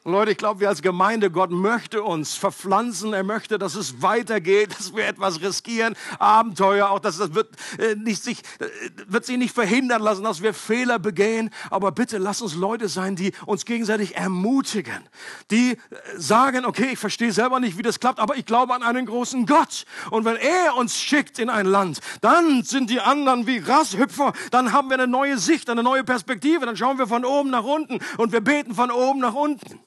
Leute, 0.05 0.31
ich 0.31 0.37
glaube, 0.37 0.59
wir 0.59 0.67
als 0.67 0.81
Gemeinde, 0.81 1.31
Gott 1.31 1.49
möchte 1.49 2.03
uns 2.03 2.35
verpflanzen. 2.35 3.13
Er 3.13 3.23
möchte, 3.23 3.57
dass 3.57 3.75
es 3.75 4.01
weitergeht, 4.01 4.71
dass 4.77 4.93
wir 4.93 5.07
etwas 5.07 5.39
riskieren, 5.39 5.95
Abenteuer, 6.19 6.89
auch 6.89 6.99
dass 6.99 7.19
das 7.19 7.33
wird, 7.33 7.55
äh, 7.79 7.95
nicht 7.95 8.21
sich, 8.21 8.39
äh, 8.59 8.65
wird 9.07 9.23
sich 9.25 9.37
nicht 9.37 9.55
verhindern 9.55 10.01
lassen, 10.01 10.25
dass 10.25 10.41
wir 10.41 10.53
Fehler 10.53 10.99
begehen. 10.99 11.51
Aber 11.69 11.93
bitte 11.93 12.17
lass 12.17 12.41
uns 12.41 12.53
Leute 12.55 12.89
sein, 12.89 13.15
die 13.15 13.31
uns 13.45 13.63
gegenseitig 13.63 14.17
ermutigen, 14.17 15.07
die 15.51 15.71
äh, 15.71 15.77
sagen, 16.17 16.65
okay, 16.65 16.89
ich 16.91 16.99
verstehe 16.99 17.31
selber 17.31 17.61
nicht, 17.61 17.77
wie 17.77 17.81
das 17.81 18.01
klappt, 18.01 18.19
aber 18.19 18.35
ich 18.35 18.45
glaube 18.45 18.73
an 18.73 18.83
einen 18.83 19.05
großen 19.05 19.45
Gott. 19.45 19.85
Und 20.11 20.25
wenn 20.25 20.35
er 20.35 20.75
uns 20.75 20.97
schickt 20.99 21.39
in 21.39 21.49
ein 21.49 21.65
Land, 21.65 22.01
dann 22.19 22.63
sind 22.63 22.89
die 22.89 22.99
anderen 22.99 23.47
wie 23.47 23.61
Grashüpfer, 23.61 24.33
dann 24.51 24.73
haben 24.73 24.89
wir 24.89 24.95
eine 24.95 25.07
neue 25.07 25.37
Sicht, 25.37 25.69
eine 25.69 25.81
neue 25.81 26.03
Perspektive, 26.03 26.65
dann 26.65 26.75
schauen 26.75 26.97
wir 26.97 27.07
von 27.07 27.23
oben 27.23 27.51
nach 27.51 27.63
unten 27.63 27.99
und 28.17 28.33
wir 28.33 28.41
beten 28.41 28.75
von 28.75 28.91
oben 28.91 29.21
nach 29.21 29.33
unten. 29.33 29.79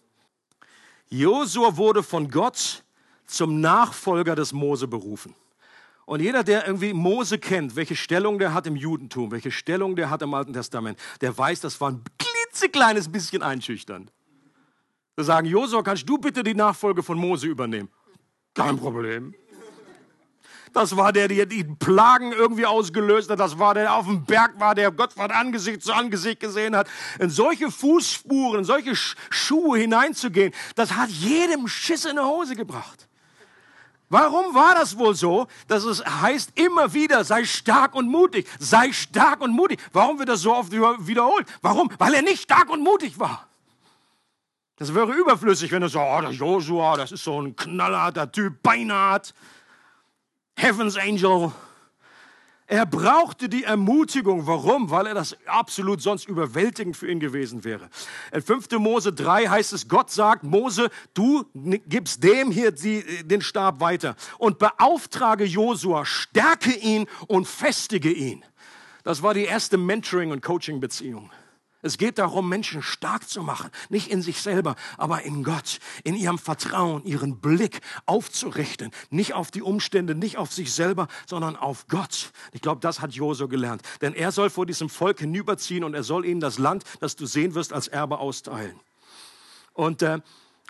Josua 1.09 1.77
wurde 1.77 2.03
von 2.03 2.31
Gott 2.31 2.85
zum 3.27 3.61
Nachfolger 3.61 4.35
des 4.35 4.53
Mose 4.53 4.89
berufen. 4.89 5.35
Und 6.05 6.21
jeder, 6.21 6.45
der 6.45 6.67
irgendwie 6.67 6.93
Mose 6.93 7.39
kennt, 7.39 7.75
welche 7.75 7.97
Stellung 7.97 8.39
der 8.39 8.55
hat 8.55 8.67
im 8.67 8.77
Judentum, 8.77 9.33
welche 9.33 9.51
Stellung 9.51 9.97
der 9.97 10.09
hat 10.09 10.23
im 10.23 10.33
Alten 10.35 10.53
Testament, 10.53 10.99
der 11.21 11.37
weiß, 11.37 11.61
das 11.61 11.81
war 11.81 11.91
ein 11.91 12.03
klitzekleines 12.19 13.11
bisschen 13.11 13.43
einschüchternd. 13.43 14.13
Wir 15.17 15.25
sagen, 15.25 15.49
Josua, 15.49 15.83
kannst 15.83 16.09
du 16.09 16.19
bitte 16.19 16.45
die 16.45 16.55
Nachfolge 16.55 17.03
von 17.03 17.19
Mose 17.19 17.47
übernehmen? 17.47 17.89
Kein 18.55 18.79
Problem. 18.79 19.35
Das 20.77 20.95
war 20.95 21.11
der, 21.11 21.27
der 21.27 21.47
die 21.47 21.65
Plagen 21.65 22.33
irgendwie 22.33 22.67
ausgelöst 22.67 23.31
hat. 23.31 23.41
Das 23.41 23.59
war 23.59 23.73
der, 23.73 23.85
der 23.85 23.95
auf 23.95 24.05
dem 24.05 24.27
Berg 24.27 24.61
war, 24.61 24.75
der 24.75 24.91
Gott 24.91 25.15
von 25.15 25.31
Angesicht 25.31 25.83
zu 25.83 25.95
Angesicht 25.95 26.39
gesehen 26.39 26.77
hat. 26.77 26.87
In 27.19 27.31
solche 27.31 27.71
Fußspuren, 27.71 28.59
in 28.59 28.65
solche 28.67 28.95
Schuhe 28.95 29.79
hineinzugehen, 29.79 30.53
das 30.75 30.93
hat 30.93 31.09
jedem 31.09 31.67
Schiss 31.67 32.05
in 32.05 32.17
die 32.17 32.23
Hose 32.23 32.57
gebracht. 32.57 33.09
Warum 34.11 34.55
war 34.55 34.75
das 34.75 34.99
wohl 34.99 35.15
so, 35.15 35.47
dass 35.67 35.85
es 35.85 36.05
heißt 36.05 36.53
immer 36.57 36.93
wieder, 36.93 37.25
sei 37.25 37.47
stark 37.47 37.95
und 37.95 38.09
mutig, 38.09 38.47
sei 38.59 38.93
stark 38.93 39.41
und 39.41 39.53
mutig? 39.53 39.81
Warum 39.95 40.19
wird 40.19 40.29
das 40.29 40.43
so 40.43 40.55
oft 40.55 40.73
wiederholt? 40.73 41.47
Warum? 41.63 41.91
Weil 41.97 42.13
er 42.13 42.23
nicht 42.23 42.43
stark 42.43 42.69
und 42.69 42.83
mutig 42.83 43.19
war. 43.19 43.49
Das 44.77 44.95
wäre 44.95 45.11
überflüssig, 45.11 45.73
wenn 45.73 45.81
er 45.81 45.89
so, 45.89 46.01
oh, 46.01 46.21
der 46.21 46.33
Joshua, 46.33 46.99
das 46.99 47.13
ist 47.13 47.25
so 47.25 47.41
ein 47.41 47.57
knallharter 47.57 48.31
Typ, 48.31 48.63
beinhart. 48.63 49.33
Heaven's 50.57 50.97
Angel. 50.97 51.53
Er 52.67 52.85
brauchte 52.85 53.49
die 53.49 53.63
Ermutigung. 53.63 54.47
Warum? 54.47 54.91
Weil 54.91 55.07
er 55.07 55.15
das 55.15 55.37
absolut 55.47 56.03
sonst 56.03 56.27
überwältigend 56.29 56.97
für 56.97 57.09
ihn 57.09 57.21
gewesen 57.21 57.63
wäre. 57.63 57.89
In 58.33 58.43
5. 58.43 58.71
Mose 58.79 59.13
3 59.13 59.47
heißt 59.47 59.73
es, 59.73 59.87
Gott 59.87 60.11
sagt, 60.11 60.43
Mose, 60.43 60.91
du 61.15 61.45
gibst 61.55 62.25
dem 62.25 62.51
hier 62.51 62.73
die, 62.73 63.05
den 63.23 63.41
Stab 63.41 63.79
weiter 63.81 64.17
und 64.39 64.59
beauftrage 64.59 65.45
Josua, 65.45 66.05
stärke 66.05 66.73
ihn 66.73 67.07
und 67.29 67.47
festige 67.47 68.11
ihn. 68.11 68.45
Das 69.05 69.23
war 69.23 69.35
die 69.35 69.45
erste 69.45 69.77
Mentoring- 69.77 70.33
und 70.33 70.43
Coaching-Beziehung. 70.43 71.31
Es 71.87 71.99
geht 71.99 72.19
darum, 72.19 72.49
Menschen 72.49 72.83
stark 72.83 73.29
zu 73.29 73.43
machen, 73.43 73.71
nicht 73.89 74.11
in 74.11 74.21
sich 74.21 74.43
selber, 74.43 74.75
aber 74.99 75.23
in 75.23 75.45
Gott, 75.45 75.79
in 76.03 76.17
ihrem 76.17 76.39
Vertrauen, 76.39 77.05
ihren 77.05 77.39
Blick 77.39 77.81
aufzurichten, 78.07 78.91
nicht 79.11 79.35
auf 79.35 79.53
die 79.53 79.63
Umstände, 79.63 80.17
nicht 80.17 80.37
auf 80.37 80.53
sich 80.53 80.73
selber, 80.73 81.07
sondern 81.27 81.55
auf 81.55 81.87
Gott. 81.87 82.33
Ich 82.53 82.61
glaube, 82.61 82.81
das 82.81 83.01
hat 83.01 83.13
Josu 83.13 83.47
gelernt, 83.47 83.83
denn 84.01 84.15
er 84.15 84.33
soll 84.33 84.51
vor 84.51 84.67
diesem 84.67 84.89
Volk 84.89 85.21
hinüberziehen 85.21 85.85
und 85.85 85.95
er 85.95 86.03
soll 86.03 86.25
ihnen 86.27 86.41
das 86.41 86.59
Land, 86.59 86.83
das 86.99 87.15
du 87.15 87.25
sehen 87.25 87.55
wirst, 87.55 87.73
als 87.73 87.87
Erbe 87.87 88.19
austeilen. 88.19 88.81
Und 89.73 90.03
äh, 90.03 90.21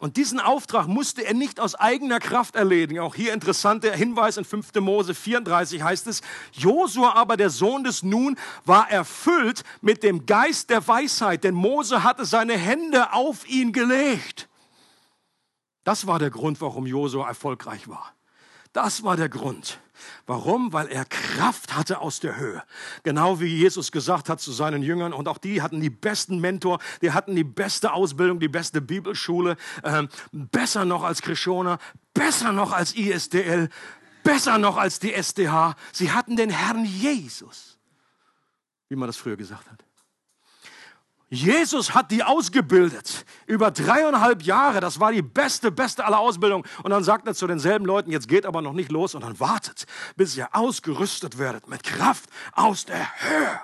und 0.01 0.19
diesen 0.19 0.41
Auftrag 0.41 0.89
musste 0.89 1.25
er 1.25 1.33
nicht 1.33 1.59
aus 1.59 1.75
eigener 1.75 2.21
Kraft 2.21 2.55
erledigen. 2.55 3.01
Auch 3.01 3.15
hier 3.15 3.33
interessanter 3.33 3.93
Hinweis 3.93 4.37
in 4.37 4.45
5. 4.45 4.75
Mose 4.81 5.15
34 5.15 5.83
heißt 5.83 6.07
es, 6.07 6.21
Josua 6.53 7.15
aber, 7.15 7.39
der 7.39 7.49
Sohn 7.49 7.83
des 7.83 8.03
Nun, 8.03 8.37
war 8.67 8.91
erfüllt 8.91 9.63
mit 9.81 10.03
dem 10.03 10.27
Geist 10.27 10.69
der 10.69 10.87
Weisheit, 10.87 11.45
denn 11.45 11.55
Mose 11.55 12.03
hatte 12.03 12.27
seine 12.27 12.59
Hände 12.59 13.15
auf 13.15 13.49
ihn 13.49 13.73
gelegt. 13.73 14.49
Das 15.83 16.07
war 16.07 16.19
der 16.19 16.31
Grund, 16.31 16.61
warum 16.61 16.85
Josua 16.85 17.27
erfolgreich 17.29 17.89
war. 17.89 18.13
Das 18.75 19.03
war 19.03 19.17
der 19.17 19.31
Grund. 19.31 19.79
Warum? 20.27 20.73
Weil 20.73 20.89
er 20.89 21.05
Kraft 21.05 21.75
hatte 21.75 22.01
aus 22.01 22.21
der 22.21 22.37
Höhe. 22.37 22.63
Genau 23.03 23.41
wie 23.41 23.47
Jesus 23.47 23.93
gesagt 23.93 24.29
hat 24.29 24.41
zu 24.41 24.53
seinen 24.53 24.83
Jüngern. 24.83 25.13
Und 25.13 25.29
auch 25.29 25.39
die 25.39 25.63
hatten 25.63 25.81
die 25.81 25.91
besten 25.91 26.41
Mentor, 26.41 26.79
die 27.03 27.13
hatten 27.13 27.35
die 27.35 27.45
beste 27.45 27.93
Ausbildung, 27.93 28.41
die 28.41 28.49
beste 28.49 28.81
Bibelschule. 28.81 29.57
Ähm, 29.83 30.09
besser 30.33 30.85
noch 30.85 31.03
als 31.03 31.23
Krishona, 31.23 31.79
besser 32.13 32.53
noch 32.53 32.73
als 32.73 32.95
ISDL, 32.95 33.69
besser 34.23 34.59
noch 34.59 34.77
als 34.77 34.99
die 34.99 35.15
SDH. 35.15 35.77
Sie 35.93 36.13
hatten 36.13 36.37
den 36.37 36.51
Herrn 36.51 36.85
Jesus, 36.85 37.79
wie 38.89 38.97
man 38.97 39.09
das 39.09 39.17
früher 39.17 39.37
gesagt 39.37 39.71
hat. 39.71 39.86
Jesus 41.29 41.93
hat 41.93 42.13
die 42.13 42.23
ausgebildet 42.23 43.25
über 43.47 43.73
dreieinhalb 43.73 44.43
Jahre. 44.43 44.81
Das 44.81 45.01
war 45.01 45.11
die 45.11 45.23
beste, 45.23 45.73
beste 45.73 46.05
aller 46.05 46.21
Ausbildung. 46.21 46.65
Und 46.85 46.93
dann 46.93 47.03
sagt 47.03 47.27
er 47.27 47.35
zu 47.35 47.49
denselben 47.49 47.85
Leuten, 47.85 48.13
jetzt 48.13 48.29
geht 48.29 48.47
aber 48.47 48.63
noch 48.63 48.73
nicht 48.73 48.93
los, 48.93 49.13
sondern 49.13 49.41
wartet, 49.41 49.87
bis 50.15 50.37
ihr 50.37 50.49
ausgerüstet 50.55 51.39
werdet 51.39 51.69
mit 51.69 51.83
Kraft 51.83 52.31
aus 52.53 52.85
der 52.85 53.09
Höhe. 53.21 53.61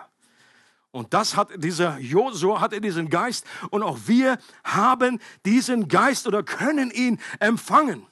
Und 0.90 1.14
das 1.14 1.36
hat 1.36 1.50
dieser 1.56 1.98
Josua, 1.98 2.60
hat 2.60 2.72
er 2.72 2.80
diesen 2.80 3.08
Geist. 3.08 3.46
Und 3.70 3.82
auch 3.82 3.98
wir 4.06 4.38
haben 4.64 5.20
diesen 5.46 5.88
Geist 5.88 6.26
oder 6.26 6.42
können 6.42 6.90
ihn 6.90 7.20
empfangen. 7.38 8.06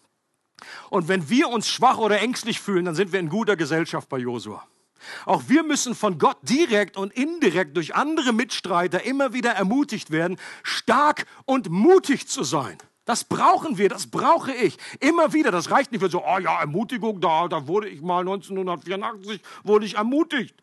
Und 0.91 1.09
wenn 1.09 1.29
wir 1.29 1.49
uns 1.49 1.69
schwach 1.69 1.99
oder 1.99 2.21
ängstlich 2.21 2.61
fühlen, 2.61 2.85
dann 2.85 2.95
sind 2.95 3.13
wir 3.13 3.19
in 3.19 3.29
guter 3.29 3.57
Gesellschaft 3.57 4.09
bei 4.09 4.19
Josua. 4.19 4.65
Auch 5.27 5.45
wir 5.49 5.63
müssen 5.63 5.95
von 5.95 6.19
Gott 6.19 6.39
direkt 6.43 6.97
und 6.97 7.13
indirekt 7.13 7.77
durch 7.77 7.95
andere 7.95 8.33
Mitstreiter 8.33 9.05
immer 9.05 9.33
wieder 9.33 9.53
ermutigt 9.53 10.11
werden, 10.11 10.39
stark 10.63 11.27
und 11.45 11.71
mutig 11.71 12.29
zu 12.29 12.45
sein. 12.45 12.79
Das 13.05 13.25
brauchen 13.25 13.77
wir, 13.77 13.89
das 13.89 14.07
brauche 14.07 14.53
ich 14.53 14.77
immer 15.01 15.33
wieder. 15.33 15.51
Das 15.51 15.71
reicht 15.71 15.91
nicht 15.91 16.01
für 16.01 16.11
so, 16.11 16.25
oh 16.25 16.39
ja, 16.39 16.61
Ermutigung, 16.61 17.21
da, 17.21 17.49
da 17.49 17.67
wurde 17.67 17.89
ich 17.89 18.01
mal 18.03 18.21
1984, 18.21 19.41
wurde 19.65 19.87
ich 19.87 19.97
ermutigt. 19.97 20.55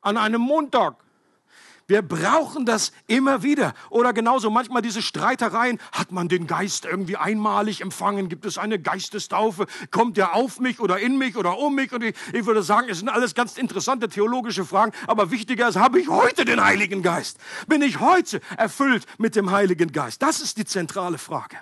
An 0.00 0.16
einem 0.16 0.40
Montag. 0.40 0.96
Wir 1.90 2.02
brauchen 2.02 2.66
das 2.66 2.92
immer 3.08 3.42
wieder. 3.42 3.74
Oder 3.88 4.12
genauso 4.12 4.48
manchmal 4.48 4.80
diese 4.80 5.02
Streitereien. 5.02 5.80
Hat 5.90 6.12
man 6.12 6.28
den 6.28 6.46
Geist 6.46 6.84
irgendwie 6.84 7.16
einmalig 7.16 7.80
empfangen? 7.80 8.28
Gibt 8.28 8.46
es 8.46 8.58
eine 8.58 8.78
Geistestaufe? 8.78 9.66
Kommt 9.90 10.16
der 10.16 10.36
auf 10.36 10.60
mich 10.60 10.78
oder 10.78 11.00
in 11.00 11.18
mich 11.18 11.36
oder 11.36 11.58
um 11.58 11.74
mich? 11.74 11.92
Und 11.92 12.04
ich, 12.04 12.14
ich 12.32 12.46
würde 12.46 12.62
sagen, 12.62 12.86
es 12.88 13.00
sind 13.00 13.08
alles 13.08 13.34
ganz 13.34 13.58
interessante 13.58 14.08
theologische 14.08 14.64
Fragen. 14.64 14.92
Aber 15.08 15.32
wichtiger 15.32 15.68
ist, 15.68 15.74
habe 15.74 15.98
ich 15.98 16.08
heute 16.08 16.44
den 16.44 16.62
Heiligen 16.62 17.02
Geist? 17.02 17.38
Bin 17.66 17.82
ich 17.82 17.98
heute 17.98 18.40
erfüllt 18.56 19.04
mit 19.18 19.34
dem 19.34 19.50
Heiligen 19.50 19.90
Geist? 19.90 20.22
Das 20.22 20.40
ist 20.40 20.58
die 20.58 20.64
zentrale 20.64 21.18
Frage. 21.18 21.56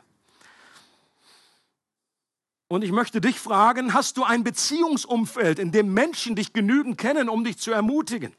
Und 2.68 2.84
ich 2.84 2.92
möchte 2.92 3.22
dich 3.22 3.40
fragen, 3.40 3.94
hast 3.94 4.18
du 4.18 4.24
ein 4.24 4.44
Beziehungsumfeld, 4.44 5.58
in 5.58 5.72
dem 5.72 5.94
Menschen 5.94 6.36
dich 6.36 6.52
genügend 6.52 6.98
kennen, 6.98 7.30
um 7.30 7.44
dich 7.44 7.56
zu 7.56 7.72
ermutigen? 7.72 8.34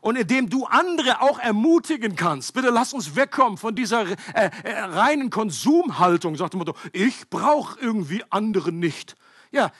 Und 0.00 0.16
indem 0.16 0.48
du 0.48 0.64
andere 0.66 1.20
auch 1.20 1.38
ermutigen 1.38 2.16
kannst. 2.16 2.54
Bitte 2.54 2.70
lass 2.70 2.92
uns 2.92 3.16
wegkommen 3.16 3.58
von 3.58 3.74
dieser 3.74 4.06
äh, 4.34 4.50
äh, 4.62 4.80
reinen 4.80 5.30
Konsumhaltung, 5.30 6.36
sagt 6.36 6.54
dem 6.54 6.58
Motto, 6.58 6.74
ich 6.92 7.28
brauche 7.30 7.78
irgendwie 7.80 8.24
andere 8.30 8.72
nicht. 8.72 9.16
Ja, 9.50 9.72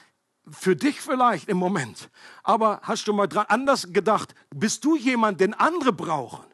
für 0.51 0.77
dich 0.77 1.01
vielleicht 1.01 1.49
im 1.49 1.59
Moment. 1.59 2.11
Aber 2.43 2.81
hast 2.83 3.07
du 3.07 3.13
mal 3.13 3.29
anders 3.49 3.89
gedacht, 3.93 4.35
bist 4.55 4.85
du 4.85 4.97
jemand, 4.97 5.41
den 5.41 5.55
andere 5.55 5.93
brauchen? 5.93 6.45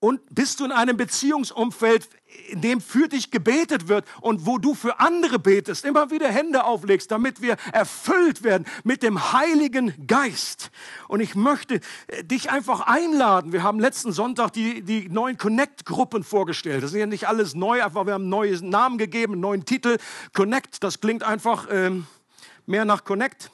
Und 0.00 0.22
bist 0.34 0.60
du 0.60 0.64
in 0.64 0.72
einem 0.72 0.96
Beziehungsumfeld, 0.96 2.08
in 2.48 2.62
dem 2.62 2.80
für 2.80 3.06
dich 3.06 3.30
gebetet 3.30 3.88
wird 3.88 4.06
und 4.22 4.46
wo 4.46 4.56
du 4.56 4.74
für 4.74 4.98
andere 4.98 5.38
betest, 5.38 5.84
immer 5.84 6.10
wieder 6.10 6.28
Hände 6.28 6.64
auflegst, 6.64 7.10
damit 7.10 7.42
wir 7.42 7.56
erfüllt 7.72 8.42
werden 8.42 8.66
mit 8.82 9.02
dem 9.02 9.32
Heiligen 9.34 10.06
Geist. 10.06 10.70
Und 11.06 11.20
ich 11.20 11.34
möchte 11.34 11.80
äh, 12.06 12.24
dich 12.24 12.50
einfach 12.50 12.80
einladen. 12.80 13.52
Wir 13.52 13.62
haben 13.62 13.78
letzten 13.78 14.12
Sonntag 14.12 14.54
die, 14.54 14.80
die 14.80 15.10
neuen 15.10 15.36
Connect-Gruppen 15.36 16.24
vorgestellt. 16.24 16.82
Das 16.82 16.92
ist 16.92 16.98
ja 16.98 17.04
nicht 17.04 17.28
alles 17.28 17.54
neu, 17.54 17.82
einfach 17.82 18.06
wir 18.06 18.14
haben 18.14 18.22
einen 18.22 18.30
neuen 18.30 18.70
Namen 18.70 18.96
gegeben, 18.96 19.34
einen 19.34 19.42
neuen 19.42 19.64
Titel. 19.66 19.98
Connect, 20.32 20.82
das 20.82 21.02
klingt 21.02 21.24
einfach 21.24 21.68
ähm, 21.70 22.06
mehr 22.64 22.86
nach 22.86 23.04
Connect 23.04 23.50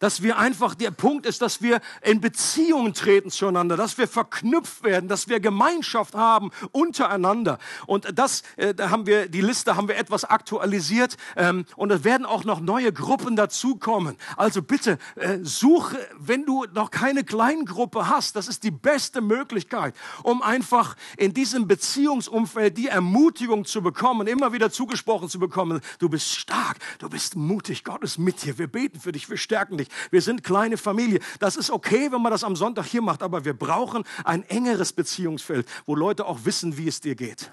dass 0.00 0.22
wir 0.22 0.38
einfach, 0.38 0.74
der 0.74 0.90
Punkt 0.90 1.26
ist, 1.26 1.40
dass 1.42 1.62
wir 1.62 1.80
in 2.02 2.20
Beziehungen 2.20 2.92
treten 2.94 3.30
zueinander, 3.30 3.76
dass 3.76 3.98
wir 3.98 4.08
verknüpft 4.08 4.82
werden, 4.82 5.08
dass 5.08 5.28
wir 5.28 5.38
Gemeinschaft 5.38 6.14
haben 6.14 6.50
untereinander. 6.72 7.58
Und 7.86 8.18
das, 8.18 8.42
äh, 8.56 8.74
da 8.74 8.90
haben 8.90 9.06
wir, 9.06 9.28
die 9.28 9.42
Liste 9.42 9.76
haben 9.76 9.86
wir 9.86 9.96
etwas 9.96 10.24
aktualisiert 10.24 11.16
ähm, 11.36 11.66
und 11.76 11.92
es 11.92 12.02
werden 12.02 12.26
auch 12.26 12.44
noch 12.44 12.60
neue 12.60 12.92
Gruppen 12.92 13.36
dazukommen. 13.36 14.16
Also 14.36 14.62
bitte, 14.62 14.98
äh, 15.16 15.38
suche, 15.42 15.98
wenn 16.18 16.44
du 16.44 16.64
noch 16.72 16.90
keine 16.90 17.22
Kleingruppe 17.22 18.08
hast, 18.08 18.36
das 18.36 18.48
ist 18.48 18.64
die 18.64 18.70
beste 18.70 19.20
Möglichkeit, 19.20 19.94
um 20.22 20.42
einfach 20.42 20.96
in 21.18 21.34
diesem 21.34 21.68
Beziehungsumfeld 21.68 22.78
die 22.78 22.88
Ermutigung 22.88 23.66
zu 23.66 23.82
bekommen, 23.82 24.26
immer 24.26 24.52
wieder 24.52 24.70
zugesprochen 24.70 25.28
zu 25.28 25.38
bekommen, 25.38 25.80
du 25.98 26.08
bist 26.08 26.34
stark, 26.34 26.78
du 26.98 27.10
bist 27.10 27.36
mutig, 27.36 27.84
Gott 27.84 28.02
ist 28.02 28.18
mit 28.18 28.42
dir, 28.42 28.56
wir 28.56 28.66
beten 28.66 28.98
für 28.98 29.12
dich, 29.12 29.28
wir 29.28 29.36
stärken 29.36 29.76
dich. 29.76 29.89
Wir 30.10 30.22
sind 30.22 30.44
kleine 30.44 30.76
Familie. 30.76 31.20
Das 31.38 31.56
ist 31.56 31.70
okay, 31.70 32.10
wenn 32.12 32.22
man 32.22 32.32
das 32.32 32.44
am 32.44 32.56
Sonntag 32.56 32.86
hier 32.86 33.02
macht, 33.02 33.22
aber 33.22 33.44
wir 33.44 33.54
brauchen 33.54 34.04
ein 34.24 34.42
engeres 34.44 34.92
Beziehungsfeld, 34.92 35.66
wo 35.86 35.94
Leute 35.94 36.26
auch 36.26 36.44
wissen, 36.44 36.76
wie 36.76 36.88
es 36.88 37.00
dir 37.00 37.14
geht. 37.14 37.52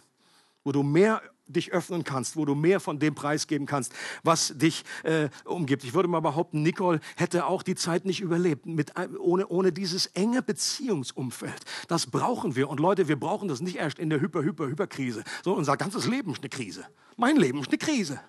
Wo 0.64 0.72
du 0.72 0.84
mehr 0.84 1.22
dich 1.48 1.72
öffnen 1.72 2.04
kannst, 2.04 2.36
wo 2.36 2.46
du 2.46 2.56
mehr 2.56 2.80
von 2.80 3.00
dem 3.00 3.16
preisgeben 3.16 3.66
kannst, 3.66 3.94
was 4.24 4.54
dich 4.58 4.84
äh, 5.04 5.30
umgibt. 5.46 5.84
Ich 5.84 5.94
würde 5.94 6.08
mal 6.08 6.20
behaupten, 6.20 6.62
Nicole 6.62 7.00
hätte 7.16 7.46
auch 7.46 7.64
die 7.64 7.76
Zeit 7.76 8.06
nicht 8.06 8.22
überlebt 8.22 8.66
mit, 8.66 8.94
ohne, 9.20 9.48
ohne 9.48 9.72
dieses 9.72 10.08
enge 10.08 10.42
Beziehungsumfeld. 10.42 11.62
Das 11.88 12.08
brauchen 12.08 12.56
wir. 12.56 12.70
Und 12.70 12.80
Leute, 12.80 13.08
wir 13.08 13.20
brauchen 13.20 13.48
das 13.48 13.62
nicht 13.62 13.78
erst 13.78 14.00
in 14.00 14.10
der 14.10 14.20
Hyper-Hyper-Hyper-Krise, 14.20 15.24
sondern 15.44 15.60
unser 15.60 15.78
ganzes 15.78 16.06
Leben 16.06 16.32
ist 16.32 16.42
eine 16.42 16.50
Krise. 16.50 16.86
Mein 17.16 17.38
Leben 17.38 17.62
ist 17.62 17.70
eine 17.70 17.78
Krise. 17.78 18.20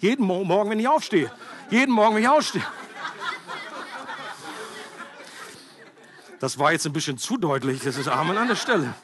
Jeden 0.00 0.24
Morgen, 0.24 0.70
wenn 0.70 0.78
ich 0.78 0.88
aufstehe. 0.88 1.30
Jeden 1.70 1.92
Morgen, 1.92 2.16
wenn 2.16 2.22
ich 2.22 2.28
aufstehe. 2.28 2.64
Das 6.40 6.58
war 6.58 6.72
jetzt 6.72 6.86
ein 6.86 6.92
bisschen 6.92 7.18
zu 7.18 7.36
deutlich, 7.36 7.82
das 7.82 7.96
ist 7.96 8.08
Amen 8.08 8.36
an 8.36 8.48
der 8.48 8.56
Stelle. 8.56 8.94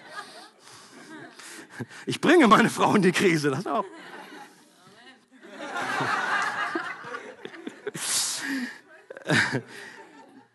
Ich 2.07 2.20
bringe 2.20 2.47
meine 2.47 2.70
Frau 2.70 2.95
in 2.95 3.03
die 3.03 3.12
Krise, 3.12 3.51
das 3.51 3.66
auch. 3.66 3.85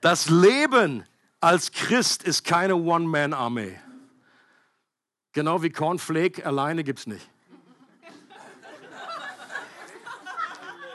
Das 0.01 0.29
Leben 0.29 1.03
als 1.41 1.71
Christ 1.71 2.23
ist 2.23 2.45
keine 2.45 2.75
One-Man-Armee. 2.75 3.79
Genau 5.33 5.61
wie 5.61 5.69
Cornflake 5.69 6.45
alleine 6.45 6.83
gibt 6.83 6.99
es 6.99 7.07
nicht. 7.07 7.29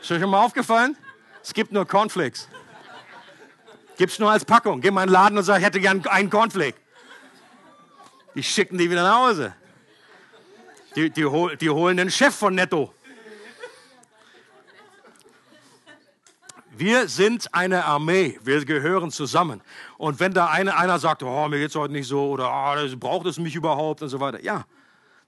Ist 0.00 0.10
euch 0.10 0.20
schon 0.20 0.30
mal 0.30 0.42
aufgefallen? 0.42 0.96
Es 1.42 1.52
gibt 1.52 1.72
nur 1.72 1.86
Cornflakes. 1.86 2.48
Gib's 3.96 4.18
nur 4.18 4.30
als 4.30 4.44
Packung. 4.44 4.80
Geh 4.80 4.90
mal 4.90 5.02
in 5.02 5.08
den 5.08 5.12
Laden 5.12 5.38
und 5.38 5.44
sag, 5.44 5.58
ich 5.58 5.64
hätte 5.64 5.80
gern 5.80 6.04
einen 6.06 6.30
Cornflake. 6.30 6.76
Die 8.34 8.42
schicken 8.42 8.78
die 8.78 8.90
wieder 8.90 9.02
nach 9.02 9.28
Hause. 9.28 9.54
Die, 10.96 11.10
die, 11.10 11.26
die 11.60 11.70
holen 11.70 11.96
den 11.96 12.10
Chef 12.10 12.34
von 12.34 12.54
Netto. 12.54 12.92
Wir 16.76 17.06
sind 17.06 17.54
eine 17.54 17.84
Armee, 17.84 18.38
wir 18.42 18.64
gehören 18.64 19.12
zusammen. 19.12 19.60
Und 19.96 20.18
wenn 20.18 20.32
da 20.32 20.46
eine, 20.46 20.76
einer 20.76 20.98
sagt, 20.98 21.22
oh, 21.22 21.48
mir 21.48 21.58
geht's 21.58 21.76
heute 21.76 21.92
nicht 21.92 22.08
so 22.08 22.30
oder 22.30 22.50
oh, 22.50 22.96
braucht 22.96 23.26
es 23.26 23.38
mich 23.38 23.54
überhaupt 23.54 24.02
und 24.02 24.08
so 24.08 24.18
weiter, 24.18 24.42
ja, 24.42 24.64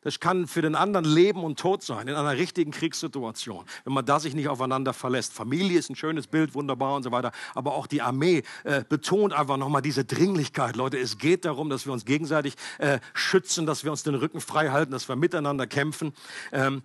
Das 0.06 0.20
kann 0.20 0.46
für 0.46 0.62
den 0.62 0.76
anderen 0.76 1.04
Leben 1.04 1.42
und 1.42 1.58
Tod 1.58 1.82
sein, 1.82 2.06
in 2.06 2.14
einer 2.14 2.36
richtigen 2.36 2.70
Kriegssituation, 2.70 3.64
wenn 3.82 3.92
man 3.92 4.06
da 4.06 4.20
sich 4.20 4.36
nicht 4.36 4.46
aufeinander 4.46 4.92
verlässt. 4.92 5.32
Familie 5.32 5.80
ist 5.80 5.90
ein 5.90 5.96
schönes 5.96 6.28
Bild, 6.28 6.54
wunderbar 6.54 6.94
und 6.94 7.02
so 7.02 7.10
weiter, 7.10 7.32
aber 7.56 7.74
auch 7.74 7.88
die 7.88 8.02
Armee 8.02 8.44
äh, 8.62 8.84
betont 8.88 9.32
einfach 9.32 9.56
nochmal 9.56 9.82
diese 9.82 10.04
Dringlichkeit. 10.04 10.76
Leute, 10.76 10.96
es 10.96 11.18
geht 11.18 11.44
darum, 11.44 11.70
dass 11.70 11.86
wir 11.86 11.92
uns 11.92 12.04
gegenseitig 12.04 12.54
äh, 12.78 13.00
schützen, 13.14 13.66
dass 13.66 13.82
wir 13.82 13.90
uns 13.90 14.04
den 14.04 14.14
Rücken 14.14 14.40
frei 14.40 14.68
halten, 14.68 14.92
dass 14.92 15.08
wir 15.08 15.16
miteinander 15.16 15.66
kämpfen. 15.66 16.12
Ähm, 16.52 16.82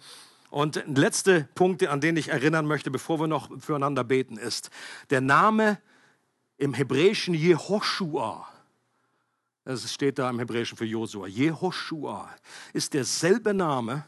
und 0.50 0.84
letzte 0.88 1.48
Punkt, 1.54 1.86
an 1.86 2.02
den 2.02 2.18
ich 2.18 2.30
erinnern 2.30 2.66
möchte, 2.66 2.90
bevor 2.90 3.20
wir 3.20 3.28
noch 3.28 3.52
füreinander 3.60 4.04
beten, 4.04 4.38
ist 4.38 4.72
der 5.12 5.22
Name 5.22 5.78
im 6.58 6.74
Hebräischen 6.74 7.36
Jehoshua 7.36 8.51
es 9.64 9.94
steht 9.94 10.20
da 10.20 10.30
im 10.30 10.40
Hebräischen 10.40 10.78
für 10.78 10.86
Josua. 10.86 11.28
Jehoshua 11.28 12.34
ist 12.74 12.94
derselbe 12.94 13.54
Name, 13.54 14.08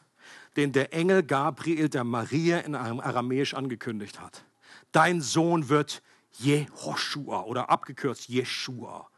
den 0.55 0.71
der 0.71 0.93
Engel 0.93 1.23
Gabriel 1.23 1.89
der 1.89 2.03
Maria 2.03 2.59
in 2.59 2.75
Aramäisch 2.75 3.53
angekündigt 3.53 4.19
hat. 4.19 4.45
Dein 4.91 5.21
Sohn 5.21 5.69
wird 5.69 6.01
Jehoshua 6.39 7.41
oder 7.43 7.69
abgekürzt 7.69 8.27
Jeshua 8.27 9.09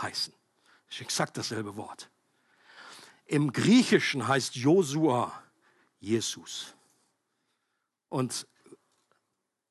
heißen. 0.00 0.34
Das 0.86 0.96
ist 0.96 1.02
exakt 1.02 1.36
dasselbe 1.36 1.76
Wort. 1.76 2.10
Im 3.26 3.52
Griechischen 3.52 4.26
heißt 4.26 4.54
Josua 4.56 5.32
Jesus. 6.00 6.74
Und 8.08 8.46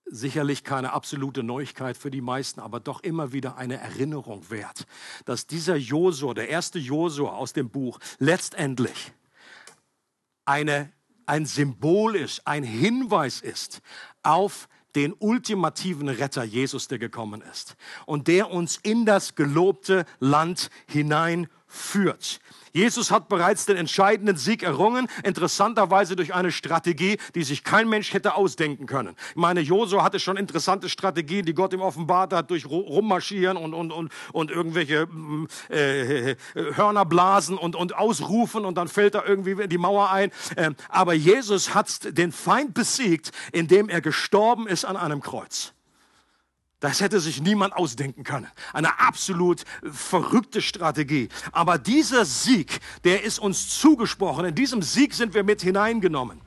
sicherlich 0.06 0.64
keine 0.64 0.94
absolute 0.94 1.44
Neuigkeit 1.44 1.98
für 1.98 2.12
die 2.12 2.22
meisten, 2.22 2.60
aber 2.60 2.80
doch 2.80 3.02
immer 3.02 3.34
wieder 3.34 3.58
eine 3.58 3.78
Erinnerung 3.78 4.50
wert, 4.50 4.86
dass 5.26 5.48
dieser 5.48 5.76
Josua, 5.76 6.34
der 6.34 6.50
erste 6.50 6.80
Josua 6.80 7.32
aus 7.32 7.54
dem 7.54 7.70
Buch, 7.70 8.00
letztendlich 8.20 9.14
eine, 10.46 10.92
ein 11.26 11.46
Symbol 11.46 12.16
ist, 12.16 12.46
ein 12.46 12.64
Hinweis 12.64 13.42
ist 13.42 13.82
auf 14.24 14.68
den 14.96 15.14
ultimativen 15.18 16.10
Retter 16.10 16.44
Jesus, 16.44 16.88
der 16.88 17.00
gekommen 17.00 17.42
ist 17.42 17.76
und 18.06 18.28
der 18.28 18.52
uns 18.52 18.78
in 18.84 19.06
das 19.06 19.36
gelobte 19.36 20.06
Land 20.20 20.70
hineinführt. 20.88 22.40
Jesus 22.74 23.12
hat 23.12 23.30
bereits 23.30 23.68
den 23.68 23.78
entscheidenden 23.78 24.36
Sieg 24.36 24.64
errungen, 24.64 25.08
interessanterweise 25.24 26.16
durch 26.16 26.34
eine 26.34 26.52
Strategie, 26.52 27.18
die 27.36 27.44
sich 27.44 27.64
kein 27.64 27.88
Mensch 27.88 28.14
hätte 28.14 28.36
ausdenken 28.36 28.88
können. 28.88 29.16
Ich 29.30 29.36
meine, 29.36 29.62
Josua 29.62 30.04
hatte 30.04 30.20
schon 30.20 30.38
interessante 30.38 30.90
Strategien, 30.90 31.46
die 31.46 31.54
Gott 31.54 31.72
ihm 31.72 31.82
offenbart 31.82 32.34
hat, 32.34 32.50
durch 32.50 32.66
Rummarschieren 32.66 33.58
und, 33.58 33.76
und, 33.76 33.92
und, 33.92 34.12
und 34.32 34.50
irgendwelche 34.50 35.06
mm, 35.06 35.48
äh, 35.70 36.36
Hörner 36.56 37.06
blasen 37.06 37.60
und, 37.60 37.76
und 37.76 37.96
ausrufen 37.96 38.66
und 38.66 38.76
dann 38.76 38.88
fällt 38.88 39.14
er 39.14 39.28
irgendwie 39.28 39.52
in 39.52 39.70
die 39.70 39.78
Mauer 39.78 40.10
ein. 40.10 40.32
Ähm, 40.58 40.76
aber 40.90 41.14
Jesus 41.14 41.76
hat 41.76 42.18
den 42.18 42.32
Feind 42.32 42.74
besiegt, 42.74 43.32
indem 43.52 43.88
er 43.88 44.02
gestorben 44.02 44.68
ist 44.68 44.84
an 44.84 44.98
einem 44.98 45.22
Kreuz. 45.22 45.74
Das 46.84 47.00
hätte 47.00 47.22
sich 47.22 47.42
niemand 47.42 47.74
ausdenken 47.74 48.26
können. 48.26 48.46
Eine 48.74 49.00
absolut 49.00 49.64
verrückte 49.90 50.62
Strategie. 50.62 51.30
Aber 51.54 51.78
dieser 51.78 52.26
Sieg, 52.26 52.82
der 53.06 53.24
ist 53.24 53.40
uns 53.40 53.80
zugesprochen. 53.80 54.44
In 54.44 54.54
diesem 54.54 54.82
Sieg 54.82 55.14
sind 55.14 55.34
wir 55.34 55.46
mit 55.46 55.62
hineingenommen. 55.62 56.42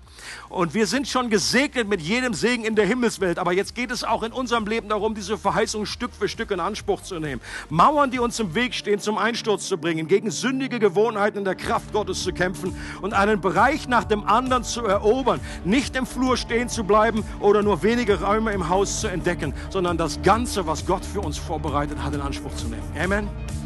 Und 0.48 0.74
wir 0.74 0.86
sind 0.86 1.08
schon 1.08 1.30
gesegnet 1.30 1.88
mit 1.88 2.00
jedem 2.00 2.34
Segen 2.34 2.64
in 2.64 2.76
der 2.76 2.86
Himmelswelt. 2.86 3.38
Aber 3.38 3.52
jetzt 3.52 3.74
geht 3.74 3.90
es 3.90 4.04
auch 4.04 4.22
in 4.22 4.32
unserem 4.32 4.66
Leben 4.66 4.88
darum, 4.88 5.14
diese 5.14 5.38
Verheißung 5.38 5.86
Stück 5.86 6.12
für 6.12 6.28
Stück 6.28 6.50
in 6.50 6.60
Anspruch 6.60 7.02
zu 7.02 7.18
nehmen. 7.18 7.40
Mauern, 7.68 8.10
die 8.10 8.18
uns 8.18 8.38
im 8.40 8.54
Weg 8.54 8.74
stehen, 8.74 9.00
zum 9.00 9.18
Einsturz 9.18 9.66
zu 9.68 9.78
bringen, 9.78 10.08
gegen 10.08 10.30
sündige 10.30 10.78
Gewohnheiten 10.78 11.38
in 11.38 11.44
der 11.44 11.54
Kraft 11.54 11.92
Gottes 11.92 12.22
zu 12.22 12.32
kämpfen 12.32 12.76
und 13.02 13.14
einen 13.14 13.40
Bereich 13.40 13.88
nach 13.88 14.04
dem 14.04 14.24
anderen 14.24 14.64
zu 14.64 14.84
erobern. 14.84 15.40
Nicht 15.64 15.96
im 15.96 16.06
Flur 16.06 16.36
stehen 16.36 16.68
zu 16.68 16.84
bleiben 16.84 17.24
oder 17.40 17.62
nur 17.62 17.82
wenige 17.82 18.20
Räume 18.20 18.52
im 18.52 18.68
Haus 18.68 19.00
zu 19.00 19.08
entdecken, 19.08 19.54
sondern 19.70 19.96
das 19.96 20.22
Ganze, 20.22 20.66
was 20.66 20.86
Gott 20.86 21.04
für 21.04 21.20
uns 21.20 21.38
vorbereitet 21.38 21.98
hat, 22.02 22.14
in 22.14 22.20
Anspruch 22.20 22.54
zu 22.54 22.68
nehmen. 22.68 22.82
Amen. 22.98 23.65